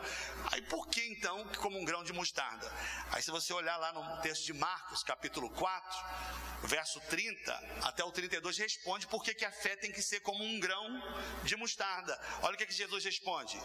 [0.52, 2.72] Aí por que então como um grão de mostarda?
[3.11, 6.06] Aí se você olhar lá no texto de Marcos, capítulo 4,
[6.64, 7.52] verso 30
[7.84, 10.86] até o 32, responde por que, que a fé tem que ser como um grão
[11.44, 12.20] de mostarda.
[12.44, 13.60] Olha o que, que Jesus responde.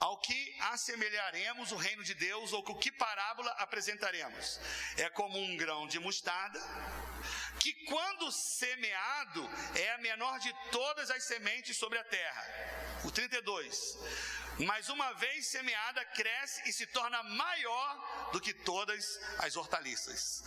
[0.00, 4.60] Ao que assemelharemos o reino de Deus, ou com que parábola apresentaremos?
[4.98, 6.60] É como um grão de mostarda,
[7.64, 9.42] que quando semeado
[9.74, 12.44] é a menor de todas as sementes sobre a terra.
[13.04, 13.98] O 32.
[14.58, 20.44] Mas uma vez semeada, cresce e se torna maior do que todas as hortaliças.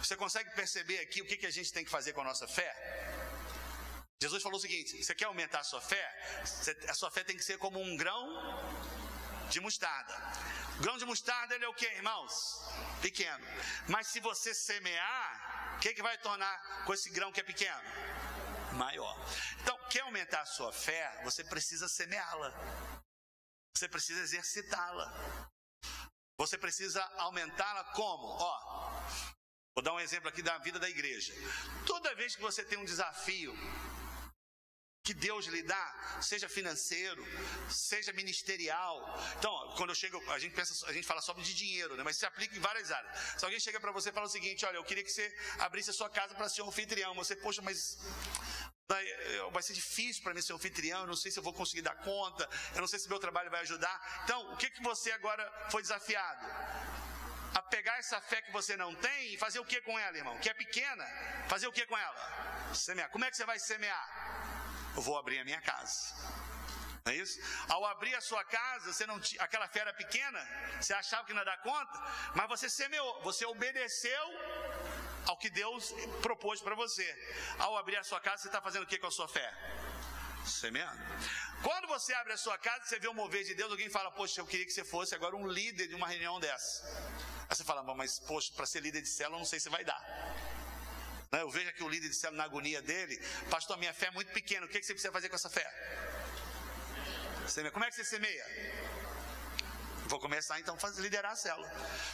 [0.00, 2.70] Você consegue perceber aqui o que, a gente tem que fazer com a nossa fé?
[4.20, 6.06] Jesus falou o seguinte: você quer aumentar a sua fé?
[6.90, 8.22] A sua fé tem que ser como um grão
[9.48, 10.14] de mostarda.
[10.78, 12.34] O grão de mostarda ele é o que, irmãos?
[13.00, 13.46] Pequeno.
[13.88, 15.44] Mas se você semear,
[15.76, 17.80] o que, que vai tornar com esse grão que é pequeno?
[18.72, 19.16] Maior.
[19.60, 21.20] Então, quer aumentar a sua fé?
[21.24, 22.52] Você precisa semeá-la.
[23.76, 25.50] Você precisa exercitá-la.
[26.38, 28.26] Você precisa aumentá-la como?
[28.26, 29.00] Ó,
[29.74, 31.32] vou dar um exemplo aqui da vida da igreja.
[31.86, 33.54] Toda vez que você tem um desafio
[35.04, 37.22] que Deus lhe dá, seja financeiro,
[37.68, 38.96] seja ministerial.
[39.38, 42.02] Então, quando eu chego, a gente pensa, a gente fala só de dinheiro, né?
[42.02, 43.14] Mas se aplica em várias áreas.
[43.38, 45.26] Se alguém chega para você e fala o seguinte: olha, eu queria que você
[45.58, 47.14] abrisse a sua casa para ser um anfitrião.
[47.14, 47.98] Você, poxa, mas
[49.52, 51.96] vai ser difícil para mim ser anfitrião, eu não sei se eu vou conseguir dar
[51.96, 54.22] conta, eu não sei se meu trabalho vai ajudar.
[54.24, 56.46] Então, o que, que você agora foi desafiado?
[57.54, 60.38] A pegar essa fé que você não tem e fazer o que com ela, irmão?
[60.38, 61.06] Que é pequena,
[61.48, 62.74] fazer o que com ela?
[62.74, 63.10] Semear.
[63.10, 64.43] Como é que você vai semear?
[64.96, 66.14] Eu vou abrir a minha casa.
[67.04, 67.38] Não é isso?
[67.68, 70.40] Ao abrir a sua casa, você não aquela fera pequena,
[70.80, 72.02] você achava que não ia dar conta,
[72.34, 74.24] mas você semeou, você obedeceu
[75.26, 75.92] ao que Deus
[76.22, 77.06] propôs para você.
[77.58, 79.52] Ao abrir a sua casa, você está fazendo o que com a sua fé?
[80.46, 80.98] Semeando.
[81.62, 84.40] Quando você abre a sua casa, você vê o mover de Deus, alguém fala, poxa,
[84.40, 86.86] eu queria que você fosse agora um líder de uma reunião dessa.
[87.48, 90.02] Aí você fala, mas poxa, para ser líder de célula, não sei se vai dar.
[91.34, 91.42] Né?
[91.42, 93.20] Eu vejo aqui o líder dizendo na agonia dele,
[93.50, 95.68] pastor, minha fé é muito pequena, o que você precisa fazer com essa fé?
[97.72, 98.46] Como é que você semeia?
[100.06, 101.68] Vou começar então a liderar a célula.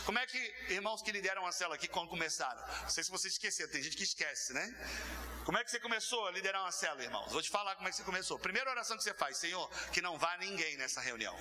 [0.06, 0.38] Como é que
[0.70, 2.60] irmãos que lideram a célula aqui quando começaram?
[2.82, 4.64] Não sei se vocês esqueceram, tem gente que esquece, né?
[5.44, 7.30] Como é que você começou a liderar uma célula, irmãos?
[7.30, 8.38] Vou te falar como é que você começou.
[8.38, 11.36] Primeira oração que você faz, Senhor, que não vá ninguém nessa reunião.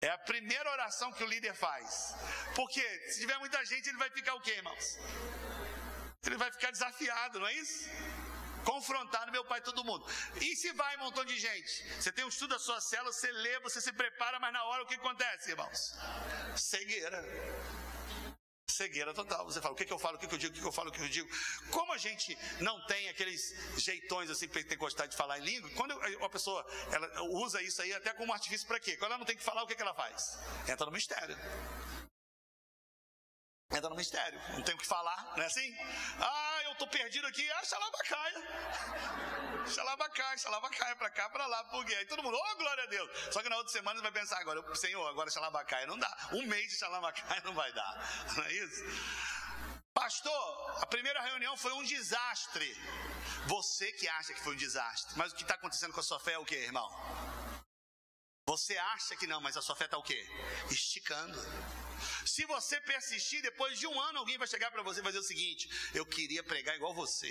[0.00, 2.14] É a primeira oração que o líder faz.
[2.54, 4.98] Porque se tiver muita gente, ele vai ficar o quê, irmãos?
[6.28, 7.88] Ele vai ficar desafiado, não é isso?
[8.64, 10.04] confrontar no meu pai todo mundo.
[10.38, 11.82] E se vai um montão de gente?
[11.98, 14.82] Você tem um estudo da sua célula, você lê, você se prepara, mas na hora
[14.82, 15.96] o que acontece, irmãos?
[16.56, 17.24] Cegueira
[18.80, 19.44] cegueira total.
[19.44, 20.66] Você fala, o que, que eu falo, o que, que eu digo, o que, que
[20.66, 21.28] eu falo, o que, eu digo.
[21.70, 24.48] Como a gente não tem aqueles jeitões assim
[24.78, 25.92] gostado de falar em língua, quando
[26.24, 28.96] a pessoa ela usa isso aí até como artifício para quê?
[28.96, 30.38] Quando ela não tem que falar, o que, que ela faz?
[30.68, 31.36] Entra no mistério
[33.70, 35.76] entra no mistério, não tem o que falar, não é assim?
[36.20, 38.48] Ah, eu tô perdido aqui, ah, xalabacaia.
[39.68, 41.94] Xalabacaia, xalabacaia, pra cá, pra lá, por quê?
[41.94, 43.10] Aí todo mundo, oh, glória a Deus.
[43.32, 46.28] Só que na outra semana você vai pensar agora, Senhor, agora xalabacaia não dá.
[46.32, 48.82] Um mês de xalabacaia não vai dar, não é isso?
[49.94, 52.76] Pastor, a primeira reunião foi um desastre.
[53.46, 56.18] Você que acha que foi um desastre, mas o que está acontecendo com a sua
[56.18, 56.88] fé é o que, irmão?
[58.46, 60.26] Você acha que não, mas a sua fé está o quê?
[60.70, 61.38] Esticando.
[62.34, 65.22] Se você persistir, depois de um ano, alguém vai chegar para você e fazer o
[65.30, 67.30] seguinte: Eu queria pregar igual você.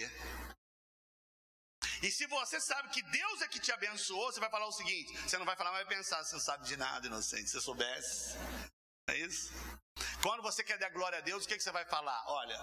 [2.04, 5.18] E se você sabe que Deus é que te abençoou, você vai falar o seguinte:
[5.22, 7.50] Você não vai falar, mas vai pensar, você não sabe de nada, inocente.
[7.50, 8.36] Se você soubesse.
[9.08, 9.52] É isso?
[10.22, 12.22] Quando você quer dar glória a Deus, o que, que você vai falar?
[12.28, 12.58] Olha,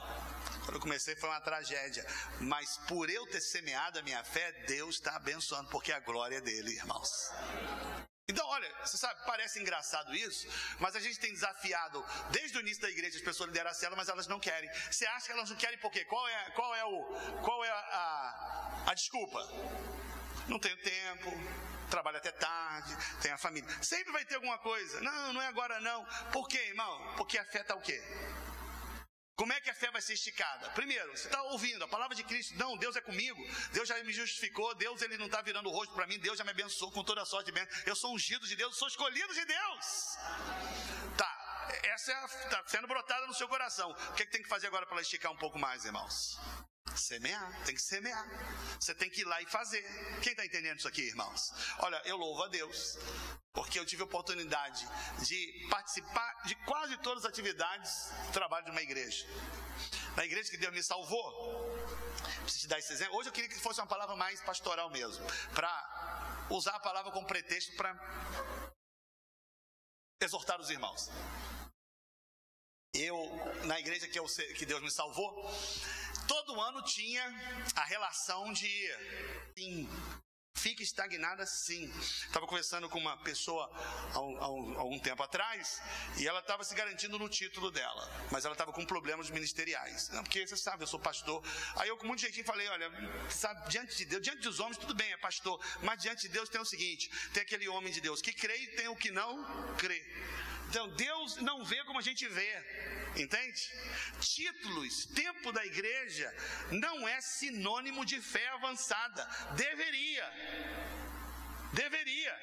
[0.65, 2.07] quando eu comecei foi uma tragédia,
[2.41, 6.41] mas por eu ter semeado a minha fé, Deus está abençoando, porque a glória é
[6.41, 7.11] dele, irmãos.
[8.29, 10.49] Então, olha, você sabe, parece engraçado isso,
[10.81, 13.97] mas a gente tem desafiado desde o início da igreja as pessoas liderar a célula,
[13.97, 14.69] mas elas não querem.
[14.91, 16.05] Você acha que elas não querem por quê?
[16.05, 17.05] Qual é, qual é, o,
[17.45, 19.41] qual é a, a, a desculpa?
[20.49, 21.31] Não tenho tempo,
[21.89, 23.71] trabalho até tarde, tem a família.
[23.81, 25.01] Sempre vai ter alguma coisa.
[25.01, 26.05] Não, não é agora não.
[26.33, 27.15] Por quê, irmão?
[27.17, 28.03] Porque afeta o quê?
[29.37, 30.71] Como é que a fé vai ser esticada?
[30.71, 32.55] Primeiro, você está ouvindo a palavra de Cristo.
[32.57, 33.39] Não, Deus é comigo.
[33.71, 34.75] Deus já me justificou.
[34.75, 36.19] Deus ele não está virando o rosto para mim.
[36.19, 37.69] Deus já me abençoou com toda a sorte de bem.
[37.85, 40.17] Eu sou ungido de Deus, sou escolhido de Deus.
[41.19, 42.13] Tá, essa
[42.45, 43.91] está sendo brotada no seu coração.
[43.91, 46.39] O que, é que tem que fazer agora para esticar um pouco mais, irmãos?
[46.97, 48.27] Semear, tem que semear.
[48.81, 49.83] Você tem que ir lá e fazer.
[50.23, 51.53] Quem está entendendo isso aqui, irmãos?
[51.79, 52.99] Olha, eu louvo a Deus,
[53.53, 54.89] porque eu tive oportunidade
[55.23, 59.27] de participar de quase todas as atividades do trabalho de uma igreja.
[60.17, 61.77] Na igreja que Deus me salvou,
[62.43, 63.17] preciso te dar esse exemplo.
[63.17, 65.25] Hoje eu queria que fosse uma palavra mais pastoral mesmo,
[65.55, 67.95] para usar a palavra como pretexto para
[70.21, 71.11] exortar os irmãos.
[72.95, 73.17] Eu,
[73.65, 74.25] na igreja que, eu,
[74.57, 75.51] que Deus me salvou,
[76.27, 77.25] todo ano tinha
[77.75, 78.69] a relação de
[79.57, 79.89] sim,
[80.55, 81.93] fica estagnada sim.
[82.01, 83.71] Estava conversando com uma pessoa
[84.13, 85.81] há um, há um, tempo atrás
[86.19, 90.09] e ela estava se garantindo no título dela, mas ela estava com problemas ministeriais.
[90.09, 91.43] Não, porque você sabe, eu sou pastor.
[91.77, 92.91] Aí eu com muito jeitinho falei: olha,
[93.31, 96.49] sabe, diante de Deus, diante dos homens, tudo bem, é pastor, mas diante de Deus
[96.49, 99.75] tem o seguinte: tem aquele homem de Deus que crê e tem o que não
[99.77, 100.03] crê.
[100.69, 103.71] Então Deus não vê como a gente vê, entende?
[104.21, 106.33] Títulos, tempo da igreja,
[106.71, 109.25] não é sinônimo de fé avançada.
[109.57, 110.27] Deveria.
[111.73, 112.35] Deveria.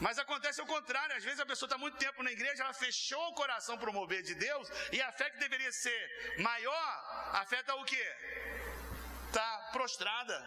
[0.00, 3.22] Mas acontece o contrário, às vezes a pessoa está muito tempo na igreja, ela fechou
[3.28, 7.44] o coração para o mover de Deus, e a fé que deveria ser maior, a
[7.46, 8.06] fé está o quê?
[9.28, 10.38] Está prostrada.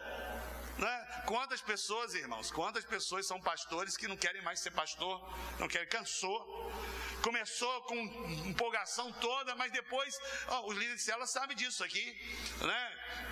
[0.76, 1.22] Né?
[1.24, 5.22] Quantas pessoas, irmãos, quantas pessoas são pastores que não querem mais ser pastor,
[5.60, 6.72] não querem, cansou.
[7.24, 7.96] Começou com
[8.50, 10.14] empolgação toda, mas depois,
[10.46, 12.04] ó, os líderes de célula sabem disso aqui,
[12.60, 12.82] né?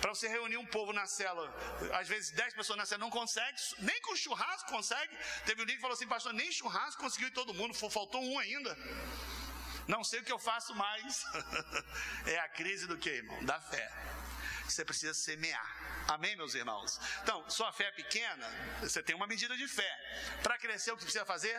[0.01, 1.47] Para você reunir um povo na célula,
[1.93, 5.15] às vezes 10 pessoas na célula não consegue, nem com churrasco consegue.
[5.45, 8.75] Teve um líder que falou assim, pastor, nem churrasco conseguiu todo mundo, faltou um ainda.
[9.87, 11.23] Não sei o que eu faço mais.
[12.25, 13.45] é a crise do que, irmão?
[13.45, 13.91] Da fé.
[14.67, 16.05] Você precisa semear.
[16.07, 16.99] Amém, meus irmãos?
[17.21, 18.49] Então, sua fé é pequena,
[18.81, 19.93] você tem uma medida de fé.
[20.41, 21.55] Para crescer, o que precisa fazer?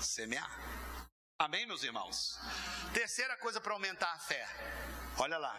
[0.00, 0.50] Semear.
[1.38, 2.38] Amém, meus irmãos?
[2.92, 4.48] Terceira coisa para aumentar a fé.
[5.18, 5.58] Olha lá.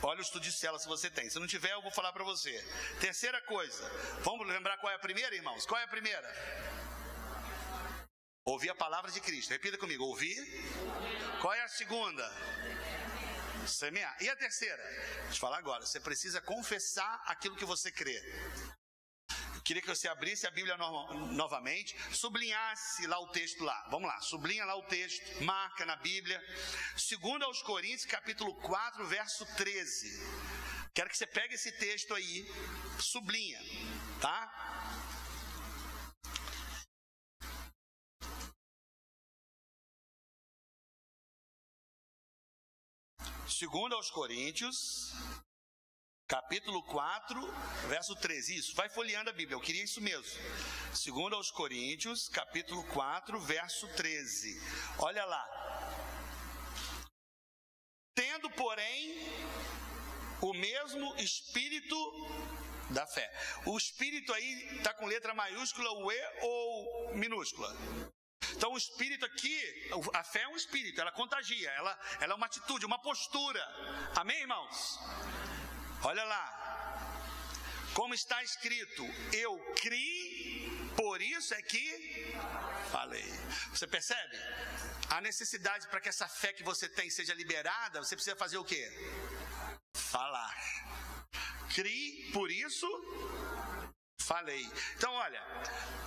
[0.00, 1.28] Olha o estudo de se você tem.
[1.28, 2.52] Se não tiver, eu vou falar para você.
[3.00, 3.90] Terceira coisa.
[4.20, 5.66] Vamos lembrar qual é a primeira, irmãos?
[5.66, 6.28] Qual é a primeira?
[8.44, 9.50] Ouvir a palavra de Cristo.
[9.50, 10.04] Repita comigo.
[10.04, 10.38] Ouvir.
[11.40, 12.24] Qual é a segunda?
[13.66, 14.16] Semear.
[14.20, 14.82] E a terceira?
[15.22, 15.84] Deixa eu falar agora.
[15.84, 18.22] Você precisa confessar aquilo que você crê.
[19.68, 23.86] Queria que você abrisse a Bíblia no, novamente, sublinhasse lá o texto lá.
[23.90, 26.42] Vamos lá, sublinha lá o texto, marca na Bíblia.
[26.96, 30.26] Segundo aos Coríntios, capítulo 4, verso 13.
[30.94, 32.50] Quero que você pegue esse texto aí,
[32.98, 33.60] sublinha,
[34.22, 34.50] tá?
[43.46, 45.12] Segundo aos Coríntios,
[46.28, 47.40] capítulo 4,
[47.88, 48.56] verso 13.
[48.56, 50.38] Isso, vai folheando a Bíblia, eu queria isso mesmo.
[50.94, 54.60] Segundo aos Coríntios, capítulo 4, verso 13.
[54.98, 55.44] Olha lá.
[58.14, 59.16] Tendo, porém,
[60.42, 61.96] o mesmo espírito
[62.90, 63.30] da fé.
[63.64, 67.74] O espírito aí está com letra maiúscula, o E ou minúscula?
[68.52, 72.46] Então, o espírito aqui, a fé é um espírito, ela contagia, ela, ela é uma
[72.46, 73.62] atitude, uma postura.
[74.16, 74.98] Amém, irmãos?
[76.02, 76.54] Olha lá.
[77.94, 82.36] Como está escrito, eu criei, por isso é que
[82.92, 83.24] falei.
[83.72, 84.36] Você percebe?
[85.10, 88.64] A necessidade para que essa fé que você tem seja liberada, você precisa fazer o
[88.64, 88.84] quê?
[89.94, 90.54] Falar.
[91.74, 92.86] Crie, por isso
[94.28, 94.70] falei.
[94.94, 95.42] Então, olha,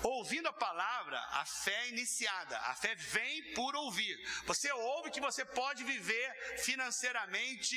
[0.04, 2.56] ouvindo a palavra, a fé é iniciada.
[2.60, 4.16] A fé vem por ouvir.
[4.46, 7.76] Você ouve que você pode viver financeiramente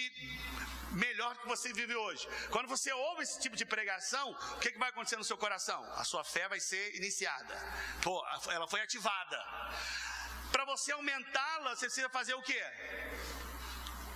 [0.94, 2.28] melhor que você vive hoje.
[2.50, 5.82] Quando você ouve esse tipo de pregação, o que, que vai acontecer no seu coração?
[5.96, 7.54] A sua fé vai ser iniciada.
[8.02, 9.38] Pô, ela foi ativada.
[10.52, 12.64] Para você aumentá-la, você precisa fazer o quê?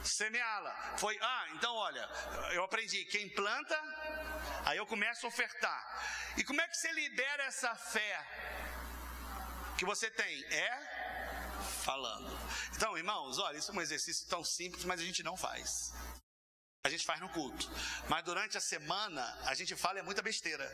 [0.05, 0.97] Semeá-la.
[0.97, 2.09] Foi, ah, então olha,
[2.53, 3.77] eu aprendi, quem planta
[4.69, 5.81] Aí eu começo a ofertar.
[6.37, 8.27] E como é que você libera essa fé
[9.79, 10.45] que você tem?
[10.53, 10.99] É
[11.85, 12.39] falando.
[12.77, 15.95] Então, irmãos, olha, isso é um exercício tão simples, mas a gente não faz.
[16.89, 17.70] A gente faz no culto.
[18.09, 20.66] Mas durante a semana, a gente fala é muita besteira.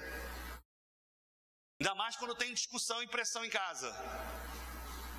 [1.81, 3.91] Ainda mais quando tem discussão e pressão em casa.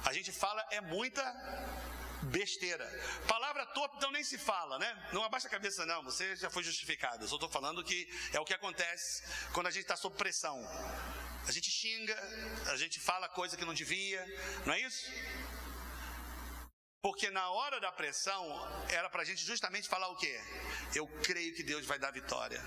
[0.05, 1.21] A gente fala é muita
[2.37, 2.87] besteira.
[3.27, 5.09] Palavra torpe, então nem se fala, né?
[5.11, 7.25] Não abaixa a cabeça, não, você já foi justificado.
[7.25, 7.99] Eu só estou falando que
[8.31, 10.57] é o que acontece quando a gente está sob pressão.
[11.45, 12.17] A gente xinga,
[12.67, 14.25] a gente fala coisa que não devia,
[14.65, 15.11] não é isso?
[17.05, 18.43] Porque na hora da pressão,
[18.89, 20.41] era para a gente justamente falar o quê?
[20.95, 22.59] Eu creio que Deus vai dar vitória.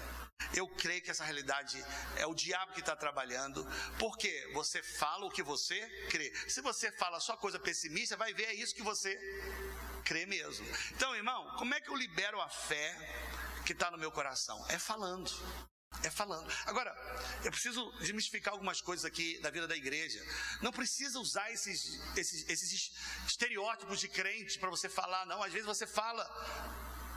[0.55, 1.85] Eu creio que essa realidade
[2.17, 3.67] é o diabo que está trabalhando.
[3.99, 6.33] Porque você fala o que você crê.
[6.49, 9.13] Se você fala só coisa pessimista, vai ver é isso que você
[10.05, 10.65] crê mesmo.
[10.93, 12.95] Então, irmão, como é que eu libero a fé
[13.67, 14.65] que está no meu coração?
[14.69, 15.33] É falando.
[16.03, 16.49] É falando.
[16.67, 16.95] Agora,
[17.45, 20.25] eu preciso desmistificar algumas coisas aqui da vida da igreja.
[20.63, 22.93] Não precisa usar esses, esses, esses
[23.27, 25.43] estereótipos de crente para você falar, não.
[25.43, 26.25] Às vezes você fala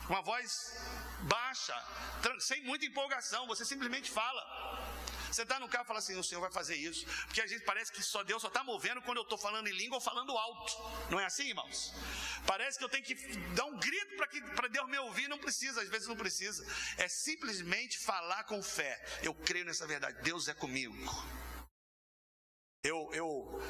[0.07, 0.75] com uma voz
[1.21, 1.75] baixa,
[2.39, 4.41] sem muita empolgação, você simplesmente fala.
[5.31, 7.05] Você está no carro e fala assim: o Senhor vai fazer isso.
[7.25, 9.71] Porque a gente parece que só Deus só está movendo quando eu estou falando em
[9.71, 10.73] língua ou falando alto.
[11.09, 11.93] Não é assim, irmãos?
[12.45, 13.15] Parece que eu tenho que
[13.55, 14.17] dar um grito
[14.55, 15.29] para Deus me ouvir.
[15.29, 16.65] Não precisa, às vezes não precisa.
[16.97, 19.01] É simplesmente falar com fé.
[19.23, 20.21] Eu creio nessa verdade.
[20.21, 20.95] Deus é comigo.
[22.83, 23.61] Eu, eu,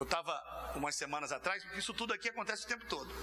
[0.00, 3.14] eu estava umas semanas atrás, porque isso tudo aqui acontece o tempo todo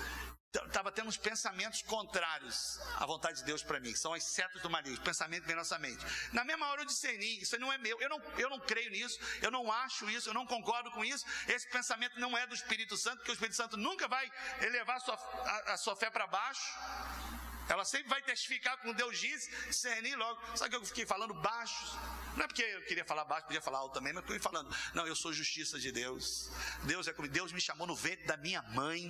[0.53, 4.69] estava tendo uns pensamentos contrários à vontade de Deus para mim, são as setas do
[4.69, 6.03] maligno, vêm na nossa mente.
[6.33, 9.19] Na mesma hora eu discerni, isso não é meu, eu não, eu não creio nisso,
[9.41, 12.97] eu não acho isso, eu não concordo com isso, esse pensamento não é do Espírito
[12.97, 14.29] Santo, porque o Espírito Santo nunca vai
[14.61, 16.77] elevar a sua, a, a sua fé para baixo,
[17.69, 20.41] ela sempre vai testificar com Deus diz, discernir logo.
[20.57, 21.97] Sabe que eu fiquei falando baixo?
[22.35, 24.75] Não é porque eu queria falar baixo, podia falar alto também, mas eu fiquei falando.
[24.93, 26.49] Não, eu sou justiça de Deus.
[26.83, 27.33] Deus é comigo.
[27.33, 29.09] Deus me chamou no ventre da minha mãe.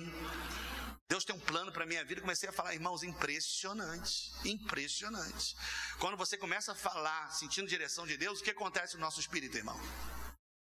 [1.12, 2.22] Deus tem um plano para a minha vida.
[2.22, 4.32] Comecei a falar, irmãos, impressionante.
[4.46, 5.54] Impressionante.
[5.98, 9.54] Quando você começa a falar, sentindo direção de Deus, o que acontece no nosso espírito,
[9.54, 9.78] irmão?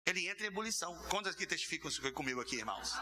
[0.07, 0.97] Ele entra em ebulição.
[1.07, 2.95] Quantos aqui testificam comigo aqui, irmãos?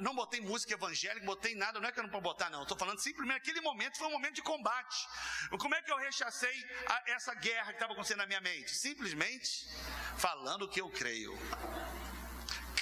[0.00, 2.62] não botei música evangélica, botei nada, não é que eu não posso botar, não.
[2.62, 5.06] Estou falando simplesmente aquele momento foi um momento de combate.
[5.60, 8.74] Como é que eu rechacei a, essa guerra que estava acontecendo na minha mente?
[8.74, 9.68] Simplesmente
[10.18, 11.32] falando o que eu creio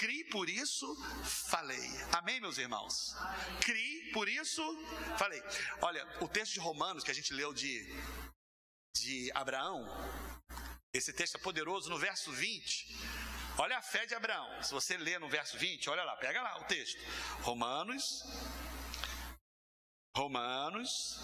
[0.01, 0.87] criei, por isso
[1.25, 1.91] falei.
[2.11, 3.15] Amém, meus irmãos?
[3.61, 4.63] Criei, por isso
[5.19, 5.43] falei.
[5.83, 7.87] Olha, o texto de Romanos que a gente leu de,
[8.97, 9.87] de Abraão,
[10.95, 12.97] esse texto é poderoso no verso 20.
[13.59, 14.63] Olha a fé de Abraão.
[14.63, 16.99] Se você ler no verso 20, olha lá, pega lá o texto.
[17.43, 18.25] Romanos.
[20.17, 21.21] Romanos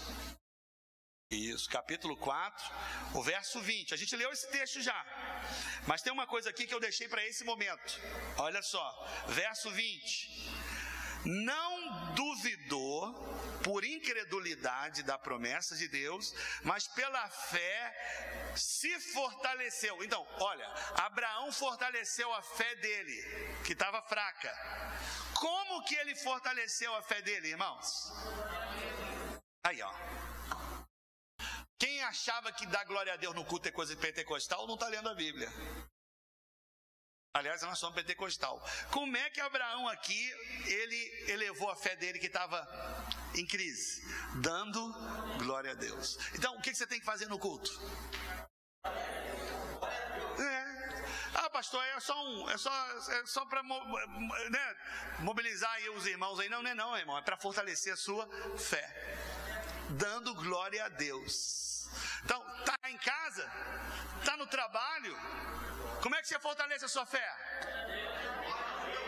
[1.29, 2.71] isso, capítulo 4,
[3.15, 3.93] o verso 20.
[3.93, 5.05] A gente leu esse texto já.
[5.85, 7.99] Mas tem uma coisa aqui que eu deixei para esse momento.
[8.37, 10.47] Olha só, verso 20.
[11.25, 13.13] Não duvidou
[13.61, 16.33] por incredulidade da promessa de Deus,
[16.63, 20.01] mas pela fé se fortaleceu.
[20.05, 24.53] Então, olha, Abraão fortaleceu a fé dele, que estava fraca.
[25.33, 28.13] Como que ele fortaleceu a fé dele, irmãos?
[29.65, 30.26] Aí, ó.
[32.07, 35.09] Achava que dar glória a Deus no culto é coisa de pentecostal não está lendo
[35.09, 35.51] a Bíblia.
[37.33, 38.65] Aliás, nós somos pentecostal.
[38.91, 40.31] Como é que Abraão aqui,
[40.65, 42.65] ele elevou a fé dele que estava
[43.35, 44.01] em crise?
[44.41, 44.81] Dando
[45.39, 46.17] glória a Deus.
[46.33, 47.69] Então, o que você tem que fazer no culto?
[50.39, 50.67] É.
[51.35, 52.71] Ah, pastor, é só um, é só,
[53.11, 54.75] é só para né,
[55.19, 56.47] mobilizar os irmãos aí.
[56.47, 57.17] Não, não é não, irmão.
[57.17, 58.27] É para fortalecer a sua
[58.57, 59.36] fé.
[59.89, 61.87] Dando glória a Deus.
[62.23, 63.49] Então, tá em casa,
[64.25, 65.17] tá no trabalho,
[66.01, 67.86] como é que você fortalece a sua fé?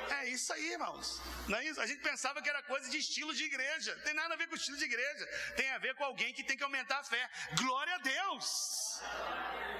[0.09, 1.21] É isso aí, irmãos.
[1.47, 1.79] Não é isso?
[1.79, 3.95] A gente pensava que era coisa de estilo de igreja.
[3.95, 5.25] Não tem nada a ver com estilo de igreja.
[5.55, 7.29] Tem a ver com alguém que tem que aumentar a fé.
[7.57, 9.01] Glória a Deus!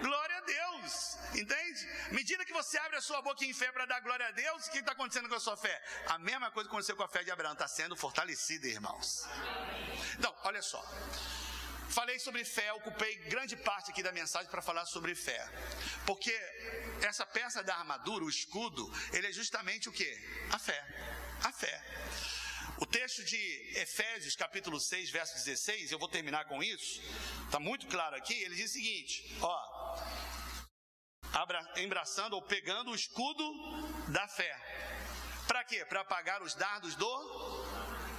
[0.01, 1.17] Glória a Deus!
[1.33, 1.87] Entende?
[2.11, 4.71] Medida que você abre a sua boca em fé para dar glória a Deus, o
[4.71, 5.81] que está acontecendo com a sua fé?
[6.07, 7.53] A mesma coisa aconteceu com a fé de Abraão.
[7.53, 9.27] Está sendo fortalecida, irmãos.
[10.17, 10.83] Então, olha só.
[11.99, 15.41] Falei sobre fé, ocupei grande parte aqui da mensagem para falar sobre fé.
[16.05, 16.31] Porque
[17.01, 20.09] essa peça da armadura, o escudo, ele é justamente o que?
[20.49, 20.81] A fé.
[21.43, 21.75] A fé.
[22.77, 23.37] O texto de
[23.75, 27.01] Efésios, capítulo 6, verso 16, eu vou terminar com isso,
[27.43, 29.99] está muito claro aqui, ele diz o seguinte: ó,
[31.75, 33.43] embraçando ou pegando o escudo
[34.07, 34.55] da fé.
[35.49, 35.83] Para quê?
[35.83, 37.11] Para apagar os dardos do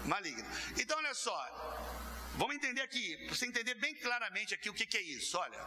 [0.04, 0.46] maligno.
[0.76, 1.99] Então, olha só,
[2.40, 5.36] Vamos entender aqui, para você entender bem claramente aqui o que, que é isso.
[5.36, 5.60] Olha,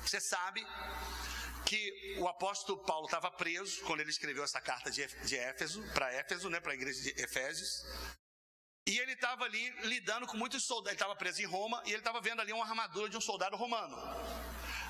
[0.00, 0.66] você sabe
[1.66, 5.02] que o apóstolo Paulo estava preso quando ele escreveu essa carta de,
[5.36, 7.84] Éfeso, para Éfeso, né, para a igreja de Efésios.
[8.86, 10.92] E ele estava ali lidando com muitos soldados.
[10.92, 13.54] Ele estava preso em Roma e ele estava vendo ali uma armadura de um soldado
[13.58, 13.94] romano.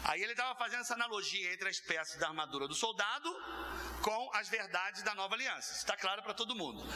[0.05, 3.29] Aí ele estava fazendo essa analogia entre as peças da armadura do soldado
[4.01, 5.73] com as verdades da nova aliança.
[5.73, 6.87] Está claro para todo mundo.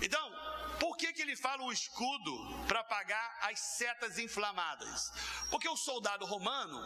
[0.00, 0.41] Então,
[0.82, 2.34] por que, que ele fala o escudo
[2.66, 5.12] para apagar as setas inflamadas?
[5.48, 6.76] Porque o soldado romano,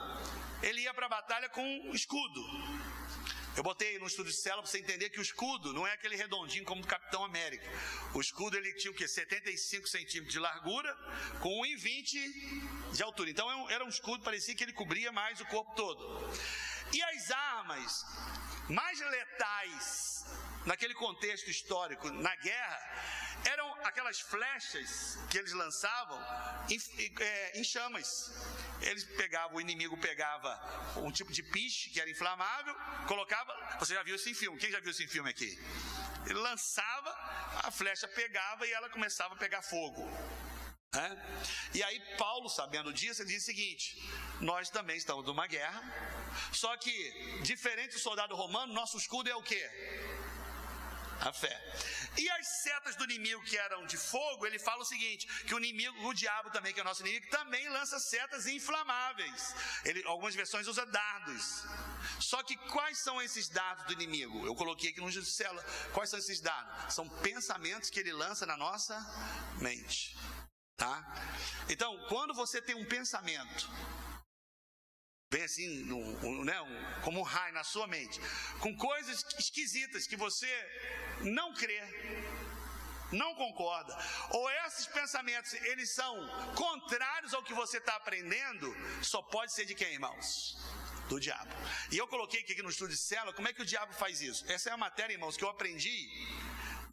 [0.62, 2.43] ele ia para a batalha com um escudo.
[3.56, 6.14] Eu botei no estudo de célula para você entender que o escudo não é aquele
[6.14, 7.66] redondinho como do Capitão América.
[8.12, 9.09] O escudo ele tinha o quê?
[9.09, 10.94] 75 centímetros de largura
[11.40, 13.31] com 1,20 de altura.
[13.31, 16.31] Então era um escudo, parecia que ele cobria mais o corpo todo.
[16.93, 18.05] E as armas
[18.68, 20.27] mais letais
[20.66, 26.18] naquele contexto histórico, na guerra, eram aquelas flechas que eles lançavam
[26.68, 26.78] em,
[27.20, 28.32] é, em, chamas.
[28.81, 30.51] Eles pegavam, o inimigo pegava
[30.97, 32.74] um tipo de piche que era inflamável,
[33.06, 33.52] colocava.
[33.78, 34.59] Você já viu isso em filme?
[34.59, 35.59] Quem já viu isso em filme aqui?
[36.24, 37.10] Ele lançava,
[37.62, 40.02] a flecha pegava e ela começava a pegar fogo.
[40.94, 41.16] É?
[41.74, 43.97] E aí, Paulo, sabendo disso, ele diz o seguinte:
[44.40, 45.82] nós também estamos numa guerra,
[46.52, 49.70] só que, diferente do soldado romano, nosso escudo é o quê?
[51.20, 51.55] A fé.
[52.16, 55.59] E as setas do inimigo que eram de fogo, ele fala o seguinte: que o
[55.59, 59.55] inimigo, o diabo também, que é o nosso inimigo, também lança setas inflamáveis.
[59.84, 61.64] Ele, algumas versões usa dardos.
[62.20, 64.47] Só que quais são esses dardos do inimigo?
[64.47, 65.62] Eu coloquei aqui no Juscela.
[65.93, 66.94] Quais são esses dardos?
[66.94, 68.97] São pensamentos que ele lança na nossa
[69.60, 70.16] mente.
[70.76, 71.05] Tá?
[71.68, 73.66] Então, quando você tem um pensamento
[75.30, 78.20] vem assim, um, né, um, como um raio na sua mente,
[78.60, 80.47] com coisas esquisitas que você
[81.20, 81.82] não crê,
[83.12, 83.97] não concorda,
[84.30, 86.14] ou esses pensamentos eles são
[86.55, 90.59] contrários ao que você está aprendendo, só pode ser de quem, irmãos?
[91.09, 91.55] Do diabo.
[91.93, 94.44] E eu coloquei aqui no estudo de célula, como é que o diabo faz isso?
[94.51, 96.10] Essa é a matéria, irmãos, que eu aprendi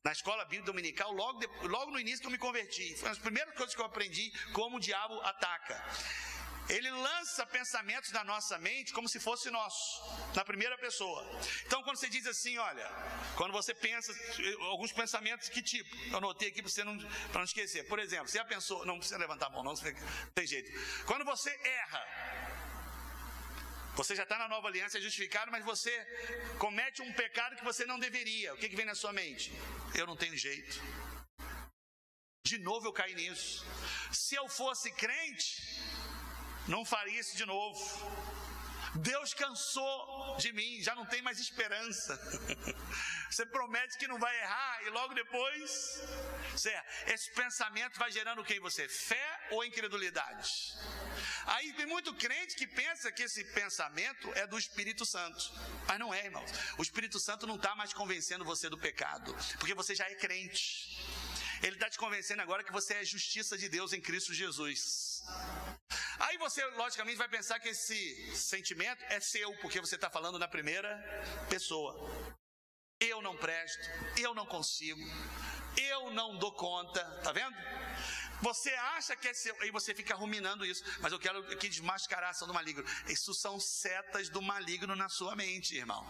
[0.04, 2.94] na escola bíblica dominical logo, de, logo no início que eu me converti.
[2.96, 5.82] Foi uma das primeiras coisas que eu aprendi como o diabo ataca.
[6.70, 10.02] Ele lança pensamentos na nossa mente como se fosse nosso,
[10.34, 11.22] na primeira pessoa.
[11.66, 12.90] Então, quando você diz assim, olha,
[13.36, 14.14] quando você pensa,
[14.72, 15.94] alguns pensamentos, que tipo?
[16.10, 17.84] Eu anotei aqui para você não, não esquecer.
[17.88, 19.74] Por exemplo, você já pensou, não precisa levantar a mão, não,
[20.34, 20.72] tem jeito.
[21.06, 22.08] Quando você erra,
[23.96, 25.92] você já está na nova aliança, é justificado, mas você
[26.58, 28.54] comete um pecado que você não deveria.
[28.54, 29.52] O que, que vem na sua mente?
[29.94, 30.82] Eu não tenho jeito.
[32.46, 33.66] De novo eu caí nisso.
[34.12, 35.62] Se eu fosse crente,
[36.68, 37.80] não faria isso de novo.
[38.96, 42.16] Deus cansou de mim, já não tem mais esperança.
[43.30, 46.00] Você promete que não vai errar e logo depois,
[47.08, 48.88] esse pensamento vai gerando o que em você?
[48.88, 50.48] Fé ou incredulidade?
[51.48, 55.52] Aí tem muito crente que pensa que esse pensamento é do Espírito Santo,
[55.88, 56.52] mas não é, irmãos.
[56.78, 61.02] O Espírito Santo não está mais convencendo você do pecado, porque você já é crente.
[61.64, 65.13] Ele está te convencendo agora que você é justiça de Deus em Cristo Jesus.
[66.20, 70.48] Aí você, logicamente, vai pensar que esse sentimento é seu, porque você está falando na
[70.48, 70.90] primeira
[71.50, 71.94] pessoa.
[73.00, 75.02] Eu não presto, eu não consigo,
[75.78, 77.56] eu não dou conta, tá vendo?
[78.42, 82.28] Você acha que é seu, aí você fica ruminando isso, mas eu quero aqui desmascarar
[82.28, 82.84] a ação do maligno.
[83.08, 86.08] Isso são setas do maligno na sua mente, irmão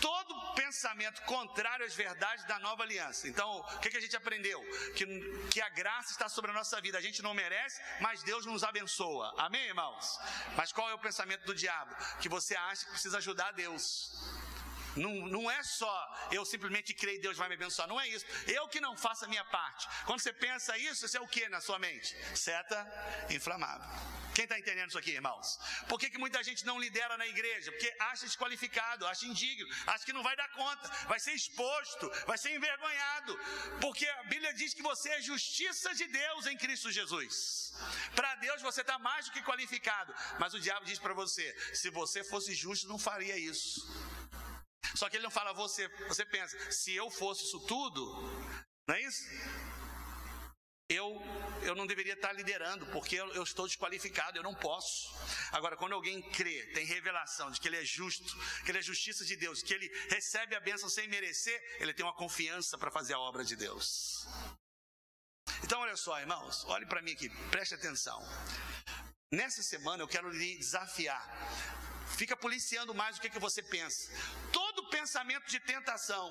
[0.00, 3.28] todo pensamento contrário às verdades da nova aliança.
[3.28, 4.60] Então, o que, a gente aprendeu?
[4.94, 5.06] Que,
[5.50, 6.98] que a graça está sobre a nossa vida.
[6.98, 9.34] A gente não merece, mas Deus nos abençoa.
[9.38, 10.18] Amém, irmãos?
[10.56, 11.94] Mas qual é o pensamento do diabo?
[12.20, 14.10] Que você acha que precisa ajudar Deus.
[14.96, 17.88] Não, não é só eu simplesmente creio e Deus vai me abençoar.
[17.88, 18.24] Não é isso.
[18.46, 19.86] Eu que não faço a minha parte.
[20.06, 22.16] Quando você pensa isso, isso é o que na sua mente?
[22.34, 22.78] Seta
[23.30, 23.88] inflamável.
[24.36, 25.58] Quem está entendendo isso aqui, irmãos?
[25.88, 27.72] Por que, que muita gente não lidera na igreja?
[27.72, 32.36] Porque acha desqualificado, acha indigno, acha que não vai dar conta, vai ser exposto, vai
[32.36, 33.38] ser envergonhado.
[33.80, 37.72] Porque a Bíblia diz que você é justiça de Deus em Cristo Jesus.
[38.14, 40.14] Para Deus você está mais do que qualificado.
[40.38, 43.80] Mas o diabo diz para você: se você fosse justo, não faria isso.
[44.96, 48.02] Só que ele não fala você, você pensa, se eu fosse isso tudo,
[48.88, 49.22] não é isso?
[50.88, 51.20] Eu,
[51.62, 55.14] eu não deveria estar liderando, porque eu, eu, estou desqualificado, eu não posso.
[55.50, 58.32] Agora, quando alguém crê, tem revelação de que ele é justo,
[58.64, 62.06] que ele é justiça de Deus, que ele recebe a bênção sem merecer, ele tem
[62.06, 64.26] uma confiança para fazer a obra de Deus.
[65.64, 68.18] Então, olha só, irmãos, olhe para mim aqui, preste atenção.
[69.32, 71.20] Nessa semana eu quero lhe desafiar
[72.14, 74.10] Fica policiando mais o que, que você pensa.
[74.52, 76.30] Todo pensamento de tentação,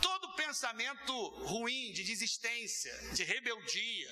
[0.00, 1.12] todo pensamento
[1.44, 4.10] ruim, de desistência, de rebeldia,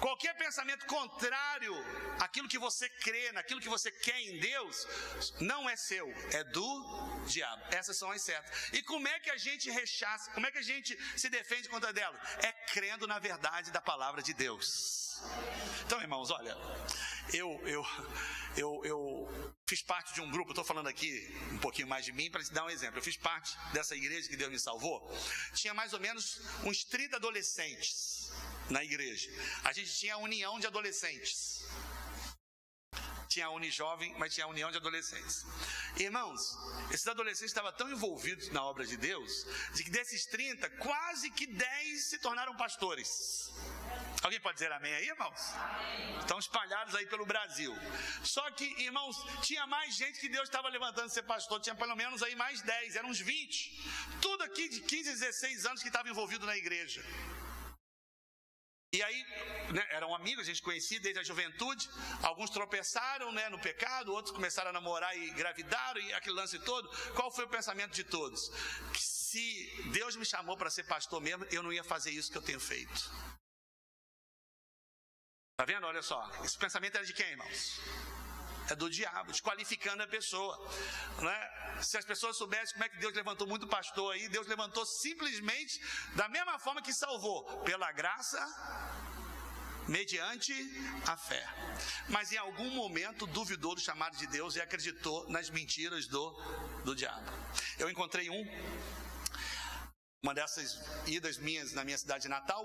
[0.00, 1.74] qualquer pensamento contrário
[2.18, 4.86] àquilo que você crê, naquilo que você quer em Deus,
[5.40, 7.62] não é seu, é do diabo.
[7.70, 8.72] Essas são as setas.
[8.72, 11.92] E como é que a gente rechaça, como é que a gente se defende contra
[11.92, 12.20] delas?
[12.38, 15.12] É crendo na verdade da palavra de Deus.
[15.86, 16.56] Então, irmãos, olha,
[17.32, 17.86] eu, eu,
[18.56, 22.30] eu, eu fiz parte de um grupo, estou falando aqui um pouquinho mais de mim
[22.30, 22.98] para te dar um exemplo.
[22.98, 25.00] Eu fiz parte dessa igreja que Deus me salvou.
[25.54, 28.30] Tinha mais ou menos uns 30 adolescentes
[28.68, 29.30] na igreja.
[29.64, 31.64] A gente tinha a união de adolescentes.
[33.28, 35.46] Tinha a Unijovem, mas tinha a união de adolescentes.
[35.96, 36.54] Irmãos,
[36.90, 41.46] esses adolescentes estavam tão envolvidos na obra de Deus, de que desses 30, quase que
[41.46, 43.50] 10 se tornaram pastores.
[44.22, 45.54] Alguém pode dizer amém aí, irmãos?
[45.54, 46.18] Amém.
[46.18, 47.74] Estão espalhados aí pelo Brasil.
[48.22, 52.22] Só que, irmãos, tinha mais gente que Deus estava levantando ser pastor, tinha pelo menos
[52.22, 54.20] aí mais 10, eram uns 20.
[54.20, 57.04] Tudo aqui de 15, 16 anos que estava envolvido na igreja.
[58.94, 59.24] E aí,
[59.72, 61.88] né, eram amigos, a gente conhecia desde a juventude.
[62.22, 66.88] Alguns tropeçaram né, no pecado, outros começaram a namorar e engravidaram, e aquele lance todo.
[67.14, 68.50] Qual foi o pensamento de todos?
[68.92, 72.36] Que se Deus me chamou para ser pastor mesmo, eu não ia fazer isso que
[72.36, 73.10] eu tenho feito.
[75.56, 75.86] Tá vendo?
[75.86, 76.30] Olha só.
[76.44, 77.80] Esse pensamento era de quem, irmãos?
[78.70, 80.56] É do diabo, desqualificando a pessoa.
[81.20, 81.82] Né?
[81.82, 85.80] Se as pessoas soubessem como é que Deus levantou muito pastor aí, Deus levantou simplesmente
[86.14, 88.40] da mesma forma que salvou, pela graça,
[89.88, 90.54] mediante
[91.06, 91.46] a fé.
[92.08, 96.30] Mas em algum momento duvidou do chamado de Deus e acreditou nas mentiras do,
[96.84, 97.30] do diabo.
[97.78, 98.44] Eu encontrei um
[100.22, 102.64] uma dessas idas minhas na minha cidade natal,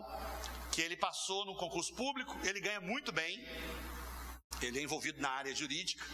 [0.71, 3.43] que ele passou no concurso público, ele ganha muito bem,
[4.61, 6.05] ele é envolvido na área jurídica,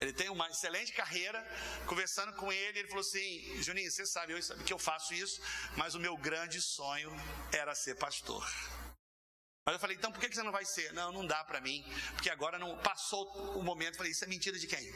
[0.00, 1.44] ele tem uma excelente carreira.
[1.86, 5.42] Conversando com ele, ele falou assim: Juninho, você sabe, eu sabe que eu faço isso,
[5.76, 7.10] mas o meu grande sonho
[7.52, 8.48] era ser pastor.
[9.66, 10.92] Mas eu falei, então por que você não vai ser?
[10.92, 13.26] Não, não dá para mim, porque agora não passou
[13.58, 13.94] o momento.
[13.94, 14.94] Eu falei, isso é mentira de quem?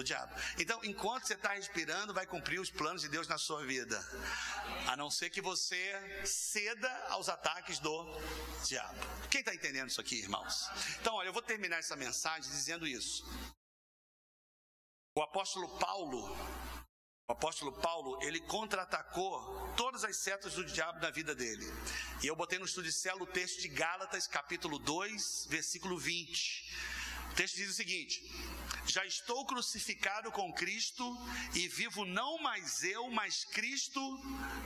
[0.00, 0.34] Do diabo.
[0.58, 3.98] Então, enquanto você está respirando, vai cumprir os planos de Deus na sua vida.
[4.86, 8.04] A não ser que você ceda aos ataques do
[8.66, 8.98] diabo.
[9.30, 10.68] Quem está entendendo isso aqui, irmãos?
[11.00, 13.24] Então, olha, eu vou terminar essa mensagem dizendo isso.
[15.14, 16.36] O apóstolo Paulo,
[17.28, 21.66] o apóstolo Paulo, ele contra-atacou todas as setas do diabo na vida dele.
[22.22, 26.99] E eu botei no estudo de o texto de Gálatas, capítulo 2, versículo 20.
[27.40, 28.22] Texto diz o seguinte:
[28.86, 31.02] já estou crucificado com Cristo
[31.54, 34.00] e vivo não mais eu, mas Cristo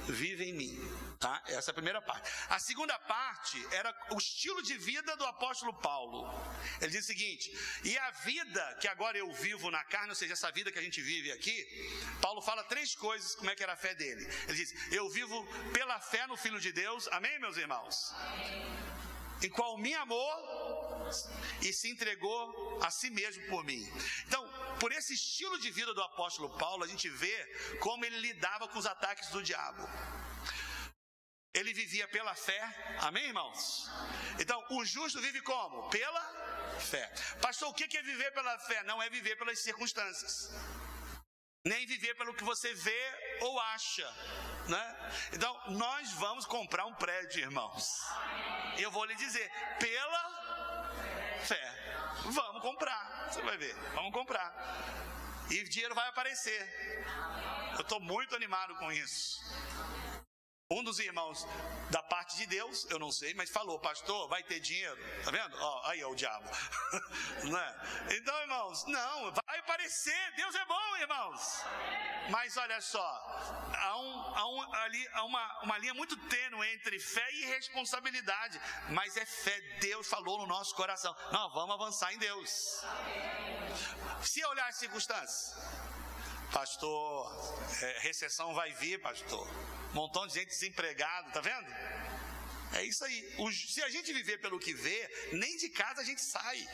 [0.08, 0.76] vive em mim.
[1.20, 1.40] Tá?
[1.46, 2.28] Essa é a primeira parte.
[2.48, 6.28] A segunda parte era o estilo de vida do apóstolo Paulo.
[6.80, 10.32] Ele diz o seguinte: e a vida que agora eu vivo na carne, ou seja,
[10.32, 11.56] essa vida que a gente vive aqui,
[12.20, 14.26] Paulo fala três coisas, como é que era a fé dele.
[14.48, 18.12] Ele diz: eu vivo pela fé no Filho de Deus, amém, meus irmãos?
[18.16, 18.94] Amém
[19.44, 20.83] em qual me amou
[21.62, 23.82] e se entregou a si mesmo por mim.
[24.26, 24.42] Então,
[24.80, 28.78] por esse estilo de vida do apóstolo Paulo, a gente vê como ele lidava com
[28.78, 29.88] os ataques do diabo.
[31.52, 33.88] Ele vivia pela fé, amém, irmãos?
[34.40, 35.88] Então, o justo vive como?
[35.88, 37.06] Pela fé.
[37.40, 38.82] Pastor, o que é viver pela fé?
[38.82, 40.52] Não é viver pelas circunstâncias
[41.64, 44.06] nem viver pelo que você vê ou acha,
[44.68, 45.12] né?
[45.32, 48.00] Então, nós vamos comprar um prédio, irmãos.
[48.76, 50.43] Eu vou lhe dizer, pela
[51.44, 51.60] fé.
[52.24, 53.28] Vamos comprar.
[53.30, 53.74] Você vai ver.
[53.94, 54.54] Vamos comprar.
[55.50, 57.04] E dinheiro vai aparecer.
[57.74, 59.42] Eu estou muito animado com isso.
[60.74, 61.46] Um dos irmãos
[61.88, 64.98] da parte de Deus, eu não sei, mas falou, pastor, vai ter dinheiro.
[65.24, 65.56] Tá vendo?
[65.60, 66.50] Ó, aí é o diabo.
[67.48, 68.08] né?
[68.10, 71.62] Então, irmãos, não, vai parecer, Deus é bom, irmãos.
[72.28, 73.06] Mas olha só,
[73.72, 78.60] há, um, há, um, ali, há uma, uma linha muito tênue entre fé e responsabilidade.
[78.88, 81.14] Mas é fé, Deus falou no nosso coração.
[81.30, 82.82] Nós vamos avançar em Deus.
[84.24, 85.54] Se olhar as circunstâncias,
[86.52, 87.30] pastor,
[87.80, 89.48] é, recessão vai vir, pastor.
[89.94, 91.66] Montão de gente desempregado, tá vendo?
[92.72, 93.36] É isso aí.
[93.52, 96.68] Se a gente viver pelo que vê, nem de casa a gente sai.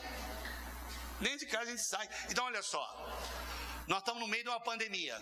[1.21, 2.09] Nem de casa a gente sai.
[2.31, 2.83] Então, olha só.
[3.87, 5.17] Nós estamos no meio de uma pandemia.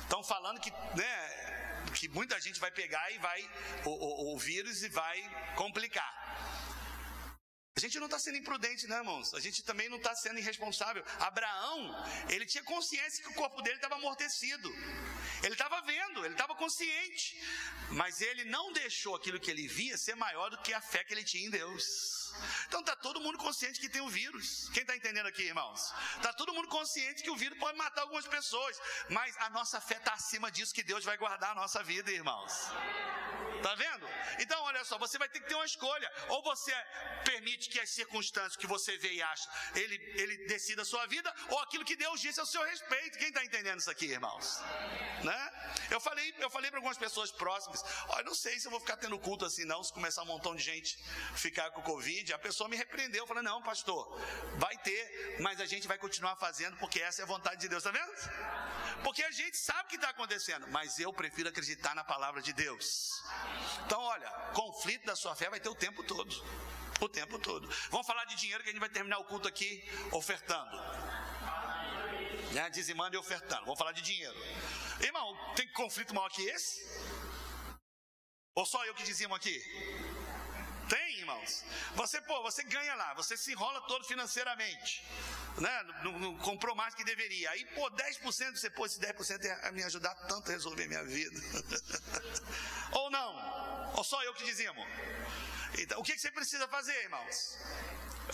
[0.00, 3.50] Estão falando que, né, que muita gente vai pegar e vai,
[3.84, 6.12] o, o, o vírus e vai complicar.
[7.76, 9.34] A gente não está sendo imprudente, né, irmãos?
[9.34, 11.04] A gente também não está sendo irresponsável.
[11.18, 11.78] Abraão,
[12.28, 14.72] ele tinha consciência que o corpo dele estava amortecido.
[15.44, 17.38] Ele estava vendo, ele estava consciente.
[17.90, 21.12] Mas ele não deixou aquilo que ele via ser maior do que a fé que
[21.12, 22.32] ele tinha em Deus.
[22.66, 24.68] Então está todo mundo consciente que tem o vírus.
[24.70, 25.92] Quem está entendendo aqui, irmãos?
[26.16, 28.80] Está todo mundo consciente que o vírus pode matar algumas pessoas.
[29.10, 32.52] Mas a nossa fé está acima disso que Deus vai guardar a nossa vida, irmãos.
[33.64, 34.06] Tá vendo?
[34.40, 36.12] Então, olha só, você vai ter que ter uma escolha.
[36.28, 36.70] Ou você
[37.24, 41.34] permite que as circunstâncias que você vê e acha, ele, ele decida a sua vida,
[41.48, 43.16] ou aquilo que Deus disse ao seu respeito.
[43.16, 44.60] Quem está entendendo isso aqui, irmãos?
[45.22, 45.52] Né?
[45.90, 48.98] Eu falei, eu falei para algumas pessoas próximas, olha, não sei se eu vou ficar
[48.98, 50.98] tendo culto assim, não, se começar um montão de gente
[51.34, 52.34] ficar com Covid.
[52.34, 54.20] A pessoa me repreendeu, eu falei, não, pastor,
[54.58, 57.82] vai ter, mas a gente vai continuar fazendo, porque essa é a vontade de Deus,
[57.82, 58.12] tá vendo?
[59.02, 62.52] Porque a gente sabe o que está acontecendo, mas eu prefiro acreditar na palavra de
[62.52, 63.22] Deus.
[63.86, 66.34] Então, olha, conflito da sua fé vai ter o tempo todo.
[67.00, 67.68] O tempo todo.
[67.90, 70.76] Vamos falar de dinheiro que a gente vai terminar o culto aqui ofertando.
[72.52, 72.70] Né?
[72.70, 73.64] Dizimando e ofertando.
[73.64, 74.36] Vamos falar de dinheiro.
[75.00, 76.82] Irmão, tem conflito maior que esse?
[78.54, 79.60] Ou só eu que dizimo aqui?
[80.88, 81.64] Tem, irmãos.
[81.94, 85.04] Você, pô, você ganha lá, você se enrola todo financeiramente.
[85.58, 85.82] Né?
[86.02, 87.50] Não, não comprou mais que deveria.
[87.50, 91.40] Aí, pô, 10% você, pô, esse 10% ia me ajudar tanto a resolver minha vida.
[92.92, 93.94] Ou não?
[93.96, 94.86] Ou só eu que dizimo?
[95.78, 97.58] Então, o que você precisa fazer, irmãos?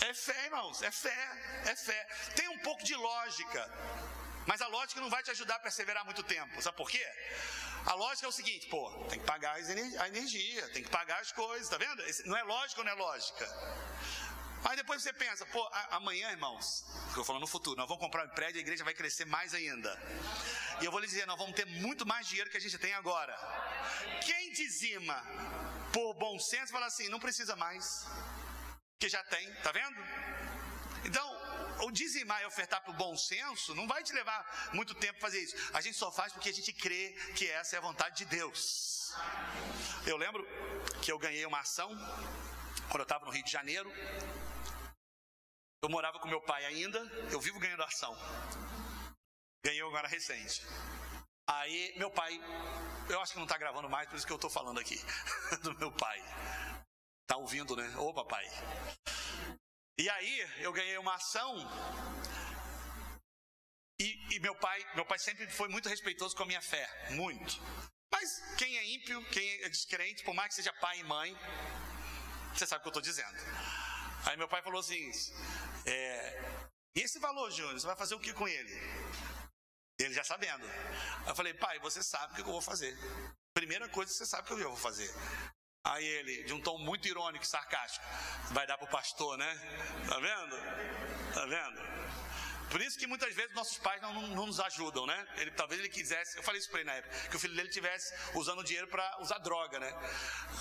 [0.01, 2.07] É fé, irmãos, é fé, é fé.
[2.35, 3.69] Tem um pouco de lógica,
[4.51, 6.61] mas a lógica não vai te ajudar a perseverar muito tempo.
[6.61, 7.01] Sabe por quê?
[7.85, 11.31] A lógica é o seguinte, pô, tem que pagar a energia, tem que pagar as
[11.31, 12.03] coisas, tá vendo?
[12.25, 13.45] Não é lógica ou não é lógica?
[14.65, 16.83] Aí depois você pensa, pô, amanhã, irmãos,
[17.13, 19.53] que eu falo no futuro, nós vamos comprar um prédio, a igreja vai crescer mais
[19.53, 19.97] ainda.
[20.81, 22.93] E eu vou lhe dizer, nós vamos ter muito mais dinheiro que a gente tem
[22.93, 23.33] agora.
[24.25, 25.15] Quem dizima
[25.93, 28.05] por bom senso fala assim, não precisa mais,
[28.99, 29.95] que já tem, tá vendo?
[31.81, 35.55] O dizimar e ofertar por bom senso não vai te levar muito tempo fazer isso.
[35.73, 39.11] A gente só faz porque a gente crê que essa é a vontade de Deus.
[40.05, 40.45] Eu lembro
[41.01, 41.89] que eu ganhei uma ação
[42.89, 43.91] quando eu estava no Rio de Janeiro.
[45.81, 46.99] Eu morava com meu pai ainda,
[47.31, 48.15] eu vivo ganhando ação.
[49.65, 50.63] Ganhei agora recente.
[51.47, 52.39] Aí meu pai,
[53.09, 54.99] eu acho que não está gravando mais, por isso que eu estou falando aqui
[55.63, 56.19] do meu pai.
[57.27, 57.91] Tá ouvindo, né?
[57.97, 58.45] Ô papai.
[59.97, 61.55] E aí eu ganhei uma ação.
[63.99, 67.61] E, e, meu pai, meu pai sempre foi muito respeitoso com a minha fé, muito.
[68.11, 71.37] Mas quem é ímpio, quem é descrente, por mais que seja pai e mãe,
[72.53, 73.37] você sabe o que eu estou dizendo.
[74.25, 75.11] Aí meu pai falou assim:
[75.85, 78.73] é, e esse valor, Júnior, você vai fazer o que com ele?
[79.97, 80.65] Ele já sabendo.
[81.25, 82.97] Eu falei, pai, você sabe o que eu vou fazer.
[83.53, 85.09] Primeira coisa, você sabe o que eu vou fazer.
[85.83, 88.05] Aí ele, de um tom muito irônico sarcástico,
[88.51, 89.59] vai dar para o pastor, né?
[90.07, 91.33] Tá vendo?
[91.33, 91.91] Tá vendo?
[92.71, 95.27] Por isso que muitas vezes nossos pais não, não, não, nos ajudam, né?
[95.37, 97.67] Ele, talvez ele quisesse, eu falei isso para ele na época, que o filho dele
[97.67, 99.93] tivesse usando dinheiro para usar droga, né?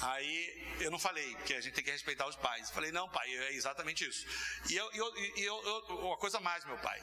[0.02, 2.68] Aí eu não falei, porque a gente tem que respeitar os pais.
[2.68, 4.26] Eu falei, não, pai, é exatamente isso.
[4.68, 7.00] E eu, eu, eu, eu uma coisa mais, meu pai.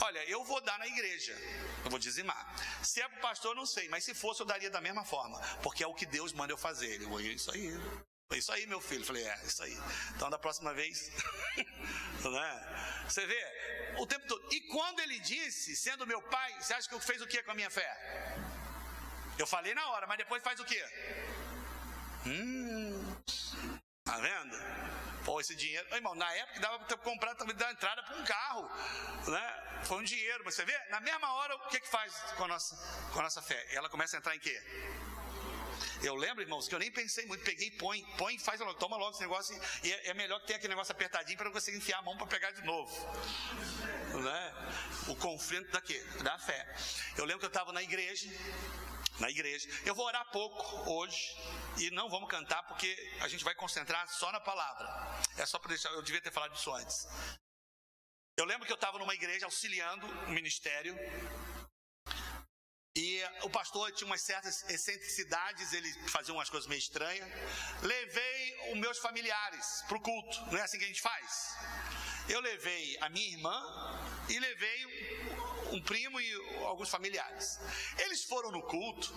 [0.00, 1.32] Olha, eu vou dar na igreja,
[1.84, 2.54] eu vou dizimar.
[2.82, 5.40] Se é para o pastor, não sei, mas se fosse, eu daria da mesma forma,
[5.62, 6.86] porque é o que Deus manda eu fazer.
[6.86, 7.72] Ele, é isso aí.
[8.32, 9.04] Isso aí, meu filho.
[9.04, 9.78] falei, é, isso aí.
[10.16, 11.10] Então, da próxima vez,
[12.24, 13.04] né?
[13.08, 14.52] Você vê, o tempo todo.
[14.52, 17.52] E quando ele disse, sendo meu pai, você acha que eu fez o que com
[17.52, 17.88] a minha fé?
[19.38, 20.84] Eu falei na hora, mas depois faz o quê?
[22.26, 23.16] Hum,
[24.04, 24.56] tá vendo?
[25.24, 25.86] Pô, esse dinheiro.
[25.94, 28.70] Irmão, na época dava para comprar também dar entrada para um carro.
[29.26, 29.82] Né?
[29.84, 30.42] Foi um dinheiro.
[30.44, 32.76] Mas você vê, na mesma hora, o que, que faz com a, nossa,
[33.12, 33.66] com a nossa fé?
[33.70, 34.60] Ela começa a entrar em quê?
[36.02, 39.12] Eu lembro, irmãos, que eu nem pensei muito, peguei, põe, põe, faz logo, toma logo
[39.12, 42.02] esse negócio e é, é melhor que tenha aquele negócio apertadinho para você enfiar a
[42.02, 42.92] mão para pegar de novo.
[44.22, 44.54] Né?
[45.08, 46.04] O conflito da quê?
[46.22, 46.74] Da fé.
[47.16, 48.28] Eu lembro que eu estava na igreja,
[49.18, 49.68] na igreja.
[49.84, 51.36] Eu vou orar pouco hoje
[51.78, 54.86] e não vamos cantar porque a gente vai concentrar só na palavra.
[55.36, 57.06] É só para deixar, eu devia ter falado isso antes.
[58.36, 60.96] Eu lembro que eu estava numa igreja auxiliando o ministério
[62.96, 67.28] e o pastor tinha umas certas excentricidades, ele fazia umas coisas meio estranhas.
[67.82, 71.56] Levei os meus familiares para o culto, não é assim que a gente faz?
[72.28, 73.60] Eu levei a minha irmã
[74.28, 75.23] e levei
[75.74, 76.32] um primo e
[76.64, 77.58] alguns familiares.
[77.98, 79.12] Eles foram no culto.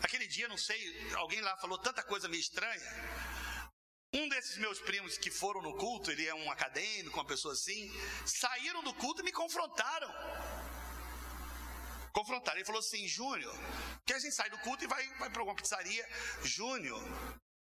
[0.00, 2.90] Aquele dia, não sei, alguém lá falou tanta coisa meio estranha.
[4.12, 7.90] Um desses meus primos que foram no culto, ele é um acadêmico, uma pessoa assim,
[8.24, 10.08] saíram do culto e me confrontaram.
[12.12, 12.58] Confrontaram.
[12.58, 13.54] Ele falou assim: Júnior,
[14.06, 16.08] que a gente sai do culto e vai, vai para alguma pizzaria.
[16.44, 17.02] Júnior,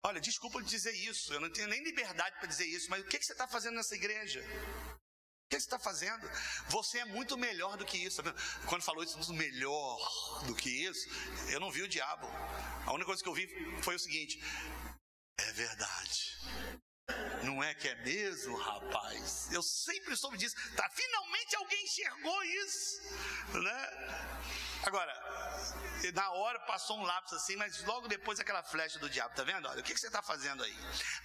[0.02, 3.18] olha, desculpa dizer isso, eu não tenho nem liberdade para dizer isso, mas o que,
[3.18, 4.42] que você está fazendo nessa igreja?
[5.48, 6.30] Que você está fazendo?
[6.68, 8.22] Você é muito melhor do que isso.
[8.66, 11.08] Quando falou isso, melhor do que isso,
[11.48, 12.26] eu não vi o diabo.
[12.84, 13.48] A única coisa que eu vi
[13.82, 14.42] foi o seguinte:
[15.38, 16.38] é verdade.
[17.42, 19.50] Não é que é mesmo, rapaz?
[19.50, 20.54] Eu sempre soube disso.
[20.76, 23.02] Tá, finalmente alguém enxergou isso,
[23.54, 24.38] né?
[24.82, 25.12] Agora,
[26.12, 29.66] na hora passou um lápis assim, mas logo depois aquela flecha do diabo, tá vendo?
[29.66, 30.76] Olha, o que, que você está fazendo aí?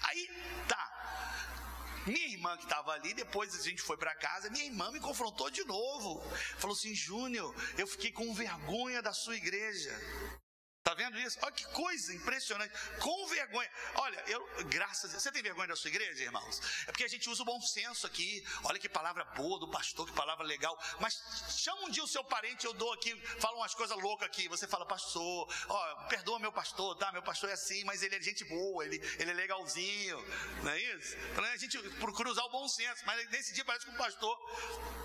[0.04, 1.63] Aí, tá.
[2.06, 5.50] Minha irmã que estava ali, depois a gente foi para casa, minha irmã me confrontou
[5.50, 6.22] de novo.
[6.58, 9.92] Falou assim: Júnior, eu fiquei com vergonha da sua igreja.
[10.94, 11.40] Tá vendo isso?
[11.42, 12.72] Olha que coisa impressionante.
[13.00, 13.70] Com vergonha.
[13.96, 15.24] Olha, eu, graças a Deus.
[15.24, 16.62] Você tem vergonha da sua igreja, irmãos?
[16.84, 18.46] É porque a gente usa o bom senso aqui.
[18.64, 20.80] Olha que palavra boa do pastor, que palavra legal.
[21.00, 21.20] Mas
[21.58, 24.48] chama um dia o seu parente, eu dou aqui, falo umas coisas loucas aqui.
[24.50, 27.12] Você fala, pastor, ó, perdoa meu pastor, tá?
[27.12, 30.24] Meu pastor é assim, mas ele é gente boa, ele, ele é legalzinho.
[30.62, 31.18] Não é isso?
[31.32, 33.04] Então a gente procura usar o bom senso.
[33.08, 34.38] Mas nesse dia parece que o pastor,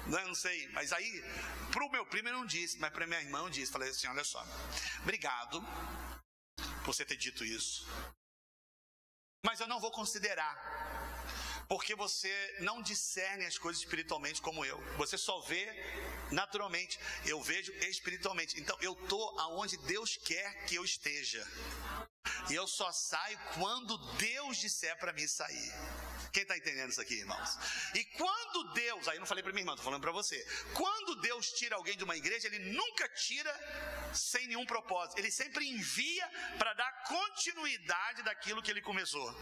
[0.04, 0.68] não, né, não sei.
[0.68, 1.24] Mas aí,
[1.72, 3.72] pro meu primo eu não disse, mas pra minha irmã eu disse.
[3.72, 4.46] Falei assim: olha só,
[5.00, 5.66] obrigado
[6.84, 7.86] você ter dito isso.
[9.44, 10.56] Mas eu não vou considerar,
[11.68, 14.78] porque você não discerne as coisas espiritualmente como eu.
[14.96, 15.64] Você só vê
[16.30, 18.58] naturalmente, eu vejo espiritualmente.
[18.60, 21.46] Então eu tô aonde Deus quer que eu esteja.
[22.50, 25.72] E eu só saio quando Deus disser para mim sair.
[26.32, 27.58] Quem está entendendo isso aqui, irmãos?
[27.94, 30.38] E quando Deus, aí não falei para minha irmã, estou falando para você.
[30.74, 33.52] Quando Deus tira alguém de uma igreja, Ele nunca tira
[34.12, 35.18] sem nenhum propósito.
[35.18, 36.28] Ele sempre envia
[36.58, 39.34] para dar continuidade daquilo que Ele começou.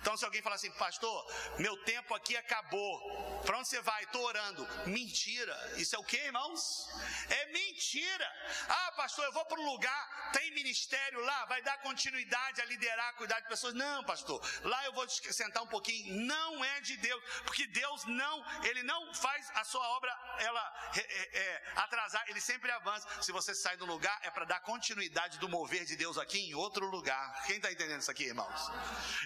[0.00, 3.40] Então, se alguém falar assim, pastor, meu tempo aqui acabou.
[3.44, 4.02] Para onde você vai?
[4.04, 4.66] Estou orando.
[4.86, 5.74] Mentira.
[5.76, 6.88] Isso é o que, irmãos?
[7.28, 8.32] É mentira.
[8.68, 13.14] Ah, pastor, eu vou para um lugar, tem ministério lá, vai dar continuidade a liderar,
[13.16, 13.74] cuidar de pessoas.
[13.74, 14.42] Não, pastor.
[14.62, 19.14] Lá eu vou sentar um pouquinho não é de Deus, porque Deus não, ele não
[19.14, 23.06] faz a sua obra ela é, é, é, atrasar, ele sempre avança.
[23.22, 26.54] Se você sai do lugar, é para dar continuidade do mover de Deus aqui em
[26.54, 27.44] outro lugar.
[27.46, 28.70] Quem está entendendo isso aqui, irmãos?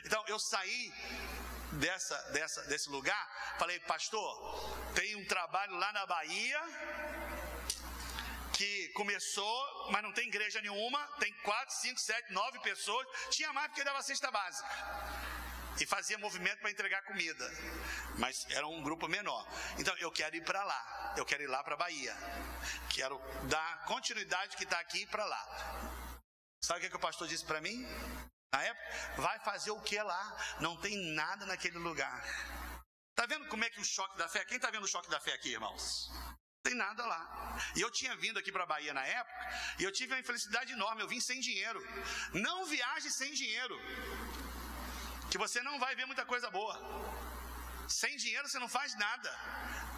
[0.04, 0.92] Então, eu saí
[1.72, 4.32] dessa, dessa, desse lugar, falei, pastor,
[4.94, 6.60] tem um trabalho lá na Bahia
[8.52, 13.06] que começou, mas não tem igreja nenhuma, tem quatro, cinco, sete, nove pessoas.
[13.30, 15.27] Tinha mais porque dava cesta básica
[15.80, 17.44] e fazia movimento para entregar comida,
[18.18, 19.46] mas era um grupo menor.
[19.78, 22.14] Então eu quero ir para lá, eu quero ir lá para Bahia,
[22.90, 23.18] quero
[23.48, 26.18] dar continuidade que está aqui para lá.
[26.62, 27.86] Sabe o que, que o pastor disse para mim?
[28.52, 30.56] Na época, vai fazer o que lá?
[30.60, 32.24] Não tem nada naquele lugar.
[33.14, 34.44] Tá vendo como é que o choque da fé?
[34.44, 36.10] Quem tá vendo o choque da fé aqui, irmãos?
[36.62, 37.58] Tem nada lá.
[37.76, 40.72] E eu tinha vindo aqui para a Bahia na época, e eu tive uma infelicidade
[40.72, 41.02] enorme.
[41.02, 41.80] Eu vim sem dinheiro.
[42.32, 43.78] Não viaje sem dinheiro
[45.30, 46.76] que você não vai ver muita coisa boa.
[47.88, 49.34] Sem dinheiro você não faz nada.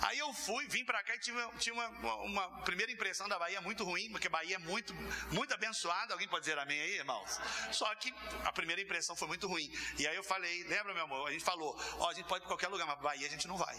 [0.03, 3.39] Aí eu fui, vim para cá e tive, tive uma, uma, uma, primeira impressão da
[3.39, 4.95] Bahia muito ruim, porque a Bahia é muito,
[5.33, 6.15] muito abençoada.
[6.15, 7.41] Alguém pode dizer amém aí, irmãos?
[7.73, 9.71] Só que a primeira impressão foi muito ruim.
[9.99, 11.29] E aí eu falei, lembra, meu amor?
[11.29, 13.49] A gente falou, ó, a gente pode ir para qualquer lugar, mas Bahia a gente
[13.49, 13.77] não vai.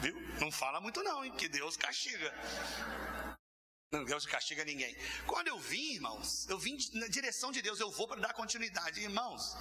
[0.00, 0.14] Viu?
[0.40, 1.32] Não fala muito não, hein?
[1.36, 2.34] Que Deus castiga.
[3.92, 4.96] Não, Deus castiga ninguém.
[5.26, 9.00] Quando eu vim, irmãos, eu vim na direção de Deus, eu vou para dar continuidade.
[9.00, 9.56] Irmãos,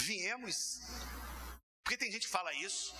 [0.00, 0.80] viemos.
[1.82, 2.94] Porque tem gente que fala isso,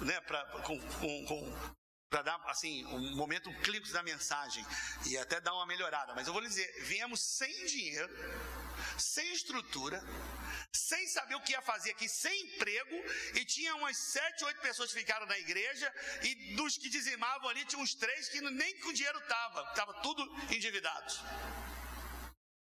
[0.00, 0.20] né,
[0.64, 4.64] com, com, com para dar assim um momento um da mensagem
[5.06, 6.14] e até dar uma melhorada.
[6.14, 8.14] Mas eu vou lhe dizer, viemos sem dinheiro,
[8.98, 9.98] sem estrutura,
[10.70, 12.96] sem saber o que ia fazer aqui, sem emprego,
[13.34, 15.90] e tinha umas sete, oito pessoas que ficaram na igreja,
[16.22, 20.22] e dos que dizimavam ali, tinha uns três que nem com dinheiro estava, estava tudo
[20.54, 21.14] endividado.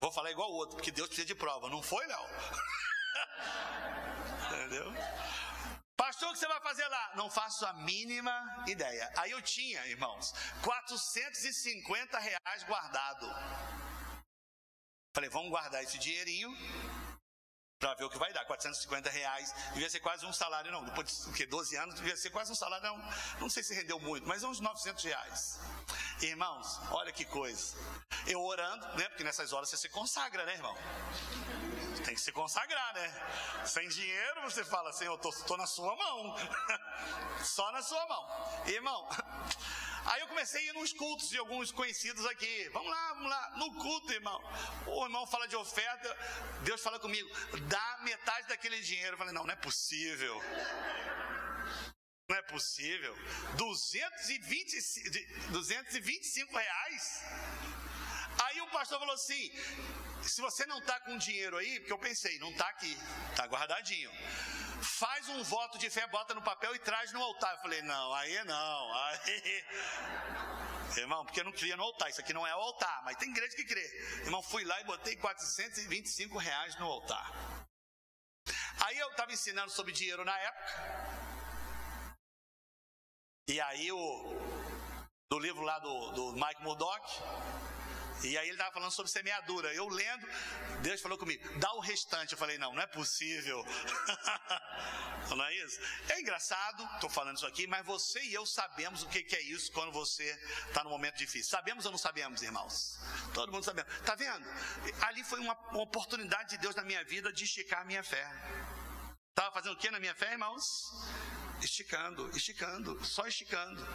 [0.01, 2.27] Vou falar igual o outro, porque Deus precisa de prova, não foi, Léo?
[4.47, 4.93] Entendeu?
[5.97, 7.13] Pastor, o que você vai fazer lá?
[7.15, 9.13] Não faço a mínima ideia.
[9.17, 13.27] Aí eu tinha, irmãos, 450 reais guardado.
[15.15, 16.51] Falei, vamos guardar esse dinheirinho
[17.79, 18.45] para ver o que vai dar.
[18.47, 20.85] 450 reais, devia ser quase um salário, não.
[20.85, 22.99] Depois de 12 anos, devia ser quase um salário, não.
[23.41, 25.61] Não sei se rendeu muito, mas uns 900 reais.
[26.21, 27.77] Irmãos, olha que coisa.
[28.27, 29.09] Eu orando, né?
[29.09, 30.75] Porque nessas horas você se consagra, né, irmão?
[32.03, 33.65] Tem que se consagrar, né?
[33.67, 36.37] Sem dinheiro você fala assim, eu tô, tô na sua mão.
[37.45, 38.65] Só na sua mão.
[38.67, 39.09] Irmão,
[40.07, 42.69] Aí eu comecei a ir nos cultos de alguns conhecidos aqui.
[42.75, 43.53] Vamos lá, vamos lá.
[43.57, 44.39] No culto, irmão.
[44.87, 46.15] O irmão fala de oferta.
[46.63, 47.29] Deus fala comigo,
[47.69, 49.15] dá metade daquele dinheiro.
[49.15, 50.43] Eu falei, não, não é possível.
[52.29, 53.17] Não é possível.
[53.57, 57.23] 220, 225 reais?
[58.45, 59.51] Aí o pastor falou assim:
[60.29, 62.97] se você não está com dinheiro aí, porque eu pensei, não está aqui,
[63.31, 64.11] está guardadinho
[64.85, 67.55] faz um voto de fé, bota no papel e traz no altar.
[67.55, 69.65] Eu falei, não, aí não, aí.
[70.97, 73.31] Irmão, porque eu não queria no altar, isso aqui não é o altar, mas tem
[73.31, 73.85] igreja que crê.
[74.23, 77.33] Irmão, fui lá e botei 425 reais no altar.
[78.85, 81.35] Aí eu estava ensinando sobre dinheiro na época.
[83.49, 84.65] E aí o
[85.31, 87.05] do livro lá do, do Mike Murdock,
[88.23, 89.73] e aí ele estava falando sobre semeadura.
[89.75, 90.27] Eu lendo,
[90.83, 92.33] Deus falou comigo, dá o restante.
[92.33, 93.65] Eu falei, não, não é possível.
[95.29, 95.79] não é isso?
[96.09, 99.73] É engraçado, estou falando isso aqui, mas você e eu sabemos o que, é isso
[99.73, 100.25] quando você
[100.69, 101.51] está no momento difícil.
[101.51, 102.99] Sabemos ou não sabemos, irmãos?
[103.33, 103.93] Todo mundo sabemos.
[103.97, 104.47] Está vendo?
[105.03, 108.27] Ali foi uma, uma oportunidade de Deus na minha vida de esticar minha fé.
[109.31, 110.65] Estava fazendo o que na minha fé, irmãos?
[111.65, 113.87] esticando, esticando, só esticando.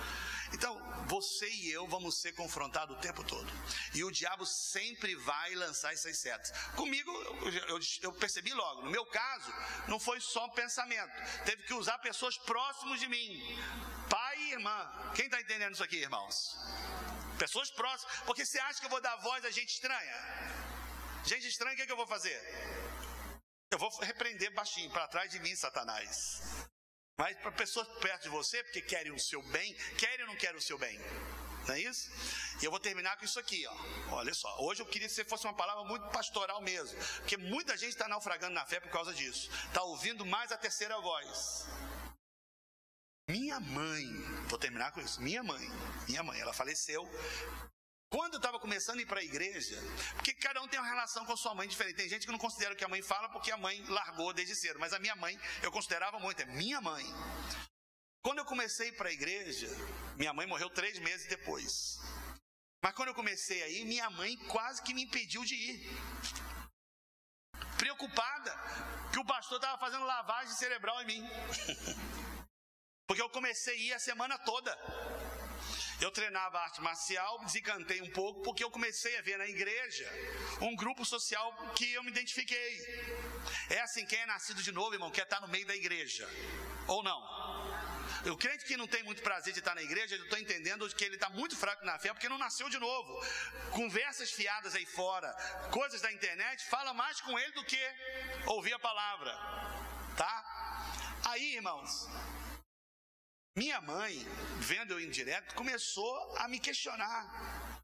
[0.51, 3.51] Então, você e eu vamos ser confrontados o tempo todo.
[3.93, 6.51] E o diabo sempre vai lançar essas setas.
[6.75, 7.11] Comigo,
[7.67, 8.83] eu, eu, percebi logo.
[8.83, 9.53] No meu caso,
[9.87, 11.11] não foi só pensamento.
[11.45, 13.41] Teve que usar pessoas próximas de mim.
[14.09, 15.11] Pai e irmã.
[15.15, 16.57] Quem está entendendo isso aqui, irmãos?
[17.37, 18.19] Pessoas próximas.
[18.25, 20.15] Porque você acha que eu vou dar voz a gente estranha?
[21.25, 22.37] Gente estranha, o que, é que eu vou fazer?
[23.71, 26.67] Eu vou repreender baixinho para trás de mim, Satanás.
[27.19, 30.55] Mas para pessoas perto de você, porque querem o seu bem, querem ou não querem
[30.55, 30.97] o seu bem?
[31.67, 32.09] Não é isso?
[32.61, 33.75] E eu vou terminar com isso aqui, ó.
[34.15, 34.49] Olha só.
[34.61, 36.97] Hoje eu queria que fosse uma palavra muito pastoral mesmo.
[37.17, 39.51] Porque muita gente está naufragando na fé por causa disso.
[39.67, 41.67] Está ouvindo mais a terceira voz.
[43.27, 44.05] Minha mãe,
[44.47, 45.21] vou terminar com isso.
[45.21, 45.67] Minha mãe,
[46.07, 47.05] minha mãe, ela faleceu
[48.09, 49.77] quando eu estava começando a ir para a igreja,
[50.15, 51.97] porque cada um tem uma relação com a sua mãe diferente.
[51.97, 54.55] Tem gente que não considera o que a mãe fala porque a mãe largou desde
[54.55, 57.05] cedo, mas a minha mãe eu considerava muito, é minha mãe.
[58.21, 59.67] Quando eu comecei para a igreja,
[60.17, 61.99] minha mãe morreu três meses depois.
[62.81, 65.89] Mas quando eu comecei aí, minha mãe quase que me impediu de ir.
[67.77, 68.53] Preocupada
[69.13, 71.23] que o pastor estava fazendo lavagem cerebral em mim.
[73.07, 74.77] Porque eu comecei a ir a semana toda.
[76.01, 80.07] Eu treinava arte marcial, desencantei um pouco, porque eu comecei a ver na igreja
[80.61, 82.71] um grupo social que eu me identifiquei.
[83.69, 86.27] É assim, quem é nascido de novo, irmão, quer estar no meio da igreja.
[86.87, 87.19] Ou não?
[88.25, 91.03] O crente que não tem muito prazer de estar na igreja, eu estou entendendo que
[91.05, 93.25] ele está muito fraco na fé porque não nasceu de novo.
[93.71, 95.31] Conversas fiadas aí fora,
[95.71, 97.79] coisas da internet, fala mais com ele do que
[98.45, 99.31] ouvir a palavra.
[100.17, 101.19] Tá?
[101.25, 102.09] Aí, irmãos,
[103.59, 104.13] minha mãe,
[104.59, 107.21] vendo eu indireto, começou a me questionar.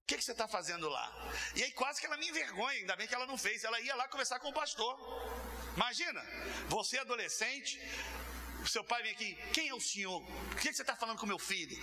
[0.02, 1.08] O que, que você está fazendo lá?
[1.54, 3.64] E aí quase que ela me envergonha, ainda bem que ela não fez.
[3.66, 4.94] Ela ia lá conversar com o pastor.
[5.76, 6.22] Imagina,
[6.70, 7.74] você adolescente,
[8.66, 10.22] seu pai vem aqui, quem é o senhor?
[10.54, 11.78] O que, você está falando com meu filho?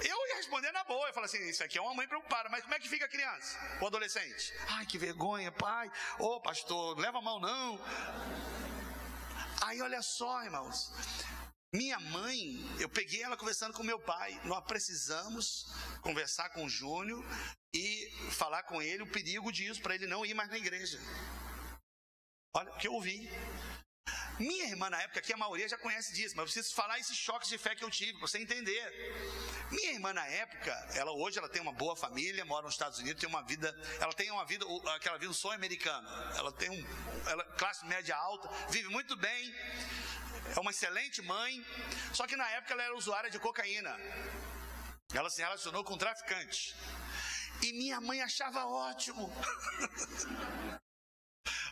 [0.00, 2.62] Eu ia responder na boa, eu falo assim, isso aqui é uma mãe preocupada, mas
[2.62, 3.56] como é que fica a criança?
[3.80, 4.54] O adolescente?
[4.70, 5.88] Ai, que vergonha, pai.
[6.18, 7.78] Ô oh, pastor, leva mal não.
[9.62, 10.92] Aí olha só, irmãos,
[11.72, 14.40] minha mãe, eu peguei ela conversando com meu pai.
[14.44, 15.66] Nós precisamos
[16.00, 17.24] conversar com o Júnior
[17.74, 20.98] e falar com ele o perigo disso, para ele não ir mais na igreja.
[22.54, 23.28] Olha o que eu ouvi.
[24.38, 27.16] Minha irmã, na época, que a maioria já conhece disso, mas eu preciso falar esses
[27.16, 28.82] choques de fé que eu tive, para você entender.
[29.70, 33.18] Minha irmã, na época, ela hoje ela tem uma boa família, mora nos Estados Unidos,
[33.18, 34.64] tem uma vida, ela tem uma vida,
[34.94, 36.06] aquela vida, um sonho americano.
[36.36, 36.86] Ela tem um,
[37.28, 39.54] ela, classe média alta, vive muito bem,
[40.54, 41.64] é uma excelente mãe,
[42.12, 43.96] só que na época ela era usuária de cocaína.
[45.14, 46.74] Ela se relacionou com um traficante.
[47.62, 49.32] E minha mãe achava ótimo.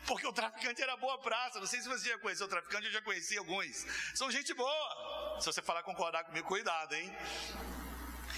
[0.07, 1.59] Porque o traficante era boa praça.
[1.59, 3.87] Não sei se você já conheceu o traficante, eu já conheci alguns.
[4.15, 5.41] São gente boa.
[5.41, 7.11] Se você falar concordar comigo, cuidado, hein?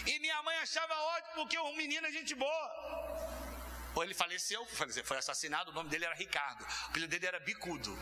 [0.07, 3.37] E minha mãe achava ótimo porque o menino é gente boa.
[3.95, 4.65] Ou ele faleceu,
[5.05, 6.63] foi assassinado, o nome dele era Ricardo.
[6.91, 7.97] O filho dele era Bicudo.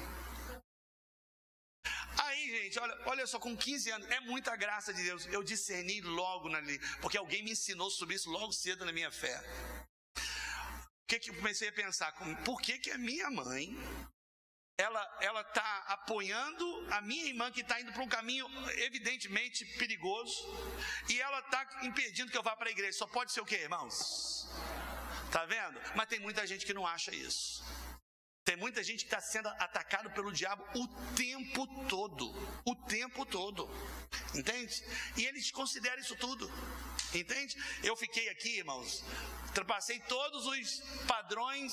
[2.34, 5.24] Aí, gente, olha, olha só, com 15 anos, é muita graça de Deus.
[5.26, 9.40] Eu discerni logo ali, porque alguém me ensinou sobre isso logo cedo na minha fé.
[11.06, 12.12] que, que eu comecei a pensar?
[12.44, 13.76] Por que, que a minha mãe
[14.76, 18.46] ela ela está apoiando a minha irmã que está indo para um caminho
[18.78, 20.36] evidentemente perigoso
[21.08, 22.98] e ela está impedindo que eu vá para a igreja.
[22.98, 24.48] Só pode ser o quê, irmãos?
[25.30, 25.80] Tá vendo?
[25.94, 27.62] Mas tem muita gente que não acha isso.
[28.44, 32.30] Tem muita gente que está sendo atacado pelo diabo o tempo todo.
[32.64, 33.68] O tempo todo.
[34.34, 34.84] Entende?
[35.16, 36.52] E ele desconsidera isso tudo.
[37.14, 37.56] Entende?
[37.82, 39.02] Eu fiquei aqui, irmãos,
[39.46, 41.72] ultrapassei todos os padrões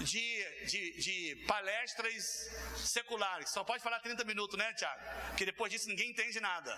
[0.00, 3.50] de, de, de, palestras seculares.
[3.50, 5.00] Só pode falar 30 minutos, né, Tiago?
[5.28, 6.76] Porque depois disso ninguém entende nada.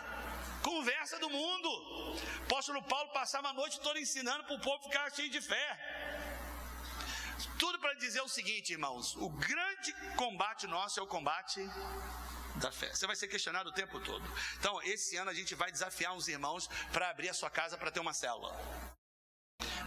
[0.62, 1.68] Conversa do mundo.
[1.68, 6.15] O apóstolo Paulo passava a noite toda ensinando para o povo ficar cheio de fé.
[7.58, 11.60] Tudo para dizer o seguinte, irmãos: o grande combate nosso é o combate
[12.56, 12.88] da fé.
[12.94, 14.24] Você vai ser questionado o tempo todo.
[14.58, 17.90] Então, esse ano a gente vai desafiar uns irmãos para abrir a sua casa para
[17.90, 18.54] ter uma célula.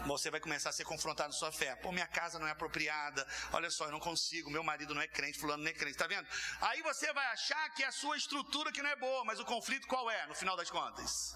[0.06, 1.76] Você vai começar a ser confrontado na sua fé.
[1.76, 3.28] Pô, minha casa não é apropriada.
[3.52, 4.50] Olha só, eu não consigo.
[4.50, 5.98] Meu marido não é crente, fulano não é crente.
[5.98, 6.28] Tá vendo?
[6.62, 9.46] Aí você vai achar que é a sua estrutura que não é boa, mas o
[9.46, 11.36] conflito qual é, no final das contas?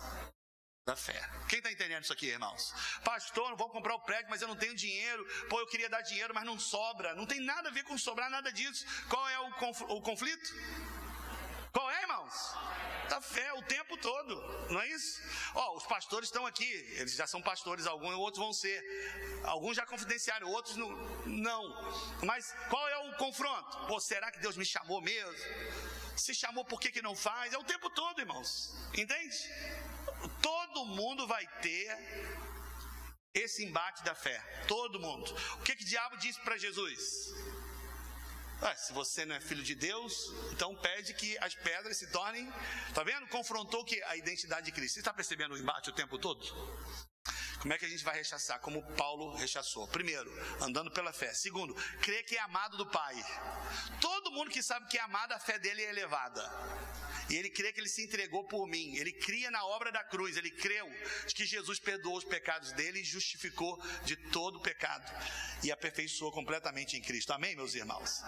[0.85, 1.17] Da fé.
[1.47, 2.73] Quem está entendendo isso aqui, irmãos?
[3.03, 5.25] Pastor, não vou comprar o prédio, mas eu não tenho dinheiro.
[5.49, 7.15] Pô, eu queria dar dinheiro, mas não sobra.
[7.15, 8.85] Não tem nada a ver com sobrar nada disso.
[9.07, 10.53] Qual é o, conf o conflito?
[11.71, 12.33] Qual é, irmãos?
[13.09, 15.21] Da fé o tempo todo, não é isso?
[15.55, 18.79] Ó, os pastores estão aqui, eles já são pastores, alguns, outros vão ser.
[19.43, 20.89] Alguns já confidenciaram, outros não,
[21.25, 21.63] não.
[22.23, 23.87] Mas qual é o confronto?
[23.87, 25.33] Pô, será que Deus me chamou mesmo?
[26.15, 27.53] Se chamou, por que, que não faz?
[27.53, 28.75] É o tempo todo, irmãos.
[28.93, 29.35] Entende?
[30.41, 31.87] Todo mundo vai ter
[33.33, 34.39] esse embate da fé.
[34.67, 35.33] Todo mundo.
[35.59, 37.33] O que que o diabo disse para Jesus?
[38.61, 42.49] Ah, se você não é filho de Deus, então pede que as pedras se tornem.
[42.93, 43.27] Tá vendo?
[43.27, 44.93] Confrontou que a identidade de Cristo.
[44.93, 46.41] Você está percebendo o embate o tempo todo?
[47.63, 48.59] Como é que a gente vai rechaçar?
[48.59, 49.87] Como Paulo rechaçou.
[49.87, 50.29] Primeiro,
[50.59, 51.33] andando pela fé.
[51.33, 53.15] Segundo, crer que é amado do Pai.
[54.01, 56.43] Todo mundo que sabe que é amado, a fé dele é elevada.
[57.29, 58.97] E ele crê que ele se entregou por mim.
[58.97, 60.35] Ele cria na obra da cruz.
[60.35, 60.91] Ele creu
[61.33, 65.09] que Jesus perdoou os pecados dele e justificou de todo o pecado.
[65.63, 67.31] E aperfeiçoou completamente em Cristo.
[67.31, 68.21] Amém, meus irmãos?